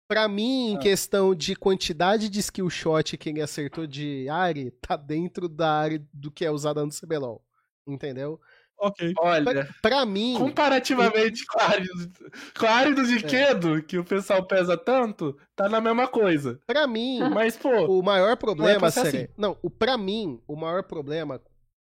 [0.08, 0.80] Pra mim, em Ah.
[0.80, 6.02] questão de quantidade de skill shot que ele acertou de Ari, tá dentro da área
[6.14, 7.42] do que é usada no CBLOL.
[7.88, 8.40] Entendeu?
[8.78, 9.14] Ok.
[9.20, 10.36] Olha, Pra mim.
[10.38, 15.38] comparativamente com a área do, com a área do Ziquedo, que o pessoal pesa tanto,
[15.56, 16.60] tá na mesma coisa.
[16.66, 19.30] Pra mim, Mas, pô, o maior problema pra ser seria.
[19.38, 21.40] Não, o, pra mim, o maior problema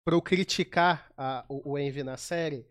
[0.04, 2.66] pra eu criticar a- o, o Envy na série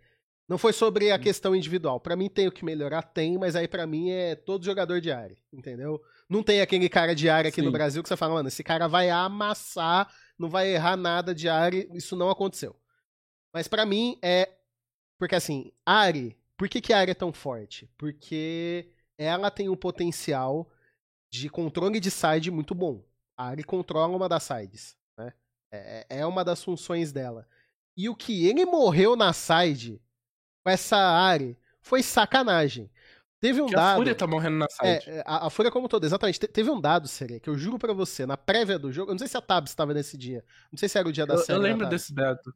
[0.49, 1.99] não foi sobre a questão individual.
[1.99, 5.11] Pra mim tem o que melhorar, tem, mas aí pra mim é todo jogador de
[5.11, 6.01] área, entendeu?
[6.27, 7.67] Não tem aquele cara de área aqui Sim.
[7.67, 11.47] no Brasil que você fala, mano, esse cara vai amassar, não vai errar nada de
[11.47, 12.75] área, isso não aconteceu.
[13.53, 14.49] Mas pra mim é.
[15.17, 17.89] Porque assim, Ari, por que, que a Ari é tão forte?
[17.97, 20.69] Porque ela tem um potencial
[21.31, 23.03] de controle de side muito bom.
[23.37, 25.33] A Ari controla uma das sides, né?
[25.71, 27.47] É, é uma das funções dela.
[27.97, 30.01] E o que ele morreu na side
[30.63, 32.89] com essa área foi sacanagem.
[33.41, 33.93] Teve um Que dado.
[33.93, 35.09] a Fúria tá morrendo na side.
[35.09, 36.39] É, a, a Fúria como todo, exatamente.
[36.39, 39.13] Te- teve um dado, Sere, que eu juro pra você, na prévia do jogo, eu
[39.13, 41.35] não sei se a Tabs estava nesse dia, não sei se era o dia da
[41.35, 41.57] eu, série.
[41.57, 42.53] eu lembro desse dado.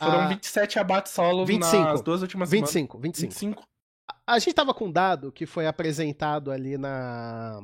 [0.00, 1.84] Foram Ah, 27 abates solo 25.
[1.84, 2.70] nas duas últimas semanas.
[2.72, 3.32] 25, 25.
[3.32, 3.62] 25.
[4.26, 7.60] A gente tava com um dado que foi apresentado ali na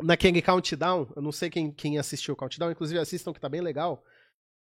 [0.00, 3.60] naquele countdown, eu não sei quem, quem assistiu o countdown, inclusive assistam que tá bem
[3.60, 4.04] legal.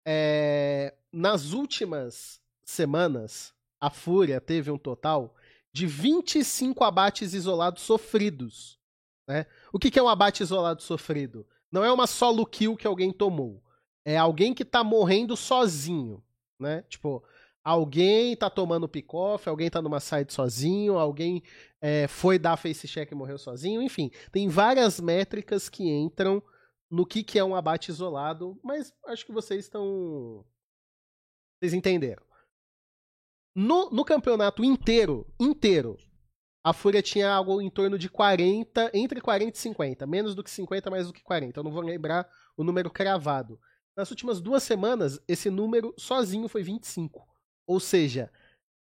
[0.06, 5.34] É, nas últimas semanas, a Fúria teve um total
[5.72, 8.78] de 25 abates isolados sofridos.
[9.26, 9.46] Né?
[9.72, 11.46] O que, que é um abate isolado sofrido?
[11.70, 13.62] Não é uma solo kill que alguém tomou.
[14.04, 16.22] É alguém que tá morrendo sozinho.
[16.62, 16.82] Né?
[16.88, 17.22] Tipo,
[17.62, 21.42] alguém tá tomando pick-off, alguém tá numa side sozinho, alguém
[21.80, 24.10] é, foi dar face check e morreu sozinho, enfim.
[24.30, 26.42] Tem várias métricas que entram
[26.90, 30.44] no que, que é um abate isolado, mas acho que vocês estão.
[31.58, 32.22] Vocês entenderam.
[33.54, 35.98] No, no campeonato inteiro, inteiro,
[36.64, 40.06] a Fúria tinha algo em torno de 40, entre 40 e 50.
[40.06, 41.58] Menos do que 50, mais do que 40.
[41.58, 43.58] Eu não vou lembrar o número cravado.
[43.96, 47.26] Nas últimas duas semanas, esse número sozinho foi 25.
[47.66, 48.32] Ou seja,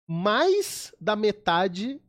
[0.08, 2.02] mais da metade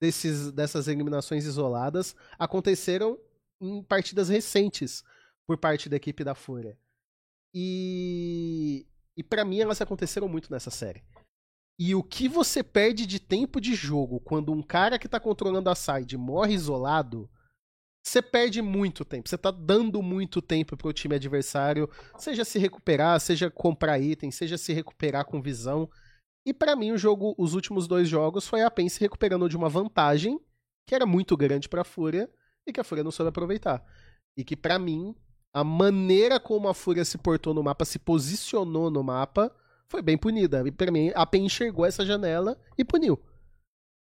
[0.00, 3.18] desses, dessas eliminações isoladas aconteceram
[3.60, 5.02] em partidas recentes
[5.46, 6.78] por parte da equipe da Fúria.
[7.52, 8.86] E,
[9.16, 11.02] e para mim elas aconteceram muito nessa série.
[11.78, 15.68] E o que você perde de tempo de jogo quando um cara que tá controlando
[15.70, 17.28] a side morre isolado,
[18.04, 19.28] você perde muito tempo.
[19.28, 24.58] Você tá dando muito tempo pro time adversário, seja se recuperar, seja comprar item, seja
[24.58, 25.88] se recuperar com visão.
[26.46, 29.56] E para mim o jogo, os últimos dois jogos foi a PEN se recuperando de
[29.56, 30.38] uma vantagem
[30.86, 32.30] que era muito grande pra Fúria
[32.66, 33.82] e que a Fúria não soube aproveitar.
[34.36, 35.14] E que para mim
[35.54, 39.50] a maneira como a Fúria se portou no mapa, se posicionou no mapa,
[39.88, 40.62] foi bem punida.
[40.66, 43.18] E pra mim, a PEN enxergou essa janela e puniu.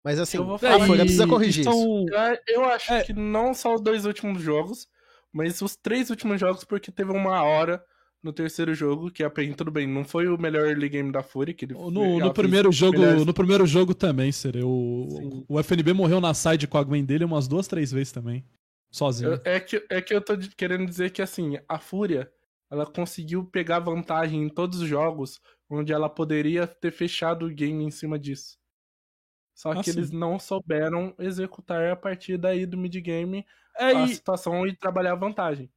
[0.06, 1.70] Mas assim, Eu vou a falar- Fúria e- precisa corrigir isso.
[1.72, 2.06] são-
[2.46, 3.02] Eu- acho É.
[3.02, 4.86] que não só os dois últimos jogos,
[5.32, 7.84] mas os três últimos jogos, porque teve uma hora
[8.22, 11.24] no terceiro jogo que a PEN, tudo bem, não foi o melhor early game da
[11.24, 14.62] Fúria, que ele No, ela no primeiro jogo, melhores- no primeiro jogo também, Sere.
[14.62, 15.44] O, Sim.
[15.48, 18.44] o FNB morreu na side com a Gwen dele umas duas, três vezes também.
[18.92, 19.32] Sozinho.
[19.32, 22.30] Eu- é, que, é que eu tô querendo dizer que, assim, a Fúria,
[22.70, 27.82] ela conseguiu pegar vantagem em todos os jogos onde ela poderia ter fechado o game
[27.84, 28.56] em cima disso.
[29.56, 29.98] Só Ah, que sim.
[29.98, 33.44] eles não souberam executar a partir daí do mid-game
[33.78, 35.70] É, a e situação e trabalhar a vantagem.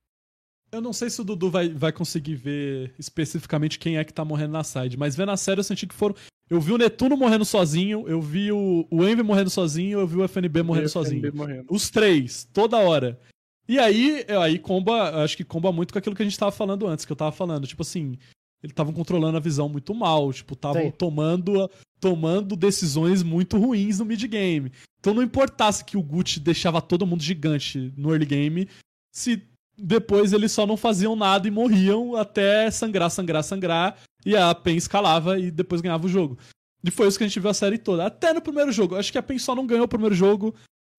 [0.72, 4.23] eu não sei se o Dudu vai, vai conseguir ver especificamente quem é que tá
[4.26, 6.14] morrendo na side, mas vendo a série eu senti que foram.
[6.49, 10.18] Eu vi o Netuno morrendo sozinho, eu vi o, o Envy morrendo sozinho, eu vi
[10.18, 11.35] o FNB morrendo o FNB sozinho.
[11.35, 11.65] morrendo.
[11.69, 13.19] Os três, toda hora.
[13.68, 16.88] E aí, aí comba, acho que comba muito com aquilo que a gente tava falando
[16.88, 17.68] antes, que eu tava falando.
[17.68, 18.18] Tipo assim,
[18.61, 21.69] eles estavam controlando a visão muito mal, tipo, estavam tomando,
[21.99, 24.72] tomando decisões muito ruins no mid-game.
[24.99, 28.68] Então não importasse que o Gucci deixava todo mundo gigante no early game,
[29.11, 29.41] se
[29.77, 34.76] depois eles só não faziam nada e morriam até sangrar, sangrar, sangrar, e a PEN
[34.76, 36.38] escalava e depois ganhava o jogo.
[36.84, 38.06] E foi isso que a gente viu a série toda.
[38.06, 38.95] Até no primeiro jogo.
[38.95, 40.53] Acho que a PEN só não ganhou o primeiro jogo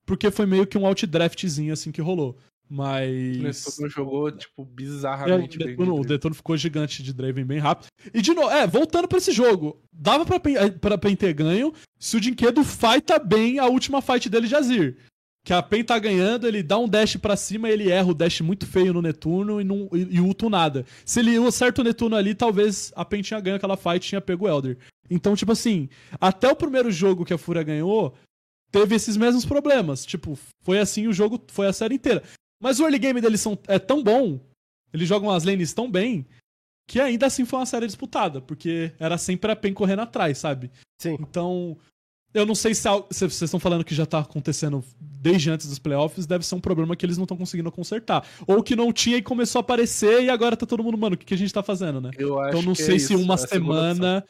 [0.07, 2.37] porque foi meio que um outdraftzinho assim que rolou.
[2.71, 3.39] O Mas.
[3.39, 5.69] Netuno jogou, tipo, É, o, bizarramente bem.
[5.69, 7.89] Detono, o de Detono ficou gigante de Draven bem rápido.
[8.15, 11.33] E de novo, é, voltando pra esse jogo, dava pra, Pen- eh, pra Pen ter
[11.33, 14.97] ganho se o Dinquedo fighta bem a última fight dele de Azir.
[15.45, 18.41] Que a Pen tá ganhando, ele dá um dash pra cima ele erra o dash
[18.43, 20.85] muito feio no Netuno e, não, e, e ulta o nada.
[21.05, 24.21] Se ele acerta o Netuno ali, talvez a Pen tinha ganho aquela fight e tinha
[24.21, 24.77] pego o Elder.
[25.11, 25.89] Então, tipo assim,
[26.21, 28.15] até o primeiro jogo que a Fúria ganhou,
[28.71, 30.05] teve esses mesmos problemas.
[30.05, 32.23] Tipo, foi assim o jogo, foi a série inteira.
[32.61, 34.39] Mas o early game deles são, é tão bom,
[34.93, 36.27] eles jogam as lanes tão bem,
[36.87, 40.71] que ainda assim foi uma série disputada, porque era sempre a PEN correndo atrás, sabe?
[41.01, 41.17] Sim.
[41.21, 41.79] Então,
[42.35, 45.79] eu não sei se, se vocês estão falando que já tá acontecendo desde antes dos
[45.79, 48.27] playoffs, deve ser um problema que eles não estão conseguindo consertar.
[48.47, 51.19] Ou que não tinha e começou a aparecer e agora tá todo mundo, mano, o
[51.19, 52.11] que, que a gente tá fazendo, né?
[52.19, 54.25] Eu acho Então não que é sei se isso, uma é semana.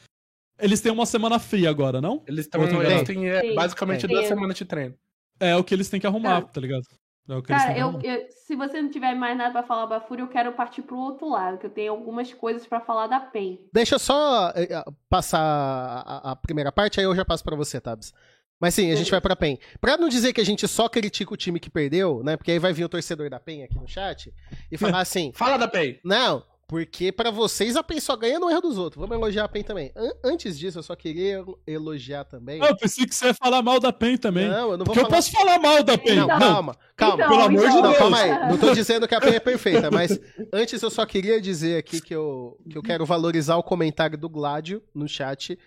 [0.59, 2.23] Eles têm uma semana fria agora, não?
[2.27, 2.61] Eles, tão,
[3.05, 4.94] têm é, basicamente duas semanas de treino.
[5.39, 6.85] É o que eles têm que arrumar, tá ligado?
[7.39, 10.01] É que eles Cara, eu, eu- se você não tiver mais nada pra falar da
[10.01, 13.20] Fúria, eu quero partir pro outro lado, que eu tenho algumas coisas pra falar da
[13.20, 13.59] PEN.
[13.73, 17.57] Deixa eu só eh, eh, passar a, a primeira parte, aí eu já passo pra
[17.57, 18.12] você, Tabs.
[18.61, 19.59] Mas sim, a gente vai pra PEN.
[19.81, 22.36] Pra não dizer que a gente só critica o time que perdeu, né?
[22.36, 24.35] Porque aí vai vir o torcedor da PEN aqui no chat
[24.70, 25.98] e falar assim: Fala da PEN!
[26.05, 29.01] não, Porque pra vocês a PEN só ganha no erro dos outros.
[29.01, 29.91] Vamos elogiar a PEN também.
[29.97, 32.63] An- antes disso, eu só queria elogiar também.
[32.63, 34.47] Ah, eu pensei que você ia falar mal da PEN também.
[34.49, 35.17] Não, eu não vou Porque eu falar.
[35.17, 36.15] posso falar mal da PEN.
[36.15, 37.15] Não, Então- calma, calma.
[37.17, 37.99] Então, pelo amor de então- Não, Deus.
[37.99, 38.31] calma aí.
[38.49, 40.17] Não tô dizendo que a PEN é perfeita, mas
[40.53, 44.29] antes eu só queria dizer aqui que eu, que eu quero valorizar o comentário do
[44.29, 45.59] Gladio no chat.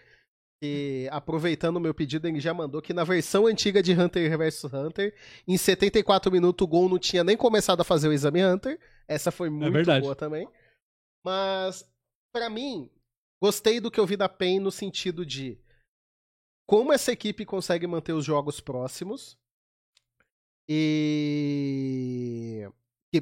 [0.61, 4.63] Que, aproveitando o meu pedido, ele já mandou que na versão antiga de Hunter vs
[4.73, 5.13] Hunter,
[5.45, 8.79] em 74 minutos o Gol não tinha nem começado a fazer o exame Hunter.
[9.05, 10.01] Essa foi muito verdade.
[10.03, 10.47] boa também.
[11.23, 11.87] Mas,
[12.33, 12.89] pra mim,
[13.41, 15.57] gostei do que eu vi da PEN no sentido de
[16.67, 19.37] como essa equipe consegue manter os jogos próximos.
[20.67, 22.67] E.
[23.13, 23.21] e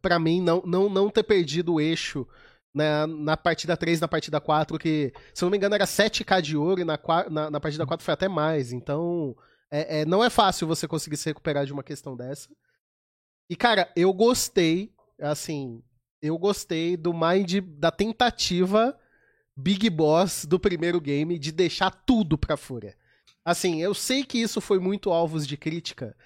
[0.00, 2.26] para mim, não, não, não ter perdido o eixo
[2.74, 6.42] na, na partida 3 na partida 4, que, se eu não me engano, era 7k
[6.42, 6.98] de ouro e na,
[7.30, 8.72] na, na partida 4 foi até mais.
[8.72, 9.36] Então,
[9.70, 12.48] é, é- não é fácil você conseguir se recuperar de uma questão dessa.
[13.50, 15.82] E, cara, eu gostei, assim,
[16.22, 18.98] eu gostei do mind, da tentativa
[19.56, 22.96] Big Boss do primeiro game de deixar tudo pra Fúria.
[23.44, 26.16] Assim, eu sei que isso foi muito alvos de crítica,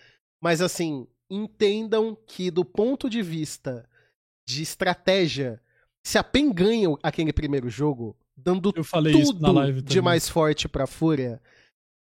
[0.43, 3.89] mas assim, entendam que do ponto de vista
[4.47, 5.60] de estratégia,
[6.05, 11.40] se a PEN ganha aquele primeiro jogo, dando tudo de mais forte pra Fúria,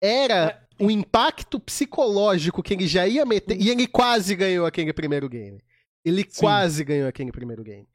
[0.01, 5.27] era o impacto psicológico que ele já ia meter, e ele quase ganhou aquele primeiro
[5.29, 5.63] game.
[6.07, 6.41] Ele Sim.
[6.41, 7.87] quase ganhou aquele primeiro game.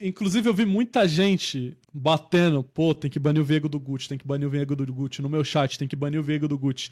[0.00, 4.18] Inclusive, eu vi muita gente batendo, pô, tem que banir o Viego do Gucci, tem
[4.18, 6.58] que banir o Viego do Gucci no meu chat, tem que banir o Viego do
[6.58, 6.90] Gucci.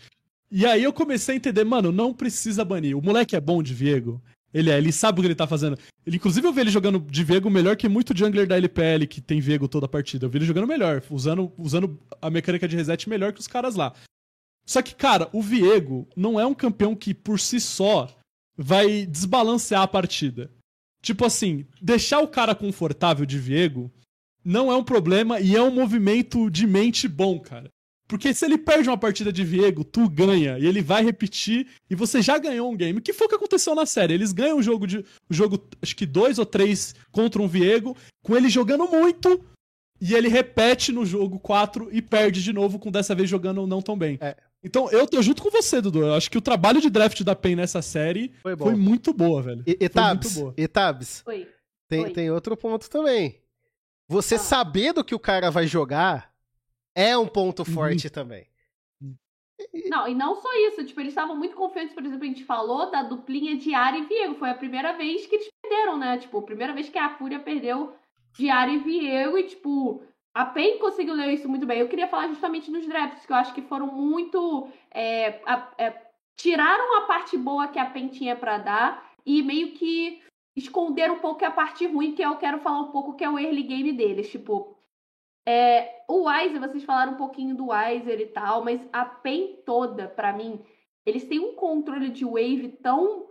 [0.51, 2.97] E aí eu comecei a entender, mano, não precisa banir.
[2.97, 4.23] O moleque é bom de Viego.
[4.53, 5.79] Ele é, ele sabe o que ele tá fazendo.
[6.05, 9.21] Ele, inclusive, eu vi ele jogando de Viego melhor que muito jungler da LPL, que
[9.21, 10.27] tem Viego toda a partida.
[10.27, 13.77] Eu vi ele jogando melhor, usando, usando a mecânica de reset melhor que os caras
[13.77, 13.93] lá.
[14.67, 18.09] Só que, cara, o Viego não é um campeão que, por si só,
[18.63, 20.51] vai desbalancear a partida.
[21.03, 23.91] Tipo assim, deixar o cara confortável de Viego
[24.45, 27.71] não é um problema e é um movimento de mente bom, cara.
[28.07, 31.95] Porque se ele perde uma partida de Viego, tu ganha e ele vai repetir e
[31.95, 33.01] você já ganhou um game.
[33.01, 34.13] Que foi o que aconteceu na série.
[34.13, 37.97] Eles ganham o jogo de o jogo acho que dois ou três contra um Viego,
[38.23, 39.43] com ele jogando muito
[40.01, 43.81] e ele repete no jogo 4 e perde de novo, com dessa vez jogando não
[43.81, 44.19] tão bem.
[44.21, 44.37] É.
[44.63, 46.03] Então eu tô junto com você, Dudu.
[46.03, 49.41] Eu acho que o trabalho de draft da PEN nessa série Foi foi muito boa,
[49.43, 49.63] velho.
[49.67, 50.55] E, e Foi muito boa.
[50.57, 51.49] e Tabs, Oi.
[51.89, 52.11] tem, Oi.
[52.11, 53.41] tem outro ponto também.
[54.09, 54.39] Você Ah.
[54.39, 56.31] saber do que o cara vai jogar
[56.95, 57.75] é um ponto Uhum.
[57.75, 58.47] forte também.
[59.89, 62.91] Não, e não só isso, tipo, eles estavam muito confiantes, por exemplo, a gente falou
[62.91, 64.35] da duplinha de Ara e Viego.
[64.37, 66.17] Foi a primeira vez que eles perderam, né?
[66.19, 67.95] Tipo, a primeira vez que a Fúria perdeu
[68.33, 70.03] de Ara e Viego e, tipo,
[70.35, 71.81] a PEN conseguiu ler isso muito bem.
[71.81, 74.69] Eu queria falar justamente nos drafts, que eu acho que foram muito.
[74.93, 79.73] é, a- é, tiraram a parte boa que a PEN tinha pra dar e meio
[79.73, 80.23] que
[80.57, 83.39] esconderam um pouco a parte ruim, que eu quero falar um pouco, que é o
[83.39, 84.31] early game deles.
[84.31, 84.77] Tipo,
[85.47, 90.09] é, o Weiser, vocês falaram um pouquinho do Weiser e tal, mas a PEN toda,
[90.09, 90.61] pra mim,
[91.07, 93.30] eles têm um controle de wave tão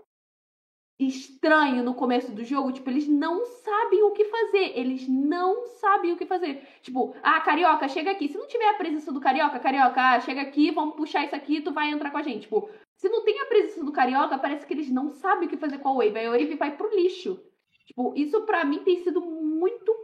[0.99, 6.11] estranho no começo do jogo, tipo, eles não sabem o que fazer, eles não sabem
[6.11, 6.67] o que fazer.
[6.81, 8.27] Tipo, ah, Carioca, chega aqui.
[8.27, 11.61] Se não tiver a presença do Carioca, Carioca, ah, chega aqui, vamos puxar isso aqui,
[11.61, 12.41] tu vai entrar com a gente.
[12.41, 15.55] Tipo, se não tem a presença do Carioca, parece que eles não sabem o que
[15.55, 17.41] fazer com a wave, a wave vai pro lixo.
[17.85, 19.95] Tipo, isso pra mim tem sido muito,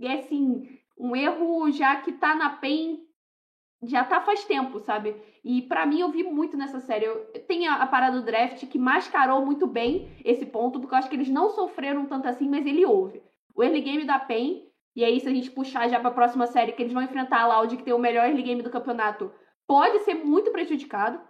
[0.00, 3.00] é assim, um erro já que tá na PEN
[3.82, 5.16] já tá faz tempo, sabe?
[5.44, 7.04] E pra mim eu vi muito nessa série.
[7.04, 10.98] Eu, tem a, a parada do draft que mascarou muito bem esse ponto, porque eu
[10.98, 13.22] acho que eles não sofreram tanto assim, mas ele houve.
[13.54, 16.72] O early game da PEN, e aí se a gente puxar já pra próxima série,
[16.72, 19.32] que eles vão enfrentar a Loud, que tem o melhor early game do campeonato,
[19.66, 21.20] pode ser muito prejudicado.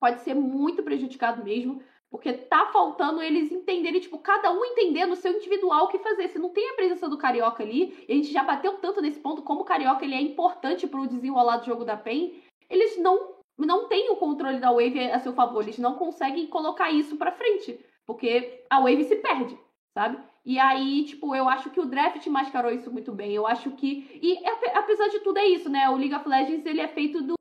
[0.00, 1.82] Pode ser muito prejudicado mesmo.
[2.10, 6.28] Porque tá faltando eles entenderem, tipo, cada um entender no seu individual o que fazer.
[6.28, 9.20] Se não tem a presença do Carioca ali, e a gente já bateu tanto nesse
[9.20, 12.34] ponto, como o Carioca ele é importante pro desenrolar do jogo da PEN,
[12.68, 15.62] eles não, não têm o controle da Wave a seu favor.
[15.62, 17.78] Eles não conseguem colocar isso pra frente.
[18.04, 19.56] Porque a Wave se perde,
[19.96, 20.18] sabe?
[20.44, 23.32] E aí, tipo, eu acho que o draft mascarou isso muito bem.
[23.32, 24.18] Eu acho que.
[24.20, 25.88] E ape- apesar de tudo, é isso, né?
[25.88, 27.34] O League of Legends ele é feito do-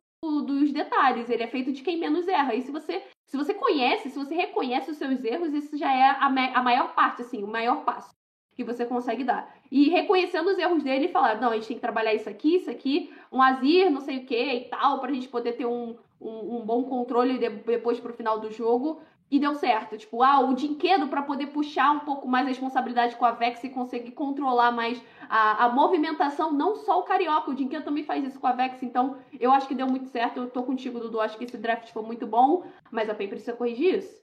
[0.45, 2.53] dos detalhes, ele é feito de quem menos erra.
[2.53, 6.01] E se você se você conhece, se você reconhece os seus erros, isso já é
[6.01, 8.09] a, a maior parte, assim, o maior passo
[8.55, 9.55] que você consegue dar.
[9.71, 12.55] E reconhecendo os erros dele e falar, não, a gente tem que trabalhar isso aqui,
[12.55, 15.95] isso aqui, um Azir, não sei o que e tal, pra gente poder ter um,
[16.19, 18.99] um, um bom controle de- depois pro final do jogo.
[19.31, 19.95] E deu certo.
[19.97, 23.63] Tipo, ah, o Dinquedo pra poder puxar um pouco mais a responsabilidade com a Vex
[23.63, 24.99] e conseguir controlar mais
[25.29, 28.81] a, a movimentação, não só o Carioca, o Dinquedo também faz isso com a Vex,
[28.81, 30.37] então eu acho que deu muito certo.
[30.37, 32.63] Eu tô contigo, Dudu, acho que esse draft foi muito bom.
[32.91, 34.19] Mas a PEN precisa corrigir isso.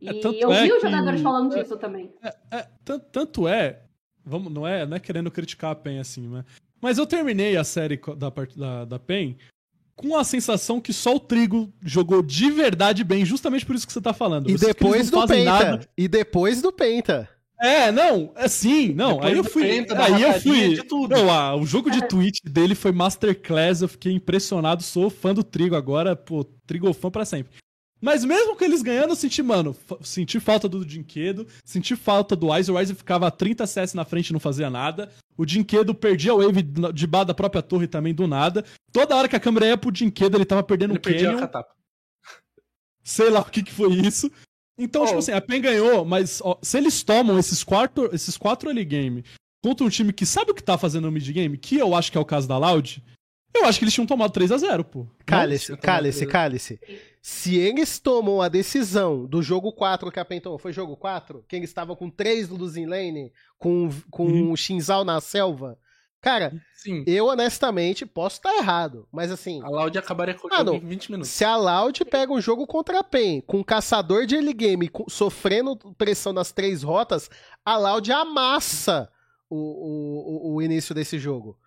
[0.00, 2.12] E É, tanto eu é vi os que- jogadores falando disso também.
[2.50, 3.82] É, tan- tanto é,
[4.24, 6.44] vamos, não é, não é querendo criticar a PEN assim, né?
[6.80, 9.36] Mas eu terminei a série da, da, da PEN
[9.98, 13.92] com a sensação que só o Trigo jogou de verdade bem, justamente por isso que
[13.92, 14.48] você tá falando.
[14.48, 15.44] E Vocês depois do Penta.
[15.44, 15.88] nada.
[15.98, 17.28] E depois do Penta.
[17.60, 19.14] É, não, é sim, não.
[19.14, 19.62] Depois aí eu fui.
[19.64, 20.74] Penta, aí eu fui.
[20.76, 21.12] de tudo.
[21.12, 25.42] Não, ah, o jogo de Twitch dele foi masterclass, eu fiquei impressionado, sou fã do
[25.42, 27.58] Trigo agora, pô, Trigo fã pra sempre.
[28.00, 32.50] Mas mesmo com eles ganhando, eu senti, mano, senti falta do Dinquedo, senti falta do
[32.52, 35.10] Wise, o Wise ficava 30 CS na frente e não fazia nada.
[35.36, 38.64] O Dinquedo perdia a wave na- debaixo da própria torre também do nada.
[38.92, 41.32] Toda hora que a câmera ia pro Dinquedo, ele tava perdendo Ele o perdia a
[41.32, 41.40] Canyon.
[41.40, 41.74] catapa.
[43.02, 44.30] Sei lá o que, que foi isso.
[44.78, 45.06] Então, Oh.
[45.06, 48.84] tipo assim, a PEN ganhou, mas ó, se eles tomam esses quatro, esses quatro early
[48.84, 49.24] game
[49.60, 52.12] contra um time que sabe o que tá fazendo no mid game, que eu acho
[52.12, 53.02] que é o caso da Loud,
[53.56, 55.04] eu acho que eles tinham tomado 3 a 0 pô.
[55.26, 56.78] Cálice, cálice, cálice.
[57.30, 61.44] Se eles tomam a decisão do jogo 4 que a PEN tomou, foi jogo 4?
[61.46, 64.52] Que eles estavam com três luz em lane, com, com Uhum.
[64.52, 65.78] o Shinzal na selva.
[66.22, 67.04] Cara, Sim.
[67.06, 71.10] eu honestamente posso estar errado, mas assim, A Loud acabaria com o Ah, em 20
[71.12, 71.30] minutos.
[71.30, 74.88] se a Loud pega um jogo contra a PEN, com um caçador de early game
[74.88, 77.28] com- sofrendo pressão nas três rotas,
[77.62, 79.08] a Loud amassa
[79.50, 81.58] o, o, o- início desse jogo.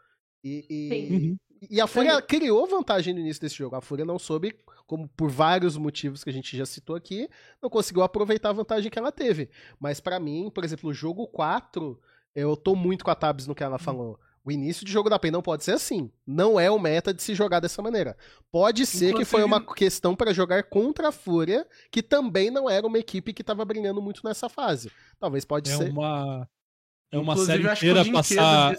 [0.43, 1.15] E, e- Sim.
[1.15, 1.37] Uhum.
[1.69, 3.75] E a Fúria criou vantagem no início desse jogo.
[3.75, 4.55] A Fúria não soube,
[4.91, 7.29] como por vários motivos que a gente já citou aqui,
[7.63, 9.49] não conseguiu aproveitar a vantagem que ela teve.
[9.79, 11.97] Mas pra mim, por exemplo, o jogo 4,
[12.35, 14.19] eu tô muito com a Tabs no que ela falou.
[14.43, 16.11] O início de jogo da PEN não pode ser assim.
[16.27, 18.17] Não é o meta de se jogar dessa maneira.
[18.51, 22.69] Pode ser que foi Inclusive- uma questão pra jogar contra a Fúria, que também não
[22.69, 24.91] era uma equipe que tava brilhando muito nessa fase.
[25.21, 25.89] Talvez pode É ser.
[25.89, 26.45] uma.
[27.13, 28.75] É uma Inclusive, série inteira passar.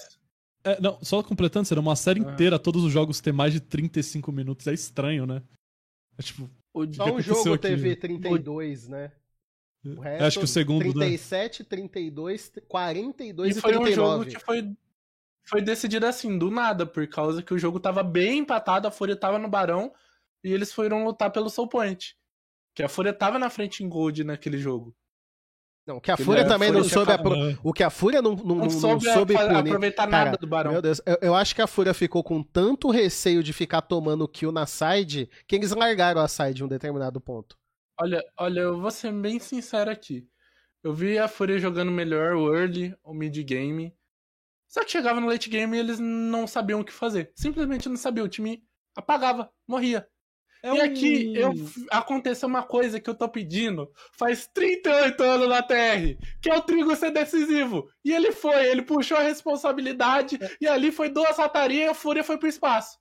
[0.63, 2.31] É, não, só completando, será uma série Ah.
[2.33, 4.67] inteira, todos os jogos ter mais de 35 minutos.
[4.67, 5.43] É estranho, né?
[6.19, 6.51] É tipo.
[6.73, 7.97] o Só um jogo aqui, teve né?
[7.97, 9.13] 32, né?
[9.85, 11.07] O resto, acho que o segundo, né?
[11.07, 13.95] 37, 32, 42 E e, foi um 39.
[13.95, 14.73] jogo que foi,
[15.45, 19.17] foi decidido assim, do nada, por causa que o jogo tava bem empatado, a Fúria
[19.17, 19.93] tava no Barão,
[20.45, 22.17] e eles foram lutar pelo Soul Point.
[22.75, 24.95] Que a Fúria tava na frente em Gold naquele jogo.
[25.87, 27.11] Não, que a Que Fúria a também Fúria não soube...
[27.13, 29.57] apro- O que a Fúria não, não, não, Não, não soube, soube a- punir...
[29.59, 30.73] aproveitar Cara, nada do Barão.
[30.73, 34.29] Meu Deus, eu, eu acho que a Fúria ficou com tanto receio de ficar tomando
[34.29, 37.59] kill na side, que eles largaram a side em um determinado ponto.
[38.01, 40.25] Olha, olha, eu vou ser bem sincero aqui.
[40.85, 43.93] Eu vi a Fúria jogando melhor o early, o mid game.
[44.69, 47.31] Só que chegava no late game e eles não sabiam o que fazer.
[47.35, 48.25] Simplesmente não sabiam.
[48.25, 48.63] O time
[48.97, 50.07] apagava, morria.
[50.63, 51.53] É e aqui eu,
[51.91, 56.63] aconteceu uma coisa que eu tô pedindo faz 38 anos na TR, que é o
[56.63, 57.89] Trigo ser decisivo.
[58.05, 62.23] E ele foi, ele puxou a responsabilidade e ali foi duas ratarias e a Fúria
[62.23, 62.97] foi pro espaço.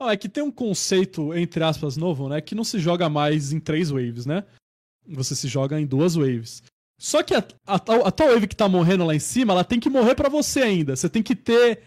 [0.00, 2.40] Ah, é que tem um conceito, entre aspas, novo, né?
[2.40, 4.44] Que não se joga mais em três waves, né?
[5.08, 6.62] Você se joga em duas waves.
[6.98, 9.80] Só que a, a, a tal wave que tá morrendo lá em cima, ela tem
[9.80, 10.94] que morrer pra você ainda.
[10.94, 11.82] Você tem que ter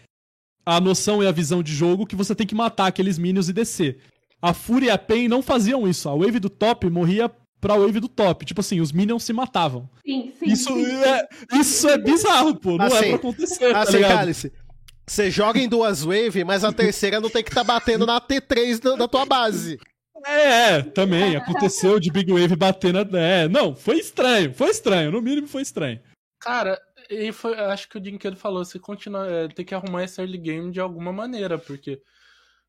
[0.66, 3.52] a noção e a visão de jogo que você tem que matar aqueles minions e
[3.52, 4.00] descer.
[4.44, 6.06] A Fúria e a Pain não faziam isso.
[6.06, 8.44] A wave do top morria pra wave do top.
[8.44, 9.88] Tipo assim, os minions se matavam.
[10.04, 10.46] Sim, sim.
[10.46, 11.02] Isso sim.
[11.02, 12.76] é, isso é bizarro, pô.
[12.76, 14.16] Não é Assim, pra acontecer, tá Assim, ligado?
[14.18, 14.52] Cálice,
[15.06, 18.82] você joga em duas waves, mas a terceira não tem que estar batendo na T3
[18.82, 19.78] da, da tua base.
[20.26, 21.36] É, é, também.
[21.36, 23.00] Aconteceu de Big Wave bater na.
[23.18, 25.10] É, não, foi estranho, foi estranho.
[25.10, 26.00] No mínimo foi estranho.
[26.38, 30.20] Cara, e foi, acho que o Dinquedo falou, você continua, é, tem que arrumar esse
[30.20, 32.02] early game de alguma maneira, porque,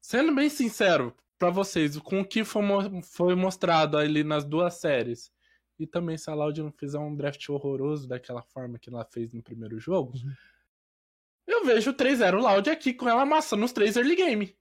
[0.01, 4.75] sendo bem sincero pra vocês, com o que foi, mo- foi mostrado ali nas duas
[4.75, 5.31] séries,
[5.77, 9.33] e também se a Loud não fizer um draft horroroso daquela forma que ela fez
[9.33, 10.33] no primeiro jogo, Uhum.
[11.47, 14.57] eu vejo o 3-0 Loud aqui com ela amassando os três early game.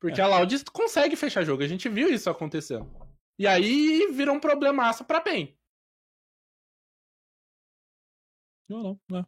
[0.00, 0.24] Porque É.
[0.24, 2.90] a Loud consegue fechar jogo, a gente viu isso acontecendo.
[3.38, 5.56] E aí vira um problemaço pra PEN.
[8.68, 9.26] Não, não, não.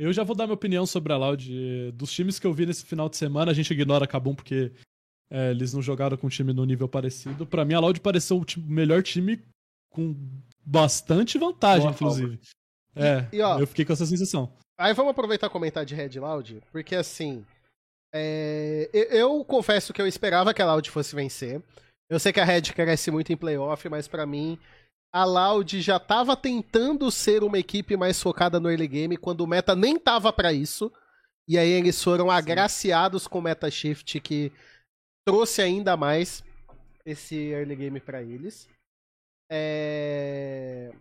[0.00, 1.92] Eu já vou dar minha opinião sobre a Loud.
[1.92, 4.72] Dos times que eu vi nesse final de semana, a gente ignora a Kabum porque
[5.30, 7.44] é, eles não jogaram com um time no nível parecido.
[7.44, 9.42] Pra mim, a Loud pareceu o melhor time
[9.90, 10.16] com
[10.64, 12.40] bastante vantagem, Boa inclusive.
[12.96, 14.50] É, E, ó, eu fiquei com essa sensação.
[14.78, 17.44] Aí vamos aproveitar e comentar de Red Loud, porque assim.
[18.10, 21.62] é, eu, eu confesso que eu esperava que a Loud fosse vencer.
[22.08, 24.58] Eu sei que a Red cresce muito em playoff, mas pra mim,
[25.12, 29.46] a Loud já tava tentando ser uma equipe mais focada no early game, quando o
[29.46, 30.92] meta nem tava pra isso.
[31.48, 34.52] E aí eles foram agraciados com o meta shift que
[35.26, 36.44] trouxe ainda mais
[37.04, 38.68] esse early game pra eles.
[39.50, 40.92] É...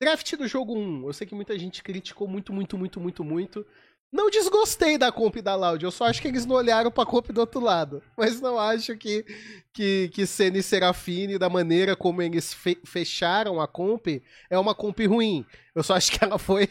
[0.00, 1.06] Draft do jogo 1.
[1.06, 3.66] Eu sei que muita gente criticou muito, muito, muito, muito, muito.
[4.12, 7.28] Não desgostei da comp da Loud, eu só acho que eles não olharam pra comp
[7.30, 8.02] do outro lado.
[8.16, 9.24] Mas não acho que,
[9.72, 14.06] que, que Senna e Serafine, da maneira como eles fe fecharam a comp,
[14.50, 15.46] é uma comp ruim.
[15.74, 16.68] Eu só acho que ela foi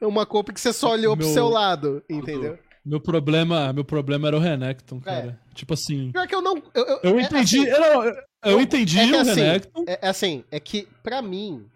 [0.00, 2.56] uma comp que você só olhou Meu- pro seu lado, entendeu?
[2.86, 5.40] Meu problema, meu problema era o Renekton, cara.
[5.54, 6.12] Tipo assim.
[6.12, 6.62] Pior que eu não.
[6.74, 7.60] Eu, eu- Eu é entendi.
[7.68, 8.14] assim, eu, eu-
[8.44, 9.84] eu entendi é que o assim, Renekton.
[9.88, 11.66] É, é assim, é que pra mim,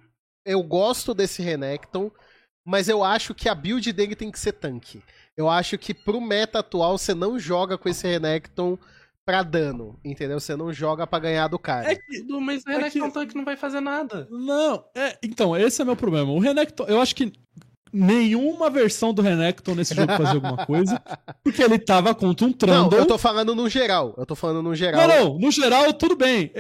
[0.45, 2.11] eu gosto desse Renekton,
[2.69, 5.03] mas eu acho que a build dele tem que ser tanque.
[5.37, 8.77] Eu acho que pro meta atual você não joga com esse Renekton
[9.25, 10.39] pra dano, entendeu?
[10.41, 11.93] Você não joga pra ganhar do cara.
[11.93, 14.27] É que Mas o É Renekton que- Tank não vai fazer nada.
[14.31, 16.31] Não, é, então, esse é meu problema.
[16.33, 17.33] O Renekton, eu acho que
[17.93, 21.01] nenhuma versão do Renekton nesse jogo fazia alguma coisa,
[21.43, 22.99] porque ele tava contra um não, Trundle.
[22.99, 24.15] eu tô falando no geral.
[24.19, 25.07] Eu tô falando no geral.
[25.09, 26.51] Não, não, no geral, tudo bem.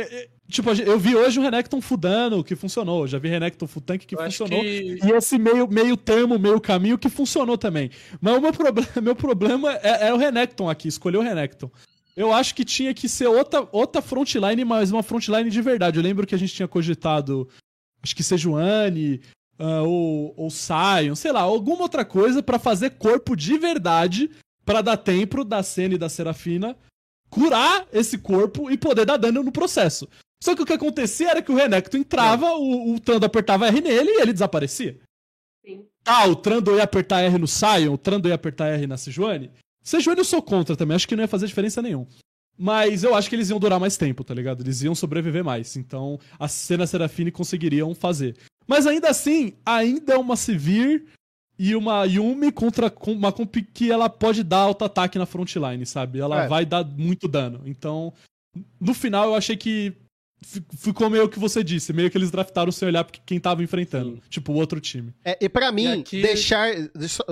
[0.50, 3.06] Tipo, eu vi hoje o Renekton fudando, que funcionou.
[3.06, 4.60] Já vi Renekton full tank que Eu funcionou.
[4.60, 7.90] que E esse meio, meio termo, meio caminho que funcionou também.
[8.18, 11.70] Mas o meu, proble meu problema é, é o Renekton aqui, escolher o Renekton.
[12.16, 15.98] Eu acho que tinha que ser outra, outra frontline, mas uma frontline de verdade.
[15.98, 17.46] Eu lembro que a gente tinha cogitado,
[18.02, 19.20] acho que Sejuani,
[19.58, 24.30] ah, ou, ou Sion, sei lá, alguma outra coisa pra fazer corpo de verdade
[24.64, 26.76] pra dar tempo da Senna e da Serafina
[27.30, 30.08] curar esse corpo e poder dar dano no processo.
[30.42, 33.80] Só que o que acontecia era que o Renekton entrava, o, o Trando apertava R
[33.80, 34.98] nele e ele desaparecia.
[35.64, 35.84] Sim.
[36.06, 39.50] Ah, o Trando ia apertar R no Sion, o Trando ia apertar R na Sejuani.
[39.82, 42.06] Sejuani eu sou contra também, acho que não ia fazer diferença nenhuma.
[42.56, 44.62] Mas eu acho que eles iam durar mais tempo, tá ligado?
[44.62, 45.76] Eles iam sobreviver mais.
[45.76, 48.36] Então, a cena Serafine conseguiriam fazer.
[48.66, 51.06] Mas ainda assim, ainda é uma Sivir
[51.56, 56.18] e uma Yumi contra uma comp que ela pode dar auto-ataque na frontline, sabe?
[56.18, 56.48] Ela É.
[56.48, 57.62] vai dar muito dano.
[57.64, 58.12] Então,
[58.80, 59.92] no final eu achei que
[60.76, 64.16] ficou meio que você disse, meio que eles draftaram sem olhar porque quem tava enfrentando.
[64.16, 64.22] Sim.
[64.28, 65.12] Tipo, o outro time.
[65.24, 66.70] É, e pra mim, aqui- deixar.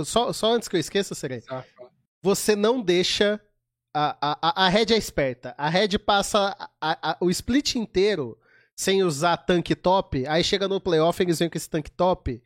[0.05, 1.43] Só, só, antes que eu esqueça, Serei.
[2.23, 3.41] você não deixa.
[3.95, 5.55] A, a, a- Red é esperta.
[5.57, 8.37] A Red passa a- a- o split inteiro
[8.77, 10.27] sem usar tanque top.
[10.27, 12.43] Aí chega no playoff eles vêm com esse tanque top.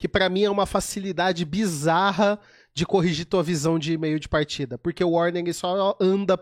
[0.00, 2.38] Que pra mim é uma facilidade bizarra
[2.74, 4.76] de corrigir tua visão de meio de partida.
[4.78, 6.36] Porque o Warning só anda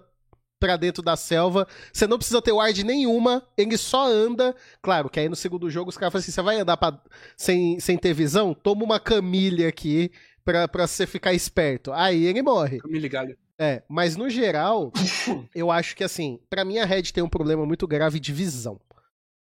[0.58, 1.66] pra dentro da selva.
[1.92, 3.42] Você não precisa ter ward nenhuma.
[3.56, 4.54] Ele só anda.
[4.82, 7.00] Claro que aí no segundo jogo os caras falam assim: você vai andar pra-
[7.36, 8.54] sem, sem ter visão?
[8.54, 10.10] Toma uma camilha aqui
[10.44, 11.92] pra, pra você ficar esperto.
[11.92, 12.78] Aí ele morre.
[12.86, 13.26] Me ligar.
[13.58, 14.92] É, mas no geral,
[15.54, 18.78] eu acho que assim, pra mim a Red tem um problema muito grave de visão.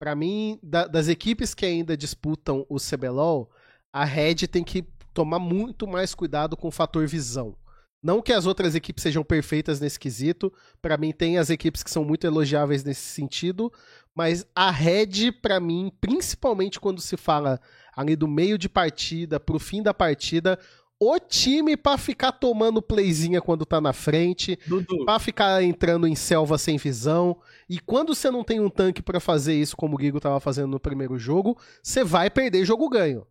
[0.00, 3.50] Pra mim, da- das equipes que ainda disputam o CBLOL,
[3.92, 4.82] a Red tem que
[5.12, 7.54] tomar muito mais cuidado com o fator visão.
[8.02, 11.90] Não que as outras equipes sejam perfeitas nesse quesito, pra mim tem as equipes que
[11.90, 13.72] são muito elogiáveis nesse sentido,
[14.14, 17.60] mas a Red, pra mim, principalmente quando se fala
[17.96, 20.58] ali do meio de partida pro fim da partida,
[21.00, 24.58] o time pra ficar tomando playzinha quando tá na frente,
[25.04, 27.36] pra ficar entrando em selva sem visão.
[27.68, 30.68] E quando você não tem um tanque pra fazer isso, como o Gigo tava fazendo
[30.68, 33.24] no primeiro jogo, você vai perder jogo ganho.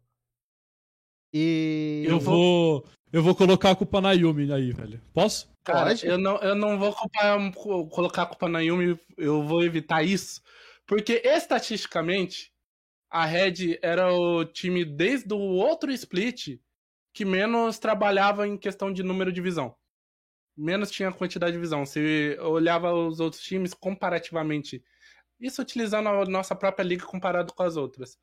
[1.33, 2.03] E.
[2.07, 2.85] Eu vou.
[3.11, 5.01] Eu vou colocar a culpa na Yumi aí, velho.
[5.13, 5.49] Posso?
[5.63, 6.05] cara, pode?
[6.05, 10.03] eu não, eu não vou culpar- co- colocar a culpa na Yumi, eu vou evitar
[10.03, 10.41] isso.
[10.85, 12.51] Porque estatisticamente,
[13.09, 16.59] a Red era o time desde o outro split
[17.13, 19.75] que menos trabalhava em questão de número de visão.
[20.55, 21.85] Menos tinha quantidade de visão.
[21.85, 24.83] Se olhava os outros times comparativamente.
[25.39, 28.17] Isso utilizando a nossa própria liga comparado com as outras.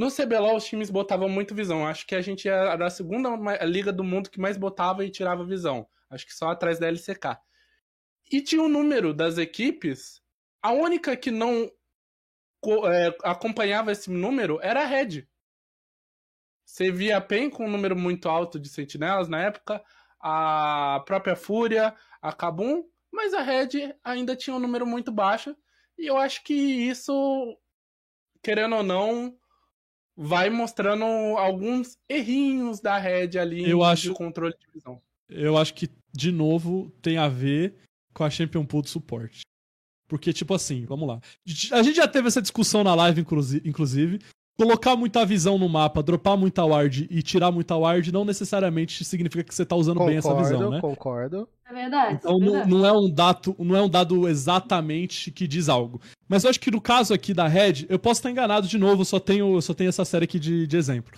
[0.00, 1.86] No CBLOL, os times botavam muito visão.
[1.86, 3.28] Acho que a gente era a segunda
[3.66, 5.86] liga do mundo que mais botava e tirava visão.
[6.08, 7.36] Acho que só atrás da LCK.
[8.32, 10.22] E tinha um número das equipes.
[10.62, 11.70] A única que não
[12.86, 15.28] é, acompanhava esse número era a Red.
[16.64, 19.84] Você via a PEN com um número muito alto de sentinelas na época,
[20.18, 25.54] a própria Fúria, a Kabum, mas a Red ainda tinha um número muito baixo.
[25.98, 27.54] E eu acho que isso,
[28.42, 29.38] querendo ou não,
[30.22, 31.04] vai mostrando
[31.38, 35.00] alguns errinhos da Red ali Eu de acho- controle de visão.
[35.28, 37.74] Eu acho que, de novo, tem a ver
[38.12, 39.40] com a Champion Pool do suporte.
[40.06, 41.20] Porque, tipo assim, vamos lá.
[41.72, 44.18] A gente já teve essa discussão na live, inclusi- inclusive.
[44.60, 49.42] Colocar muita visão no mapa, dropar muita ward e tirar muita ward não necessariamente significa
[49.42, 50.82] que você tá usando bem essa visão, né?
[50.82, 51.48] concordo.
[51.66, 52.18] É verdade.
[52.20, 52.70] Então é não, verdade.
[52.70, 55.98] não é um dado, não é um dado exatamente que diz algo.
[56.28, 59.00] Mas eu acho que no caso aqui da Red, eu posso estar enganado de novo,
[59.00, 61.14] eu só tenho, eu só tenho essa série aqui de, de exemplo.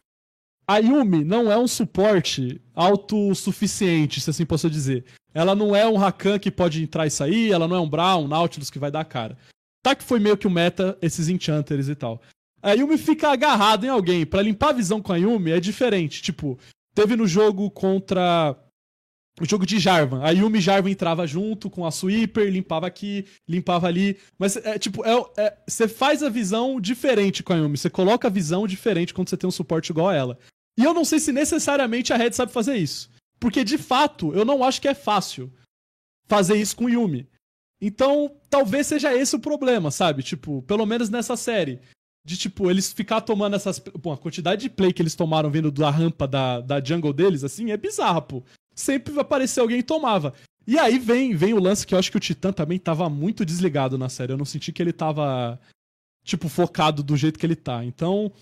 [0.64, 5.04] A Yumi não é um suporte autossuficiente, se assim posso dizer.
[5.34, 8.22] Ela não é um Rakan que pode entrar e sair, ela não é um Brown,
[8.22, 9.36] um Nautilus que vai dar cara.
[9.82, 12.22] Tá que foi meio que o meta esses Enchanters e tal.
[12.62, 14.24] A Yumi fica agarrada em alguém.
[14.24, 16.22] Pra limpar a visão com a Yumi é diferente.
[16.22, 16.58] Tipo,
[16.94, 18.56] teve no jogo contra
[19.40, 20.22] o jogo de Jarvan.
[20.22, 24.16] A Yumi e Jarvan entrava junto com a Sweeper, limpava aqui, limpava ali.
[24.38, 27.76] Mas é tipo, é, é, você faz a visão diferente com a Yumi.
[27.76, 30.38] Você coloca a visão diferente quando você tem um suporte igual a ela.
[30.78, 33.10] E eu não sei se necessariamente a Red sabe fazer isso.
[33.40, 35.52] Porque, de fato, eu não acho que é fácil
[36.28, 37.28] fazer isso com Yumi.
[37.80, 40.22] Então, talvez seja esse o problema, sabe?
[40.22, 41.80] Tipo, pelo menos nessa série.
[42.24, 43.78] De, tipo, eles ficar tomando essas.
[43.78, 47.42] Pô, a quantidade de play que eles tomaram vindo da rampa da, da jungle deles,
[47.42, 48.42] assim, é bizarra, pô.
[48.74, 50.32] Sempre aparecer alguém e tomava.
[50.66, 53.44] E aí vem, vem o lance que eu acho que o Titã também tava muito
[53.44, 54.32] desligado na série.
[54.32, 55.58] Eu não senti que ele tava,
[56.24, 57.84] tipo, focado do jeito que ele tá.
[57.84, 58.32] Então,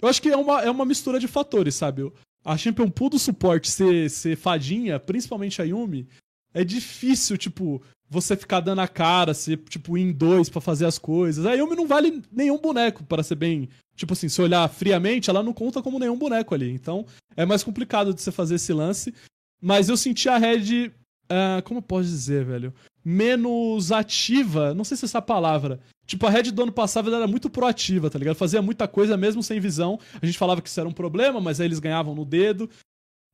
[0.00, 2.10] eu acho que é uma, é uma mistura de fatores, sabe?
[2.44, 6.08] A Champion Pool do suporte ser, ser fadinha, principalmente a Yumi,
[6.52, 10.98] é difícil, tipo, você ficar dando a cara, ser, tipo, em dois para fazer as
[10.98, 11.44] coisas.
[11.44, 13.68] A Yumi não vale nenhum boneco, para ser bem.
[13.94, 16.70] Tipo assim, se olhar friamente, ela não conta como nenhum boneco ali.
[16.70, 17.04] Então,
[17.36, 19.14] é mais complicado de você fazer esse lance.
[19.60, 20.90] Mas eu senti a Red.
[21.30, 22.72] Uh, como eu posso dizer, velho?
[23.04, 24.72] Menos ativa.
[24.72, 25.78] Não sei se é essa palavra.
[26.06, 28.36] Tipo, a Red do ano passado era muito proativa, tá ligado?
[28.36, 29.98] Fazia muita coisa mesmo sem visão.
[30.22, 32.70] A gente falava que isso era um problema, mas aí eles ganhavam no dedo.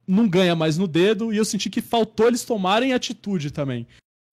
[0.07, 1.33] Não ganha mais no dedo.
[1.33, 3.87] E eu senti que faltou eles tomarem atitude também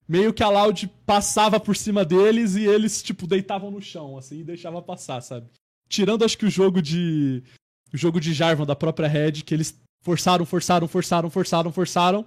[0.07, 4.39] meio que a Loud passava por cima deles e eles, tipo, deitavam no chão, assim,
[4.39, 5.49] e deixava passar, sabe?
[5.87, 7.43] Tirando, acho que o jogo de.
[7.93, 12.25] O jogo de Jarvan da própria Red, que eles forçaram, forçaram, forçaram, forçaram, forçaram.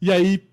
[0.00, 0.50] E aí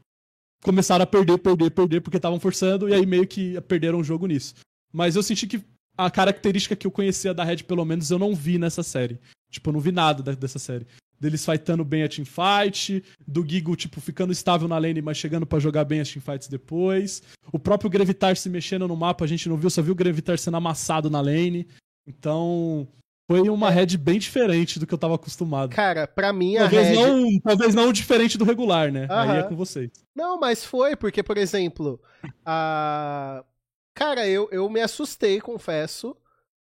[0.61, 4.27] começaram a perder, perder, perder, porque estavam forçando, e aí meio que perderam o jogo
[4.27, 4.55] nisso.
[4.91, 5.63] Mas eu senti que
[5.97, 9.17] a característica que eu conhecia da Red, pelo menos, eu não vi nessa série.
[9.49, 10.85] Tipo, eu não vi nada dessa série
[11.19, 15.59] deles fightando bem a teamfight, do Gigo, tipo, ficando estável na lane, mas chegando para
[15.59, 17.21] jogar bem as teamfights depois.
[17.51, 20.37] O próprio Grevitar se mexendo no mapa, a gente não viu, só viu o Grevitar
[20.37, 21.67] sendo amassado na lane.
[22.07, 22.87] Então,
[23.29, 23.73] foi uma é.
[23.73, 25.69] head bem diferente do que eu tava acostumado.
[25.69, 26.99] Cara, pra mim a talvez head...
[26.99, 29.07] Não, talvez não diferente do regular, né?
[29.07, 29.91] Aí é com vocês.
[30.15, 32.01] Não, mas foi, porque, por exemplo,
[32.43, 33.43] a...
[33.93, 36.17] Cara, eu, eu me assustei, confesso,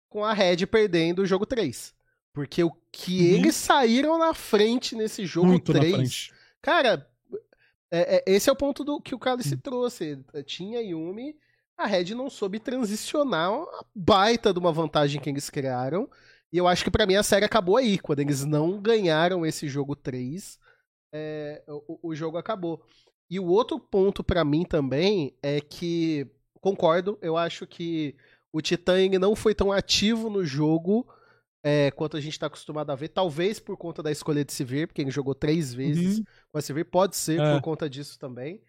[0.10, 1.92] com a Red perdendo o jogo 3.
[2.34, 3.36] Porque o que uhum.
[3.36, 6.32] eles saíram na frente nesse jogo Muito 3.
[6.62, 7.08] Cara,
[7.92, 9.60] é, é, esse é o ponto do que o Cálice uhum.
[9.60, 10.20] trouxe.
[10.46, 11.36] Tinha Yumi,
[11.78, 16.10] a Red não soube transicionar uma baita de uma vantagem que eles criaram.
[16.52, 18.00] E eu acho que para mim a série acabou aí.
[18.00, 20.60] Quando eles não ganharam esse jogo 3,
[21.14, 22.84] é, o, o, jogo acabou.
[23.30, 26.28] E o outro ponto para mim também é que,
[26.62, 28.16] concordo, eu acho que
[28.52, 31.08] o Titã não foi tão ativo no jogo
[31.64, 33.08] é, quanto a gente está acostumado a ver.
[33.08, 36.26] Talvez por conta da escolha de Sivir, porque ele jogou três vezes uhum.
[36.52, 36.86] com a Sivir.
[36.86, 37.54] Pode ser é.
[37.54, 38.62] por conta disso também.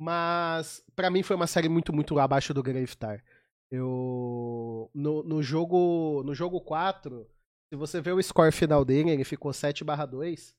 [0.00, 3.22] Mas para mim foi uma série muito, muito abaixo do Gravetar.
[3.70, 7.24] Eu no, no jogo no jogo 4,
[7.68, 10.54] se você vê o score final dele, ele ficou 7/2.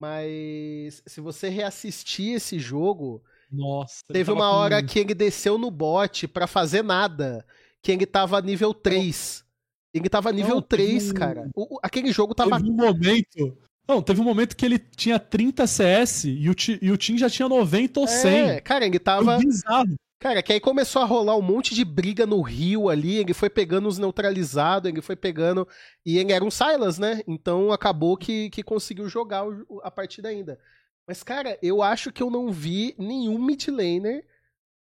[0.00, 6.26] Mas se você reassistir esse jogo, nossa, teve uma hora que ele desceu no bot
[6.26, 7.46] para fazer nada,
[7.80, 9.44] que ele tava nível 3.
[9.92, 11.14] Ele tava nível não, 3, um...
[11.14, 11.50] cara.
[11.54, 12.56] O, aquele jogo tava.
[12.56, 13.58] Teve um momento.
[13.86, 17.28] Não, teve um momento que ele tinha 30 CS e o, e o Tim já
[17.28, 18.32] tinha 90 ou 100.
[18.32, 19.38] É, cara, ele tava.
[19.38, 19.94] bizarro.
[20.18, 23.50] Cara, que aí começou a rolar um monte de briga no rio ali, ele foi
[23.50, 25.66] pegando os neutralizados, ele foi pegando.
[26.06, 27.22] E ele era um Silas, né?
[27.26, 29.42] Então acabou que, que conseguiu jogar
[29.82, 30.60] a partida ainda.
[31.08, 34.24] Mas, cara, eu acho que eu não vi nenhum mid laner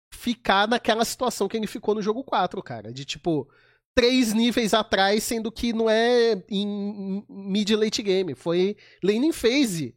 [0.10, 2.94] ficar naquela situação que ele ficou no jogo 4, cara.
[2.94, 3.50] De tipo,
[3.98, 9.96] três níveis atrás, sendo que não é em mid late game, foi lane phase.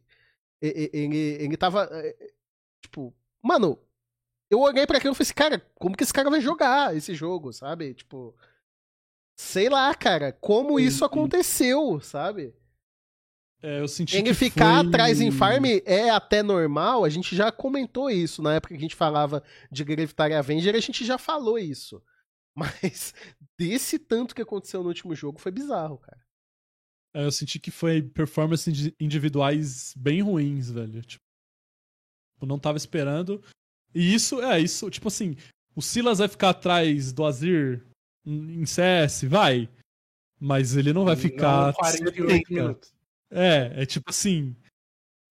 [0.59, 1.87] Ele, ele tava.
[1.91, 2.15] É,
[2.81, 3.13] tipo,
[3.43, 3.77] mano,
[4.49, 7.13] eu olhei para aquilo e falei assim, cara, como que esse cara vai jogar esse
[7.13, 7.93] jogo, sabe?
[7.93, 8.35] Tipo,
[9.35, 12.55] sei lá, cara, como isso aconteceu, sabe?
[13.61, 14.87] É, eu senti Ele que ficar foi...
[14.87, 18.81] atrás em farm é até normal, a gente já comentou isso na época que a
[18.81, 22.01] gente falava de Gravitar Avenger, a gente já falou isso.
[22.55, 23.13] Mas
[23.57, 26.21] desse tanto que aconteceu no último jogo foi bizarro, cara.
[27.13, 31.01] É, eu senti que foi performances individuais bem ruins, velho.
[31.01, 31.21] Tipo,
[32.41, 33.43] não tava esperando.
[33.93, 35.35] E isso, é, isso, tipo assim,
[35.75, 37.85] o Silas vai ficar atrás do Azir
[38.25, 39.23] em CS?
[39.23, 39.69] Vai.
[40.39, 41.67] Mas ele não vai ficar.
[41.67, 42.93] Não, 48 minutos.
[43.29, 44.55] É, é tipo assim.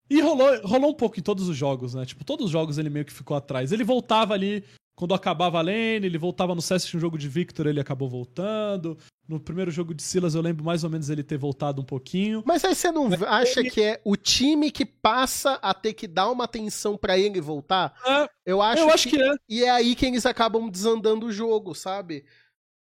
[0.09, 2.05] E rolou, rolou um pouco em todos os jogos, né?
[2.05, 3.73] Tipo, todos os jogos ele meio que ficou atrás.
[3.73, 4.65] Ele voltava ali
[5.01, 8.99] quando acabava a lane, ele voltava no CS, um jogo de Victor, ele acabou voltando.
[9.27, 12.43] No primeiro jogo de Silas, eu lembro mais ou menos ele ter voltado um pouquinho.
[12.45, 13.71] Mas aí você não Mas acha ele...
[13.71, 17.95] que é o time que passa a ter que dar uma atenção para ele voltar?
[18.07, 19.35] É, eu acho, eu acho que, que, é.
[19.49, 22.27] E é aí que eles acabam desandando o jogo, sabe?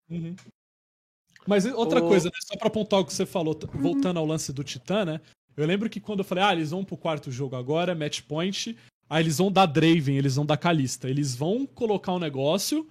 [0.09, 0.35] Uhum.
[1.45, 2.39] Mas outra coisa, né?
[2.41, 3.81] só pra apontar o que você falou, uhum.
[3.81, 5.21] voltando ao lance do Titã, né?
[5.55, 8.75] Eu lembro que quando eu falei, ah, eles vão pro quarto jogo agora, match point,
[9.09, 11.09] ah, eles vão dar Draven, eles vão dar Kalista.
[11.09, 12.87] Eles vão colocar um negócio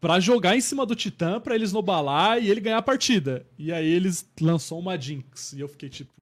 [0.00, 3.46] pra jogar em cima do Titã, pra eles nobalar e ele ganhar a partida.
[3.58, 5.52] E aí eles lançou uma Jinx.
[5.54, 6.12] E eu fiquei tipo.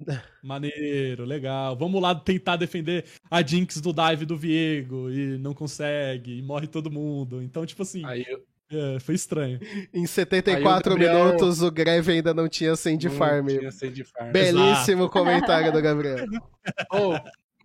[0.42, 1.76] Maneiro, legal.
[1.76, 6.66] Vamos lá tentar defender a Jinx do dive do Viego e não consegue, e morre
[6.66, 7.42] todo mundo.
[7.42, 9.58] Então, tipo assim, Aí eu- é, foi estranho.
[9.92, 13.46] Em 74 Aí o Gabriel- minutos, o Greve ainda não tinha 100 de não farm.
[13.48, 13.70] tinha
[14.06, 14.32] farm.
[14.32, 16.24] Belíssimo comentário do Gabriel.
[16.92, 17.14] Ô,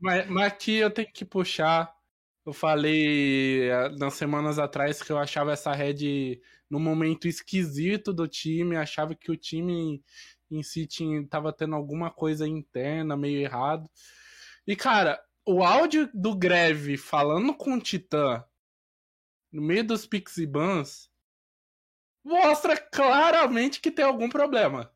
[0.06, 1.92] mas, mas aqui eu tenho que puxar.
[2.46, 8.28] Eu falei eh, nas semanas atrás que eu achava essa red num momento esquisito do
[8.28, 10.04] time, achava que o time
[10.52, 13.90] em si tinha, tava tendo alguma coisa interna meio errado.
[14.68, 18.44] E cara, o áudio do Greve falando com o Titã
[19.52, 21.10] no meio dos Pixie Bans
[22.24, 24.95] mostra claramente que tem algum problema.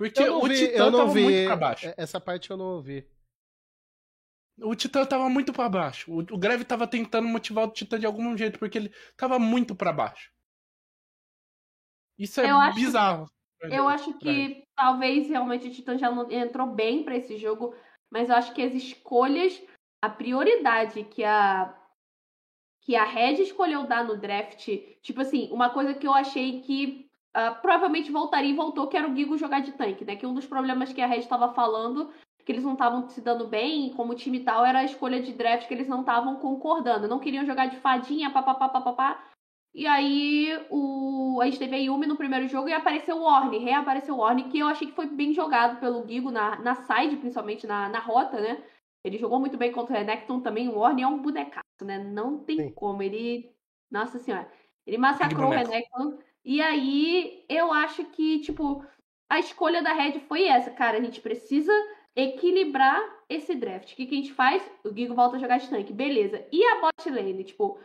[0.00, 1.22] Porque Eu não o vi, Titã eu não tava vi.
[1.22, 1.92] muito pra baixo.
[1.94, 3.06] Essa parte eu não ouvi.
[4.62, 6.10] O Titã tava muito pra baixo.
[6.10, 9.74] O, o Greve tava tentando motivar o Titã de algum jeito, porque ele tava muito
[9.76, 10.32] pra baixo.
[12.18, 13.26] Isso é Eu acho- bizarro.
[13.62, 17.74] Eu acho que talvez realmente o Titã já não- entrou bem pra esse jogo,
[18.10, 19.60] mas eu acho que as escolhas,
[20.02, 21.76] a prioridade que a
[22.82, 24.66] que a Red escolheu dar no draft,
[25.02, 29.08] tipo assim, uma coisa que eu achei que ah, provavelmente voltaria e voltou, que era
[29.08, 30.16] o Gigo jogar de tanque, né?
[30.16, 32.10] Que um dos problemas que a Red estava falando,
[32.44, 35.32] que eles não estavam se dando bem como time e tal, era a escolha de
[35.32, 37.08] draft que eles não estavam concordando.
[37.08, 39.24] Não queriam jogar de fadinha, papapá, papapá.
[39.72, 43.58] E aí o, a gente teve a Yumi no primeiro jogo e apareceu o Orne,
[43.58, 47.16] reapareceu o Orne, que eu achei que foi bem jogado pelo Gigo na, na side,
[47.16, 48.64] principalmente na, na rota, né?
[49.04, 50.68] Ele jogou muito bem contra o Renekton também.
[50.68, 51.98] O Orne é um bonecaço, né?
[51.98, 52.72] Não tem Sim.
[52.72, 53.02] como.
[53.02, 53.50] Ele.
[53.90, 54.50] Nossa senhora.
[54.86, 55.50] Ele massacrou o.
[55.50, 56.18] Renekton.
[56.50, 58.84] E aí eu acho que, tipo,
[59.30, 60.98] a escolha da Red foi essa, cara.
[60.98, 61.72] A gente precisa
[62.16, 63.92] equilibrar esse draft.
[63.92, 64.68] O que, que a gente faz?
[64.84, 66.44] O Gigo volta a jogar de tanque, beleza.
[66.50, 67.44] E a bot lane?
[67.44, 67.78] Tipo,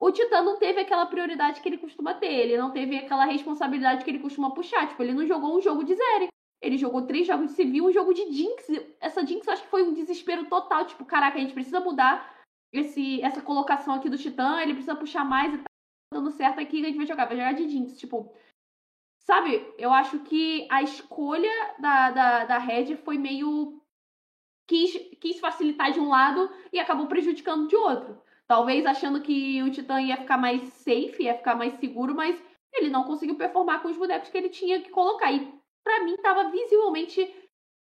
[0.00, 2.26] o Titã não teve aquela prioridade que ele costuma ter.
[2.26, 4.88] Ele não teve aquela responsabilidade que ele costuma puxar.
[4.88, 6.26] Tipo, ele não jogou um jogo de zero.
[6.60, 8.66] Ele jogou três jogos de civil, um jogo de Jinx.
[9.00, 10.84] Essa Jinx eu acho que foi um desespero total.
[10.86, 12.36] Tipo, caraca, a gente precisa mudar
[12.72, 14.60] esse, essa colocação aqui do Titã.
[14.60, 15.67] Ele precisa puxar mais e tá
[16.12, 16.82] dando certo aqui.
[16.82, 17.98] A gente vai jogar, vai jogar de Jinx.
[17.98, 18.32] Tipo,
[19.20, 19.74] sabe?
[19.78, 23.80] Eu acho que a escolha da, da, da Red foi meio.
[24.66, 28.20] Quis, quis facilitar de um lado e acabou prejudicando de outro.
[28.46, 32.42] Talvez achando que o Titã ia ficar mais safe, ia ficar mais seguro, mas
[32.74, 35.32] ele não conseguiu performar com os bonecos que ele tinha que colocar.
[35.32, 35.52] E
[35.82, 37.34] pra mim tava visivelmente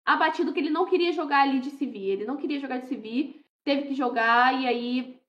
[0.04, 1.98] abatido que ele não queria jogar ali de CV.
[1.98, 5.21] Ele não queria jogar de CV, teve que jogar, e aí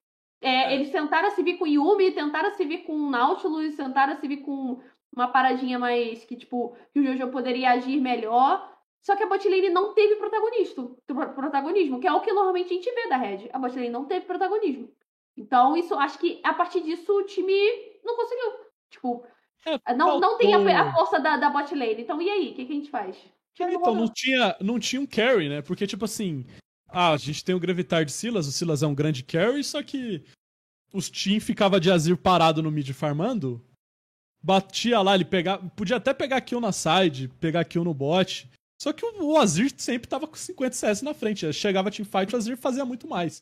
[0.43, 4.37] é, eles tentaram se vir com Yumi, tentaram se vir com Nautilus, tentaram se vir
[4.37, 4.79] com
[5.15, 8.71] uma paradinha mais que, tipo, que o Jojo poderia agir melhor.
[9.01, 12.75] Só que a botlane não teve protagonista, pro- protagonismo, que é o que normalmente a
[12.75, 13.49] gente vê da Red.
[13.51, 14.89] A botlane não teve protagonismo.
[15.35, 17.53] Então, isso, acho que a partir disso o time
[18.03, 18.51] não conseguiu.
[18.89, 19.25] Tipo,
[19.65, 22.01] É, não, não tem a, a força da, da bot lane.
[22.01, 22.51] Então, e aí?
[22.51, 23.17] O que, que a gente faz?
[23.59, 25.61] Não Então, não tinha, não tinha um carry, né?
[25.61, 26.45] Porque, tipo assim,
[26.93, 29.81] ah, a gente tem o Gravitar de Silas, o Silas é um grande carry, só
[29.81, 30.23] que
[30.93, 33.65] os team ficava de Azir parado no mid farmando,
[34.43, 38.47] batia lá, ele pegava, podia até pegar kill na side, pegar kill no bot,
[38.79, 42.57] só que o, Azir sempre tava com 50 CS na frente, chegava teamfight, o Azir
[42.57, 43.41] fazia muito mais.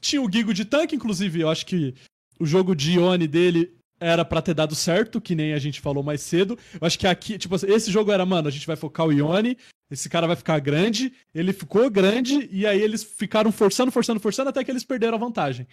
[0.00, 1.94] Tinha o Gigo de tanque, inclusive, eu acho que
[2.40, 6.02] o jogo de Ione dele era pra ter dado certo, que nem a gente falou
[6.02, 6.58] mais cedo.
[6.80, 9.56] Eu acho que aqui, tipo, esse jogo era, mano, a gente vai focar o Ione,
[9.90, 14.50] esse cara vai ficar grande, ele ficou grande, e aí eles ficaram forçando, forçando, forçando,
[14.50, 15.66] até que eles perderam a vantagem.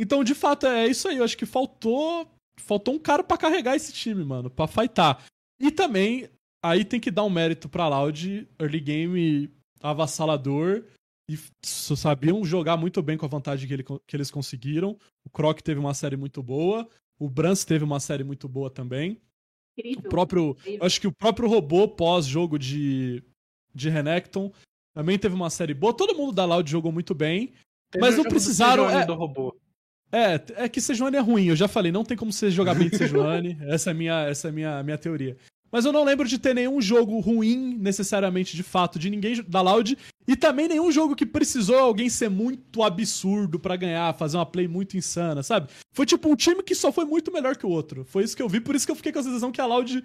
[0.00, 1.16] Então, de fato, é isso aí.
[1.18, 2.28] Eu acho que faltou.
[2.60, 5.24] Faltou um cara pra carregar esse time, mano, pra fightar.
[5.60, 6.28] E também,
[6.64, 9.50] aí tem que dar um mérito pra Loud, early game
[9.80, 10.84] avassalador.
[11.30, 14.98] E sabiam jogar muito bem com a vantagem que, ele- que eles conseguiram.
[15.26, 16.88] O Croc teve uma série muito boa.
[17.18, 19.20] O Brans teve uma série muito boa também.
[19.76, 20.10] O Incrível.
[20.10, 20.50] próprio.
[20.52, 20.78] Incrível.
[20.80, 23.22] eu Acho que o próprio robô pós-jogo de,
[23.78, 24.52] de Renekton
[24.94, 25.94] também teve uma série boa.
[25.94, 27.52] Todo mundo da Loud jogou muito bem.
[27.90, 29.56] Teve Mas não precisaram, é- do robô.
[30.10, 32.88] É, é que Sejuani é ruim, eu já falei, não tem como você jogar bem
[32.88, 33.58] de Sejuani.
[33.62, 35.36] essa é a minha, essa é minha, minha teoria.
[35.70, 39.60] Mas eu não lembro de ter nenhum jogo ruim, necessariamente, de fato, de ninguém da
[39.60, 39.98] Loud.
[40.26, 44.66] E também nenhum jogo que precisou alguém ser muito absurdo pra ganhar, fazer uma play
[44.66, 45.68] muito insana, sabe?
[45.92, 48.02] Foi tipo um time que só foi muito melhor que o outro.
[48.06, 49.66] Foi isso que eu vi, por isso que eu fiquei com a sensação que a
[49.66, 50.02] Loud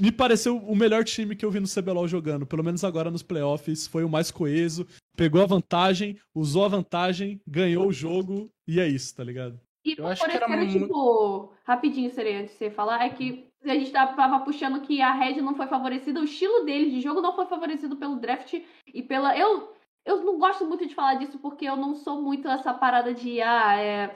[0.00, 2.46] me pareceu o melhor time que eu vi no CBLOL jogando.
[2.46, 4.86] Pelo menos agora nos playoffs, foi o mais coeso.
[5.16, 9.60] Pegou a vantagem, usou a vantagem, ganhou o jogo, e é isso, tá ligado?
[9.84, 13.10] E Eu acho por que era muito- tipo, rapidinho, seria antes de você falar, é
[13.10, 17.00] que a gente tava puxando que a Red não foi favorecida, o estilo deles de
[17.00, 18.54] jogo não foi favorecido pelo draft
[18.94, 19.36] e pela.
[19.36, 19.72] Eu,
[20.06, 23.40] eu não gosto muito de falar disso porque eu não sou muito essa parada de
[23.42, 24.14] ah, é,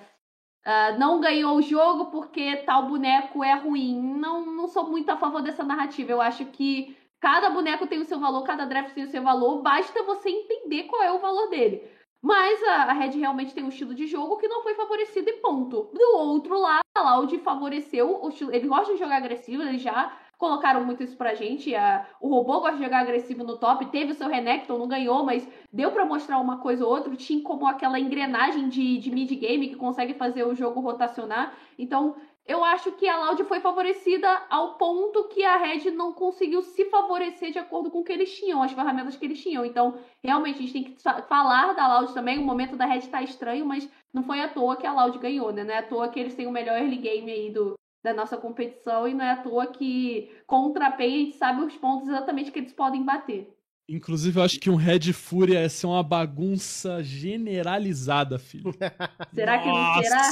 [0.64, 4.00] ah, não ganhou o jogo porque tal boneco é ruim.
[4.18, 6.10] Não, não sou muito a favor dessa narrativa.
[6.10, 9.62] Eu acho que cada boneco tem o seu valor, cada draft tem o seu valor,
[9.62, 11.82] basta você entender qual é o valor dele.
[12.22, 15.34] Mas a, a Red realmente tem um estilo de jogo que não foi favorecido e
[15.34, 15.90] ponto.
[15.92, 18.20] Do outro lado, a Loud favoreceu.
[18.50, 21.74] Ele gosta de jogar agressivo, ele já colocaram muito isso pra gente.
[21.74, 25.24] A, o robô gosta de jogar agressivo no top, teve o seu Renekton, não ganhou,
[25.24, 27.12] mas deu para mostrar uma coisa ou outra.
[27.12, 31.54] O Team como aquela engrenagem de, de mid-game que consegue fazer o jogo rotacionar.
[31.78, 32.16] Então,
[32.46, 36.84] eu acho que a Loud foi favorecida ao ponto que a Red não conseguiu se
[36.90, 39.64] favorecer de acordo com o que eles tinham, as ferramentas que eles tinham.
[39.64, 42.38] Então, realmente, a gente tem que falar da Loud também.
[42.38, 45.52] O momento da Red tá estranho, mas não foi à toa que a Loud ganhou,
[45.52, 45.64] né?
[45.64, 47.74] Não é à toa que eles têm o melhor early game aí do,
[48.04, 51.62] da nossa competição e não é à toa que contra a PEN a gente sabe
[51.62, 53.50] os pontos exatamente que eles podem bater.
[53.88, 58.72] Inclusive, eu acho que um Red Fúria ia ser uma bagunça generalizada, filho.
[59.34, 60.22] será que não será?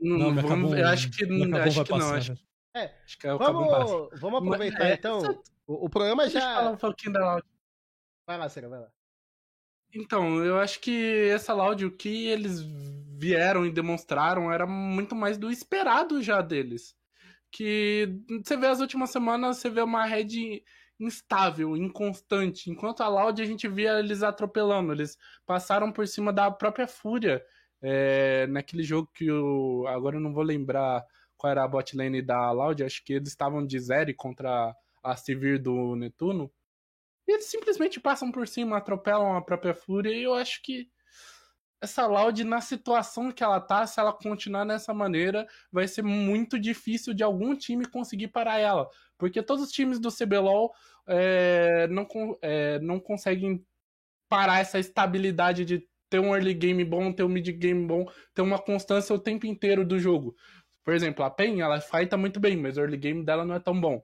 [0.00, 1.98] Não, Não, me vamos, acabou- eu acho que, me acabou, acho que não.
[1.98, 2.40] passar, Acho, velho.
[2.74, 3.34] É, acho que é.
[3.36, 5.20] Vamos, vamos aproveitar É, então.
[5.20, 6.70] só- O, o programa Deixa eu falar já.
[6.70, 7.46] um pouquinho da Loud.
[8.26, 8.88] Vai lá, Cera, vai lá.
[9.94, 12.60] Então, eu acho que essa Loud, o que eles
[13.18, 16.96] vieram e demonstraram era muito mais do esperado já deles.
[17.50, 18.08] Que
[18.44, 20.62] você vê as últimas semanas, você vê uma red
[21.00, 22.70] instável, inconstante.
[22.70, 25.16] Enquanto a Loud a gente via eles atropelando, eles
[25.46, 27.42] passaram por cima da própria Fúria.
[27.82, 29.86] é, naquele jogo que o.
[29.88, 31.04] Agora eu não vou lembrar
[31.36, 35.16] qual era a bot lane da Loud, acho que eles estavam de zero contra a
[35.16, 36.50] Sivir do Netuno.
[37.28, 40.88] E eles simplesmente passam por cima, atropelam a própria Fúria, e eu acho que
[41.80, 46.58] essa Loud, na situação que ela tá, se ela continuar nessa maneira, vai ser muito
[46.58, 48.88] difícil de algum time conseguir parar ela.
[49.18, 50.72] Porque todos os times do CBLOL
[51.06, 52.08] é, não,
[52.42, 53.64] é, não conseguem
[54.28, 58.40] parar essa estabilidade de ter um early game bom, ter um mid game bom, ter
[58.40, 60.34] uma constância o tempo inteiro do jogo.
[60.82, 63.60] Por exemplo, a PEN, ela fighta muito bem, mas o early game dela não é
[63.60, 64.02] tão bom.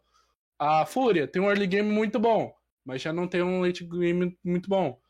[0.59, 4.39] A Fúria tem um early game muito bom, mas já não tem um late game
[4.45, 5.01] muito bom.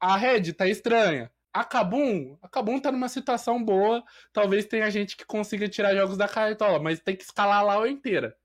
[0.00, 1.30] A Red tá estranha.
[1.52, 4.04] A Kabum, a Kabum tá numa situação boa.
[4.32, 7.86] Talvez tenha gente que consiga tirar jogos da cartola, mas tem que escalar a Lau
[7.86, 8.36] inteira.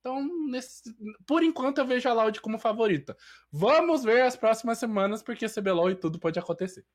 [0.00, 0.94] Então, nesse-
[1.26, 3.14] por enquanto, eu vejo a Loud como favorita.
[3.52, 6.86] Vamos ver as próximas semanas, porque CBLOL e tudo pode acontecer.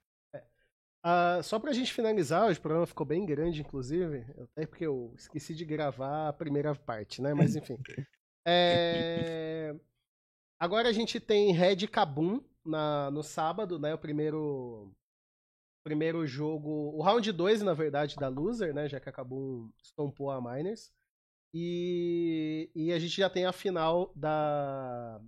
[1.04, 4.26] Ah, só pra gente finalizar, hoje o programa ficou bem grande, inclusive.
[4.42, 7.34] Até porque eu esqueci de gravar a primeira parte, né?
[7.36, 7.78] Mas enfim.
[8.48, 9.76] É,
[10.60, 13.12] Agora a gente tem Red Kabum na...
[13.12, 13.94] no sábado, né?
[13.94, 14.92] O primeiro.
[15.84, 16.70] Primeiro jogo.
[16.96, 18.90] O round 2, na verdade, da Loser, né?
[18.90, 20.92] Já que a Kabum estompou a Miners.
[21.54, 22.70] E...
[22.76, 25.22] e a gente já tem a final da.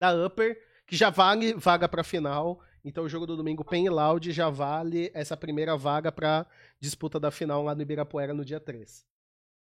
[0.00, 2.60] Da Upper, que já vale vaga pra final.
[2.84, 6.46] Então o jogo do domingo, Pen Loud, já vale essa primeira vaga para
[6.80, 9.06] disputa da final lá no Ibirapuera no dia 3.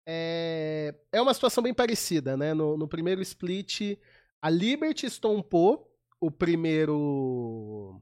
[0.10, 2.54] É, é uma situação bem parecida, né?
[2.54, 3.98] No, no primeiro split,
[4.42, 8.02] a Liberty estompou o primeiro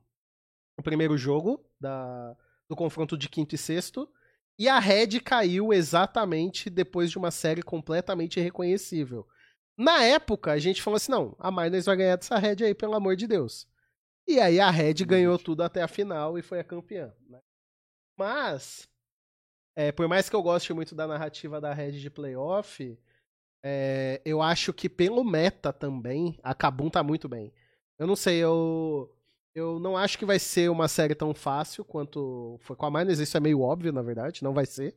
[0.78, 2.36] o primeiro jogo da,
[2.68, 4.10] do confronto de quinto e sexto.
[4.58, 9.28] E a Red caiu exatamente depois de uma série completamente irreconhecível.
[9.78, 12.96] Na época, a gente falou assim: não, a Miners vai ganhar dessa Red aí, pelo
[12.96, 13.68] amor de Deus.
[14.28, 17.14] E aí a Red ganhou tudo até a final e foi a campeã.
[17.30, 17.40] Né?
[18.18, 18.90] Mas,
[19.76, 22.98] é, por mais que eu goste muito da narrativa da Red de playoff,
[23.68, 27.52] é, eu acho que pelo meta também, a Kabum tá muito bem.
[27.98, 29.12] Eu não sei, eu,
[29.56, 33.18] eu não acho que vai ser uma série tão fácil quanto foi com a Miners,
[33.18, 34.96] isso é meio óbvio, na verdade, não vai ser.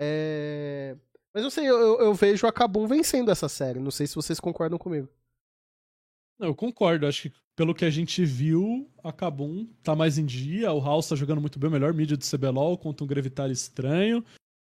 [0.00, 0.96] É,
[1.32, 4.14] mas não sei, eu, eu- eu vejo a Kabum vencendo essa série, não sei se
[4.16, 5.08] vocês concordam comigo.
[6.38, 7.06] Não, eu concordo.
[7.06, 10.70] Acho que pelo que a gente viu, a Kabum tá mais em dia.
[10.72, 14.18] O House tá jogando muito bem, melhor mídia do CBLOL contra um Gravitar estranho.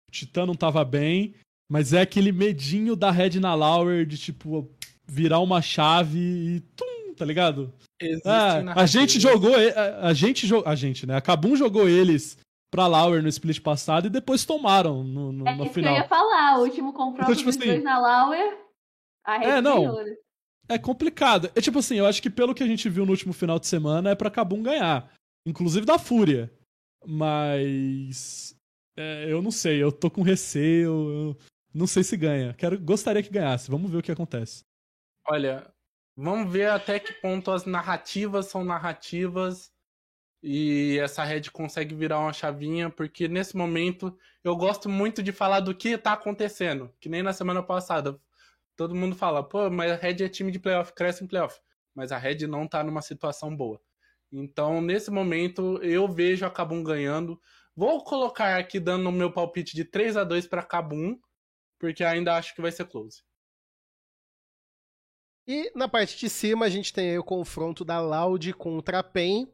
[0.08, 1.36] O Titã não tava bem.
[1.70, 4.70] Mas é aquele medinho da Red na Lauer de, tipo,
[5.06, 6.60] virar uma chave e.
[6.76, 7.74] Tum, tá ligado?
[8.00, 9.54] Existem Ah, a gente jogou.
[9.56, 10.68] A, a gente jogou.
[10.72, 11.16] A gente, né?
[11.16, 12.38] A Kabum jogou eles
[12.72, 15.84] pra Lauer no split passado e depois tomaram no, no, É no isso que eu
[15.84, 15.96] final.
[15.96, 16.60] ia falar.
[16.60, 18.58] O último confronto Então, tipo dos assim- dois na Lauer,
[19.26, 19.96] a Red É, não.
[20.70, 21.50] É complicado.
[21.56, 23.68] É tipo assim, eu acho que pelo que a gente viu no último final de
[23.68, 25.12] semana é pra Kabum ganhar.
[25.46, 26.52] Inclusive da Fúria.
[27.06, 28.56] Mas.
[28.98, 30.92] é, eu não sei, eu tô com receio.
[30.92, 31.38] Eu
[31.78, 32.54] não sei se ganha.
[32.54, 33.70] Quero, gostaria que ganhasse.
[33.70, 34.66] Vamos ver o que acontece.
[35.30, 35.72] Olha,
[36.16, 39.72] vamos ver até que ponto as narrativas são narrativas
[40.42, 45.60] e essa Red consegue virar uma chavinha, porque nesse momento eu gosto muito de falar
[45.60, 48.20] do que tá acontecendo, que nem na semana passada.
[48.76, 51.60] Todo mundo fala, pô, mas a Red é time de playoff, cresce em playoff.
[51.94, 53.80] Mas a Red não tá numa situação boa.
[54.32, 57.40] Então, nesse momento, eu vejo a Kabum ganhando.
[57.76, 61.18] Vou colocar aqui dando o meu palpite de 3 a 2 para Kabum,
[61.80, 63.22] porque ainda acho que vai ser close.
[65.48, 69.48] E na parte de cima a gente tem o confronto da Loud contra a PEN.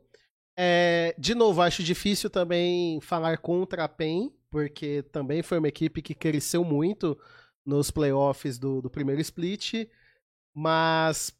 [0.58, 6.02] É, de novo, acho difícil também falar contra a PEN, porque também foi uma equipe
[6.02, 7.18] que cresceu muito
[7.66, 9.88] nos playoffs do, do primeiro split,
[10.54, 11.34] mas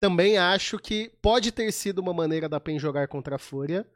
[0.00, 3.88] também acho que pode ter sido uma maneira da PEN jogar contra a Fúria,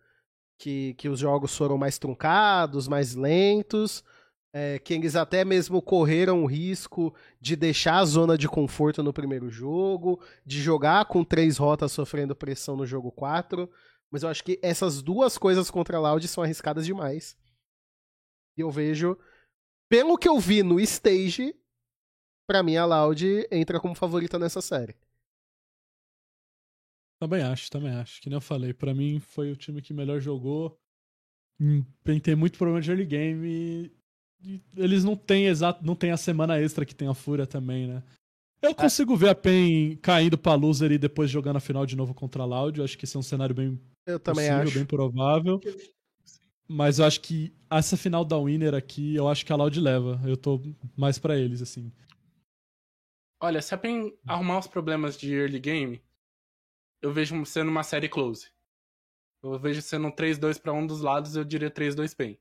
[0.58, 4.04] que, que os jogos foram mais truncados, mais lentos,
[4.52, 9.50] é, eles até mesmo correram o risco de deixar a zona de conforto no primeiro
[9.50, 13.70] jogo, de jogar com três rotas sofrendo pressão no jogo 4.
[14.10, 17.36] Mas eu acho que essas duas coisas contra a Loud são arriscadas demais.
[18.56, 19.18] E eu vejo,
[19.90, 21.54] pelo que eu vi no stage,
[22.46, 24.96] pra mim a Loud entra como favorita nessa série.
[27.20, 28.20] Também acho, também acho.
[28.22, 30.80] Que nem eu falei, para mim foi o time que melhor jogou.
[31.60, 31.84] Hum,
[32.22, 33.95] tem muito problema de early game
[34.76, 38.02] eles não têm exato, não tem a semana extra que tem a Fúria também, né?
[38.62, 39.16] Eu consigo é.
[39.16, 42.46] ver a PEN caindo pra loser e depois jogando a final de novo contra a
[42.46, 42.78] Loud.
[42.78, 44.74] Eu acho que esse é um cenário bem eu também possível, acho.
[44.74, 45.60] bem provável.
[46.68, 50.20] Mas eu acho que essa final da Winner aqui, eu acho que a Loud leva.
[50.24, 50.60] Eu tô
[50.96, 51.92] mais para eles, assim.
[53.40, 56.02] Olha, se a PEN arrumar os problemas de early game,
[57.02, 58.50] eu vejo sendo uma série close.
[59.42, 62.38] Eu vejo sendo um 3-2 para um dos lados, eu diria 3-2 PEN.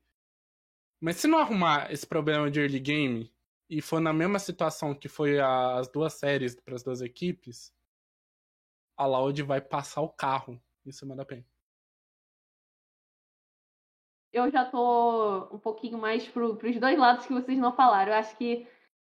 [1.00, 3.32] Mas se não arrumar esse problema de early game
[3.68, 7.74] e for na mesma situação que foi as duas séries para as duas equipes,
[8.96, 11.44] a Loud vai passar o carro em cima da PEN.
[14.32, 18.12] Eu já tô um pouquinho mais pro, pros dois lados que vocês não falaram.
[18.12, 18.66] Eu acho que.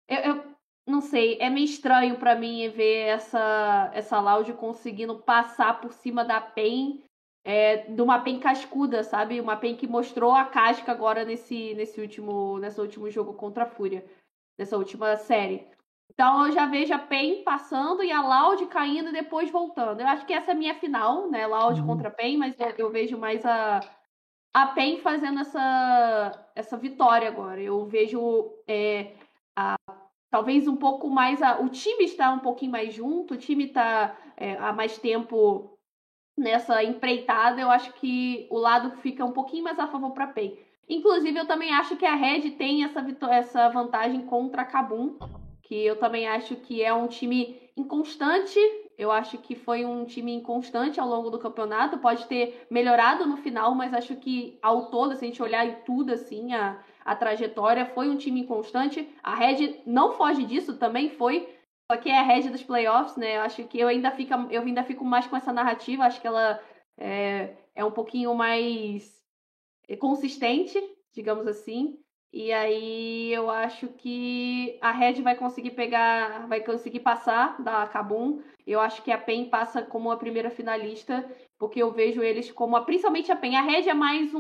[0.07, 0.55] Eu, eu
[0.87, 6.23] não sei, é meio estranho para mim ver essa, essa Loud conseguindo passar por cima
[6.23, 7.03] da PEN
[7.45, 9.39] é, de uma PEN cascuda, sabe?
[9.39, 13.67] Uma PEN que mostrou a casca agora nesse, nesse, último, nesse último jogo contra a
[13.67, 14.03] Fúria,
[14.57, 15.67] nessa última série.
[16.11, 20.01] Então eu já vejo a PEN passando e a Loud caindo e depois voltando.
[20.01, 21.45] Eu acho que essa é a minha final, né?
[21.45, 21.85] Loud uhum.
[21.85, 23.80] contra a PEN, mas eu vejo mais a,
[24.51, 27.61] a PEN fazendo essa, essa vitória agora.
[27.61, 29.13] Eu vejo é,
[29.55, 29.76] a,
[30.31, 31.43] talvez um pouco mais.
[31.43, 35.74] A, o time está um pouquinho mais junto, o time está é, há mais tempo
[36.37, 40.57] nessa empreitada, eu acho que o lado fica um pouquinho mais a favor para PEN.
[40.87, 45.17] Inclusive, eu também acho que a Red tem essa, essa vantagem contra a Kabum,
[45.63, 48.59] que eu também acho que é um time inconstante.
[48.97, 51.97] Eu acho que foi um time inconstante ao longo do campeonato.
[51.97, 55.75] Pode ter melhorado no final, mas acho que ao todo, se a gente olhar em
[55.85, 59.09] tudo, assim, a, a trajetória, foi um time inconstante.
[59.23, 61.49] A Red não foge disso, também foi
[61.89, 63.37] só que é a rede dos playoffs, né?
[63.37, 66.03] Eu acho que eu ainda, fico, eu ainda fico mais com essa narrativa.
[66.03, 66.59] Acho que ela
[66.97, 69.23] é, é um pouquinho mais
[69.99, 70.81] consistente,
[71.13, 71.99] digamos assim.
[72.33, 78.41] E aí eu acho que a Red vai conseguir pegar, vai conseguir passar da Kabum.
[78.65, 81.23] Eu acho que a PEN passa como a primeira finalista,
[81.57, 83.55] porque eu vejo eles como, a, principalmente a PEN.
[83.55, 84.39] A Red é mais um,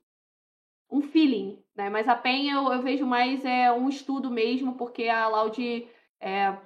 [0.91, 1.89] um feeling, né?
[1.89, 5.87] Mas a PEN eu, eu vejo mais é um estudo mesmo, porque a Loud
[6.19, 6.57] é,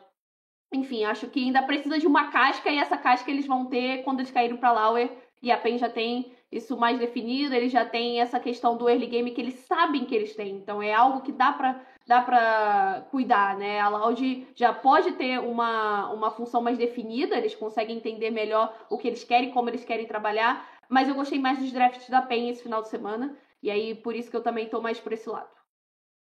[0.71, 4.19] enfim, acho que ainda precisa de uma casca e essa casca eles vão ter quando
[4.19, 5.09] eles caíram para Lauer
[5.41, 9.07] e a PEN já tem isso mais definido, eles já têm essa questão do early
[9.07, 10.55] game que eles sabem que eles têm.
[10.55, 13.79] Então é algo que dá para dá para cuidar, né?
[13.79, 18.97] A Loud já pode ter uma, uma função mais definida, eles conseguem entender melhor o
[18.97, 22.49] que eles querem, como eles querem trabalhar, mas eu gostei mais dos drafts da PEN
[22.49, 25.29] esse final de semana, e aí por isso que eu também tô mais por esse
[25.29, 25.49] lado.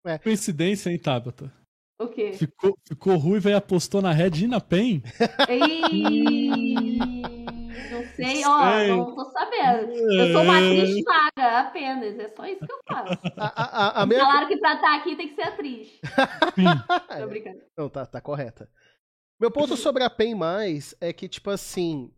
[0.04, 0.18] É.
[0.18, 1.54] Coincidência, hein, Tabata?
[2.00, 2.32] O quê?
[2.34, 5.02] Ficou, ficou ruiva e apostou na Red e na PEN?
[7.90, 9.92] não sei, ó, não tô sabendo.
[9.94, 13.20] Eu sou uma atriz paga apenas, é só isso que eu faço.
[13.36, 14.20] A, a, a minha...
[14.20, 16.00] Falaram que pra estar aqui tem que ser atriz.
[17.20, 17.62] tô brincando.
[17.76, 18.70] Não, tá, tá correta.
[19.40, 22.12] Meu ponto sobre a PEN mais é que, tipo assim.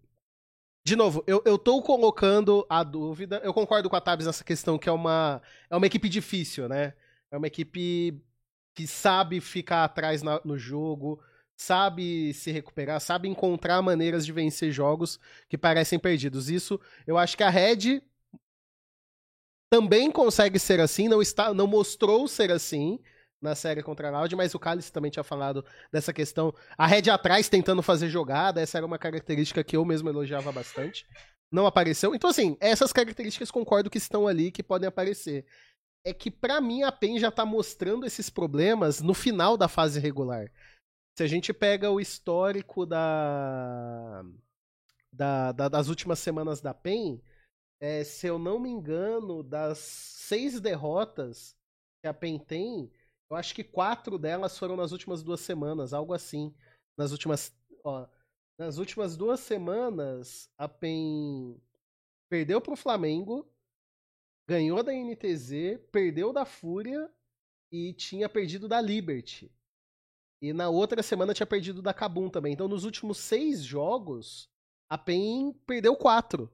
[0.85, 3.39] De novo, eu, eu tô colocando a dúvida.
[3.43, 6.93] Eu concordo com a Tabs nessa questão que é uma, é uma equipe difícil, né?
[7.31, 8.21] É uma equipe
[8.79, 11.21] que sabe ficar atrás na, no jogo,
[11.57, 15.19] sabe se recuperar, sabe encontrar maneiras de vencer jogos
[15.49, 16.49] que parecem perdidos.
[16.49, 18.01] Isso, eu acho que a Red
[19.69, 23.01] também consegue ser assim, não está, não mostrou ser assim
[23.41, 26.55] na série contra a Loud, mas o Cálice também tinha falado dessa questão.
[26.77, 31.05] A Red atrás tentando fazer jogada, essa era uma característica que eu mesmo elogiava bastante.
[31.51, 32.15] Não apareceu.
[32.15, 35.45] Então, assim, essas características concordo que estão ali, que podem aparecer
[36.09, 39.99] é que para mim a PEN já tá mostrando esses problemas no final da fase
[39.99, 40.51] regular.
[41.17, 44.23] Se a gente pega o histórico da,
[45.13, 47.21] da, da das últimas semanas da PEN,
[47.81, 51.55] é, se eu não me engano, das seis derrotas
[52.01, 52.91] que a PEN tem,
[53.29, 56.53] eu acho que quatro delas foram nas últimas duas semanas, algo assim.
[56.97, 57.53] Nas últimas.
[57.83, 58.07] Ó,
[58.57, 61.61] nas últimas duas semanas, a PEN
[62.29, 63.47] perdeu pro Flamengo,
[64.49, 67.07] ganhou da NTZ, perdeu da Fúria
[67.71, 69.53] e tinha perdido da Liberty.
[70.41, 72.53] E na outra semana tinha perdido da Kabum também.
[72.53, 74.49] Então, nos últimos seis jogos,
[74.89, 76.51] a PEN perdeu quatro.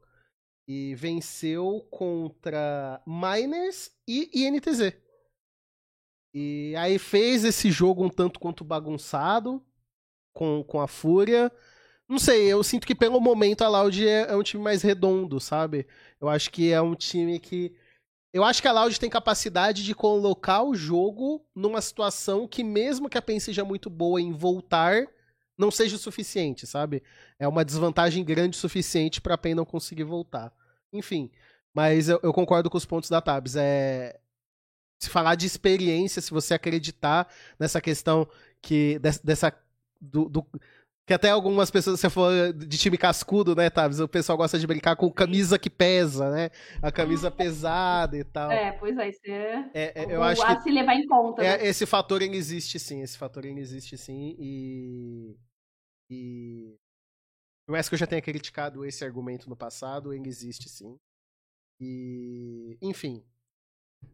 [0.68, 4.94] E venceu contra Miners e INTZ.
[6.34, 9.66] E aí fez esse jogo um tanto quanto bagunçado
[10.34, 11.50] com, com a Fúria.
[12.10, 15.40] Não sei, eu sinto que pelo momento a Loud é, é um time mais redondo,
[15.40, 15.88] sabe?
[16.20, 17.76] Eu acho que é um time que
[18.36, 23.08] eu acho que a Loud tem capacidade de colocar o jogo numa situação que, mesmo
[23.08, 25.08] que a PEN seja muito boa em voltar,
[25.58, 27.02] não seja o suficiente, sabe?
[27.40, 30.52] É uma desvantagem grande o suficiente pra PEN não conseguir voltar.
[30.92, 31.32] Enfim,
[31.74, 33.56] mas eu, eu concordo com os pontos da Tabs.
[33.56, 34.20] É,
[35.00, 38.28] se falar de experiência, se você acreditar nessa questão
[38.62, 39.58] que dessa
[40.02, 40.46] do, do,
[41.06, 44.00] que até algumas pessoas, você falou de time cascudo, né, Tabs?
[44.00, 46.50] O pessoal gosta de brincar com camisa que pesa, né?
[46.82, 48.52] A camisa pesada e tal.
[48.52, 49.70] É, pois é, isso é.
[49.72, 51.44] é, é eu acho a que se levar em conta.
[51.44, 51.68] É, né?
[51.68, 55.38] Esse fator ele existe sim, esse fator ele existe sim e.
[56.10, 56.76] E.
[57.68, 60.98] Por mais que eu já tenha criticado esse argumento no passado, ele existe sim.
[61.80, 62.80] E.
[62.82, 63.24] Enfim.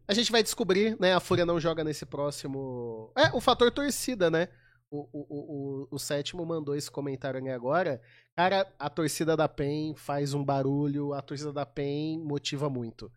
[0.07, 1.13] A gente vai descobrir, né?
[1.13, 3.13] A Fúria não joga nesse próximo.
[3.15, 4.49] É, o fator torcida, né?
[4.91, 8.01] O, o, o, o sétimo mandou esse comentário ali agora.
[8.35, 13.09] Cara, a torcida da PEN faz um barulho, a torcida da PEN motiva muito.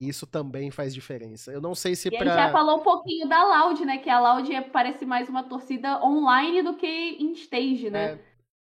[0.00, 1.52] Isso também faz diferença.
[1.52, 2.20] Eu não sei se e pra...
[2.20, 3.98] a gente já falou um pouquinho da Loud, né?
[3.98, 8.14] Que a Loud é, parece mais uma torcida online do que em stage, né?
[8.14, 8.18] É.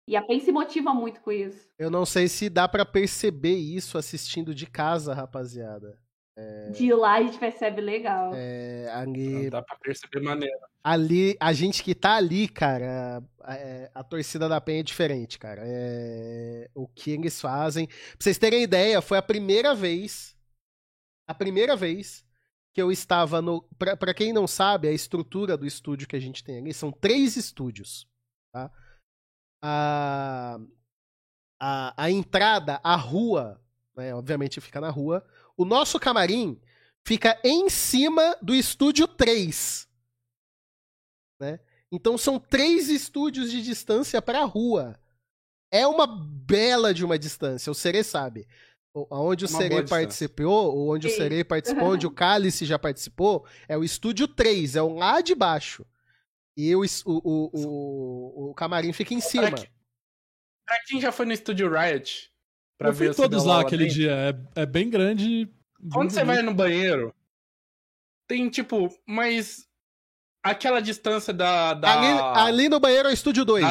[0.07, 1.69] E a PEN se motiva muito com isso.
[1.77, 5.97] Eu não sei se dá para perceber isso assistindo de casa, rapaziada.
[6.39, 6.69] É...
[6.71, 8.31] De lá a gente percebe legal.
[8.33, 9.49] É, ali...
[9.49, 10.57] Dá pra perceber maneira.
[10.81, 15.37] Ali, a gente que tá ali, cara, a, é, a torcida da Penha é diferente,
[15.37, 15.61] cara.
[15.65, 17.87] É, o que eles fazem.
[17.87, 20.37] Pra vocês terem ideia, foi a primeira vez.
[21.27, 22.25] A primeira vez
[22.73, 23.61] que eu estava no.
[23.77, 26.91] Pra, pra quem não sabe, a estrutura do estúdio que a gente tem ali são
[26.91, 28.07] três estúdios.
[28.53, 28.71] Tá?
[29.61, 30.57] A,
[31.61, 33.61] a, a entrada, a rua,
[33.97, 35.25] né, obviamente fica na rua.
[35.59, 36.57] O nosso camarim
[37.05, 39.89] fica em cima do estúdio 3.
[41.37, 41.59] Né?
[41.91, 44.97] Então são três estúdios de distância para a rua.
[45.69, 48.47] É uma bela de uma distância, o Serê sabe.
[49.11, 51.13] Onde o Serê participou, ou onde Sim.
[51.13, 55.19] o Serê participou, onde o Cálice já participou, é o estúdio 3, é o lá
[55.19, 55.85] de baixo.
[56.55, 59.51] E o, o, o, o, camarim fica em cima.
[60.65, 62.31] Pra quem já foi no estúdio Riot,
[62.79, 64.11] Pra eu ver fui todos lá aquele dia.
[64.55, 65.49] É, é bem grande.
[65.91, 67.13] Quando você vai no banheiro,
[68.25, 69.67] tem tipo, mas
[70.41, 71.73] aquela distância da.
[71.73, 71.91] da...
[71.91, 73.65] Ali, ali, no banheiro é o estúdio 2.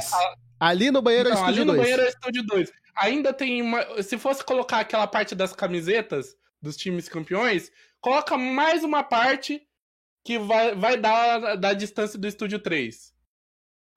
[0.61, 1.59] Ali no banheiro é o estúdio 2.
[1.59, 2.73] Ali no banheiro é o estúdio 2.
[2.97, 4.03] Ainda tem uma.
[4.03, 7.73] Se fosse colocar aquela parte das camisetas dos times campeões,
[8.03, 9.67] coloca mais uma parte
[10.23, 13.15] que vai, vai dar da distância do estúdio 3.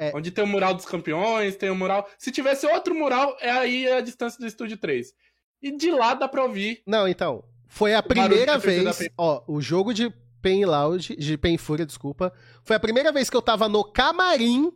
[0.02, 0.12] É.
[0.16, 2.10] Onde tem o mural dos campeões, tem o mural.
[2.18, 5.14] Se tivesse outro mural, é aí a distância do estúdio 3.
[5.62, 6.82] E de lá dá pra ouvir.
[6.88, 7.44] Não, então.
[7.68, 9.10] Foi a primeira vez.
[9.16, 10.12] Ó, o jogo de
[10.42, 12.34] Pen Loud, de Pen Fúria, desculpa.
[12.64, 14.74] Foi a primeira vez que eu tava no camarim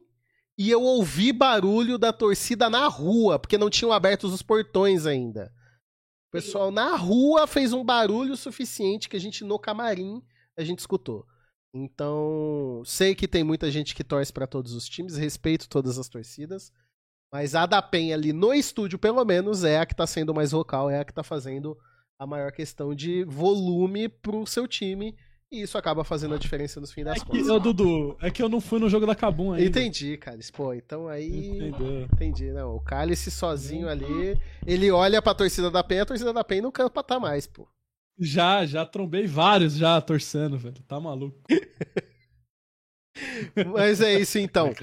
[0.56, 5.52] e eu ouvi barulho da torcida na rua, porque não tinham abertos os portões ainda.
[6.30, 10.22] O pessoal na rua fez um barulho suficiente que a gente no camarim
[10.56, 11.26] a gente escutou.
[11.78, 16.08] Então, sei que tem muita gente que torce para todos os times, respeito todas as
[16.08, 16.72] torcidas,
[17.30, 20.52] mas a da PEN ali no estúdio, pelo menos, é a que tá sendo mais
[20.52, 21.78] vocal, é a que tá fazendo
[22.18, 25.18] a maior questão de volume pro seu time.
[25.52, 27.46] E isso acaba fazendo a diferença no fim das é contas.
[27.46, 29.68] Que, Dudu, é que eu não fui no jogo da Cabum ainda.
[29.68, 30.40] Entendi, cara.
[30.54, 31.50] Pô, então aí.
[31.50, 32.04] Entendeu.
[32.04, 32.78] Entendi, não.
[32.78, 36.72] O Cálice sozinho ali, ele olha pra torcida da PEN, a torcida da PEN não
[36.72, 37.68] quer tá mais, pô.
[38.18, 40.82] Já, já trombei vários já torcendo, velho.
[40.88, 41.38] Tá maluco.
[43.74, 44.74] Mas é isso então.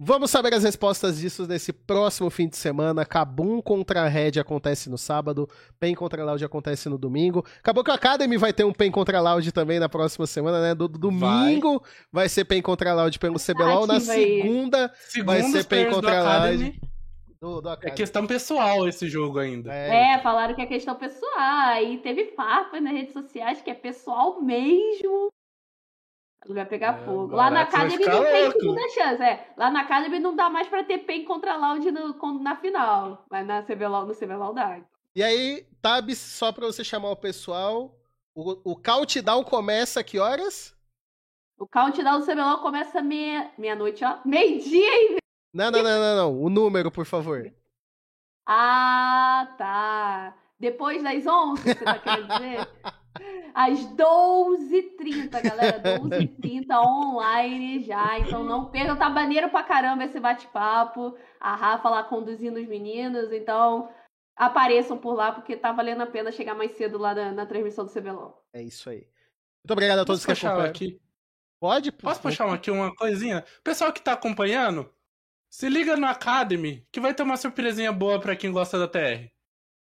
[0.00, 3.04] Vamos saber as respostas disso nesse próximo fim de semana.
[3.04, 5.48] Cabum contra a Red acontece no sábado,
[5.80, 7.44] PEN contra a Loud acontece no domingo.
[7.58, 10.62] Acabou que a Academy vai ter um PEN contra a Loud também na próxima semana,
[10.62, 10.72] né?
[10.72, 11.90] Do, do domingo vai.
[12.12, 16.20] vai ser PEN contra a Loud pelo CBLOL, na segunda, segunda vai ser PEN contra
[16.20, 16.80] a Loud.
[17.40, 19.72] Do, do é questão pessoal esse jogo ainda.
[19.72, 20.14] É.
[20.14, 21.32] é, falaram que é questão pessoal.
[21.36, 25.28] Aí teve farpa nas redes sociais que é pessoal mesmo.
[26.48, 27.34] Vai pegar é, fogo.
[27.34, 29.22] Lá na Academy não tem segunda chance.
[29.22, 29.52] É.
[29.56, 33.24] Lá na Academy não dá mais pra ter PEN contra Loud no, na final.
[33.30, 34.80] Mas na CBLOL, no CBLOL dá.
[35.14, 37.94] E aí, Tabs, só pra você chamar o pessoal,
[38.34, 40.74] o, o countdown começa a que horas?
[41.58, 44.18] O countdown do CBLOL começa meia- meia-noite, ó.
[44.24, 45.18] Meio-dia e
[45.52, 46.40] Não, não, não, não, não.
[46.42, 47.50] O número, por favor.
[48.50, 50.34] Ah, tá.
[50.58, 52.66] Depois das 11, você tá querendo dizer?
[53.54, 55.82] Às 12h30, galera.
[55.82, 58.18] 12h30 online já.
[58.18, 58.96] Então não percam.
[58.96, 61.14] Tá maneiro pra caramba esse bate-papo.
[61.38, 63.30] A Rafa lá conduzindo os meninos.
[63.32, 63.90] Então
[64.34, 67.84] apareçam por lá, porque tá valendo a pena chegar mais cedo lá na, na transmissão
[67.84, 68.42] do CBLOL.
[68.54, 69.06] É isso aí.
[69.62, 70.70] Muito obrigado a todos Posso que acompanharam.
[70.70, 71.00] aqui?
[71.60, 71.92] Pode?
[71.92, 73.44] Posso puxar aqui uma coisinha?
[73.62, 74.90] Pessoal que tá acompanhando,
[75.50, 78.98] se liga no Academy, que vai ter uma surpresinha boa pra quem gosta da TR.
[78.98, 79.30] É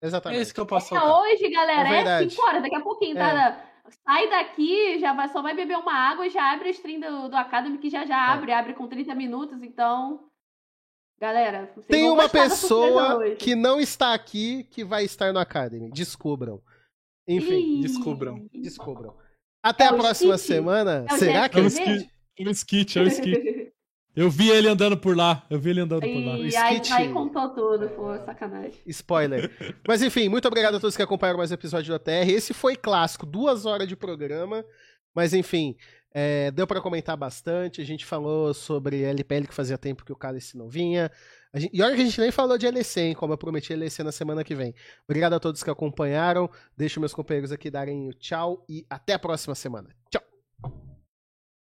[0.03, 0.43] Exatamente.
[0.43, 1.21] isso que eu posso É soltar.
[1.21, 1.89] hoje, galera.
[1.89, 2.31] É É verdade.
[2.31, 3.65] 5 horas, daqui a pouquinho, tá?
[4.07, 7.29] Sai daqui, já vai, só vai beber uma água e já abre a stream do,
[7.29, 8.33] do Academy, que já já É.
[8.33, 10.27] abre, abre com 30 minutos, então.
[11.21, 15.91] Galera, vocês Tem vão uma pessoa que não está aqui que vai estar no Academy.
[15.91, 16.61] Descubram.
[17.27, 18.47] Enfim, Ih, descubram.
[18.53, 19.17] descubram.
[19.63, 20.55] Até É a próxima Stitch?
[20.55, 21.07] semana.
[21.09, 23.33] É Será que É o skit, é o skit, é o skit.
[24.17, 25.45] Eu vi ele andando por lá.
[25.51, 26.39] Eu vi ele andando por lá.
[26.39, 28.79] E aí, Skit- aí contou tudo, pô, sacanagem.
[28.87, 29.51] Spoiler.
[29.87, 32.29] Mas enfim, muito obrigado a todos que acompanharam mais um episódio do ATR.
[32.31, 34.65] Esse foi clássico, duas horas de programa.
[35.15, 35.77] Mas enfim,
[36.13, 37.81] é, deu pra comentar bastante.
[37.81, 41.11] A gente falou sobre LPL que fazia tempo que o Cálice não vinha.
[41.53, 43.15] A gente- e olha que a gente nem falou de LEC, hein?
[43.15, 44.75] Como eu prometi LEC na semana que vem.
[45.09, 46.49] Obrigado a todos que acompanharam.
[46.77, 49.89] Deixo meus companheiros aqui darem o tchau e até a próxima semana.
[50.11, 50.23] Tchau.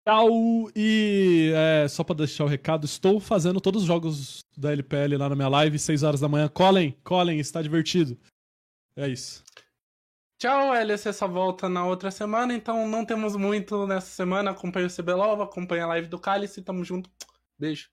[0.05, 0.69] Tchau.
[0.75, 5.29] E é, só pra deixar o recado, estou fazendo todos os jogos da LPL lá
[5.29, 6.47] na minha live, 6 horas da manhã.
[6.47, 8.17] Colhem, colhem, está divertido.
[8.95, 9.43] É isso.
[10.39, 14.49] Tchau, LC só volta na outra semana, então não temos muito nessa semana.
[14.49, 17.11] Acompanha o CBLOL, acompanha a live do Cálice, tamo junto.
[17.59, 17.89] Beijo.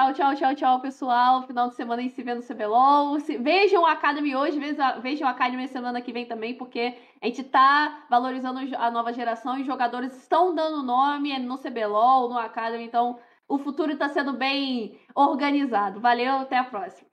[0.00, 1.46] Tchau, tchau, tchau, tchau, pessoal.
[1.46, 3.20] Final de semana aí se vê no CBLOL.
[3.20, 4.58] Se- Vejam o Academy hoje,
[5.02, 9.58] vejam o Academy semana que vem também, porque a gente tá valorizando a nova geração
[9.58, 14.32] e os jogadores estão dando nome no CBLOL, no Academy, então o futuro tá sendo
[14.32, 16.00] bem organizado.
[16.00, 17.06] Valeu, até a próxima.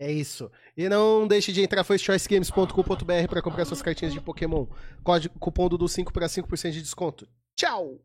[0.00, 0.50] É isso.
[0.74, 4.66] E não deixe de entrar firstchoicegames.com.br para comprar suas cartinhas de Pokémon.
[5.04, 7.28] Código cupom do 5 para 5% de desconto.
[7.54, 7.98] Tchau!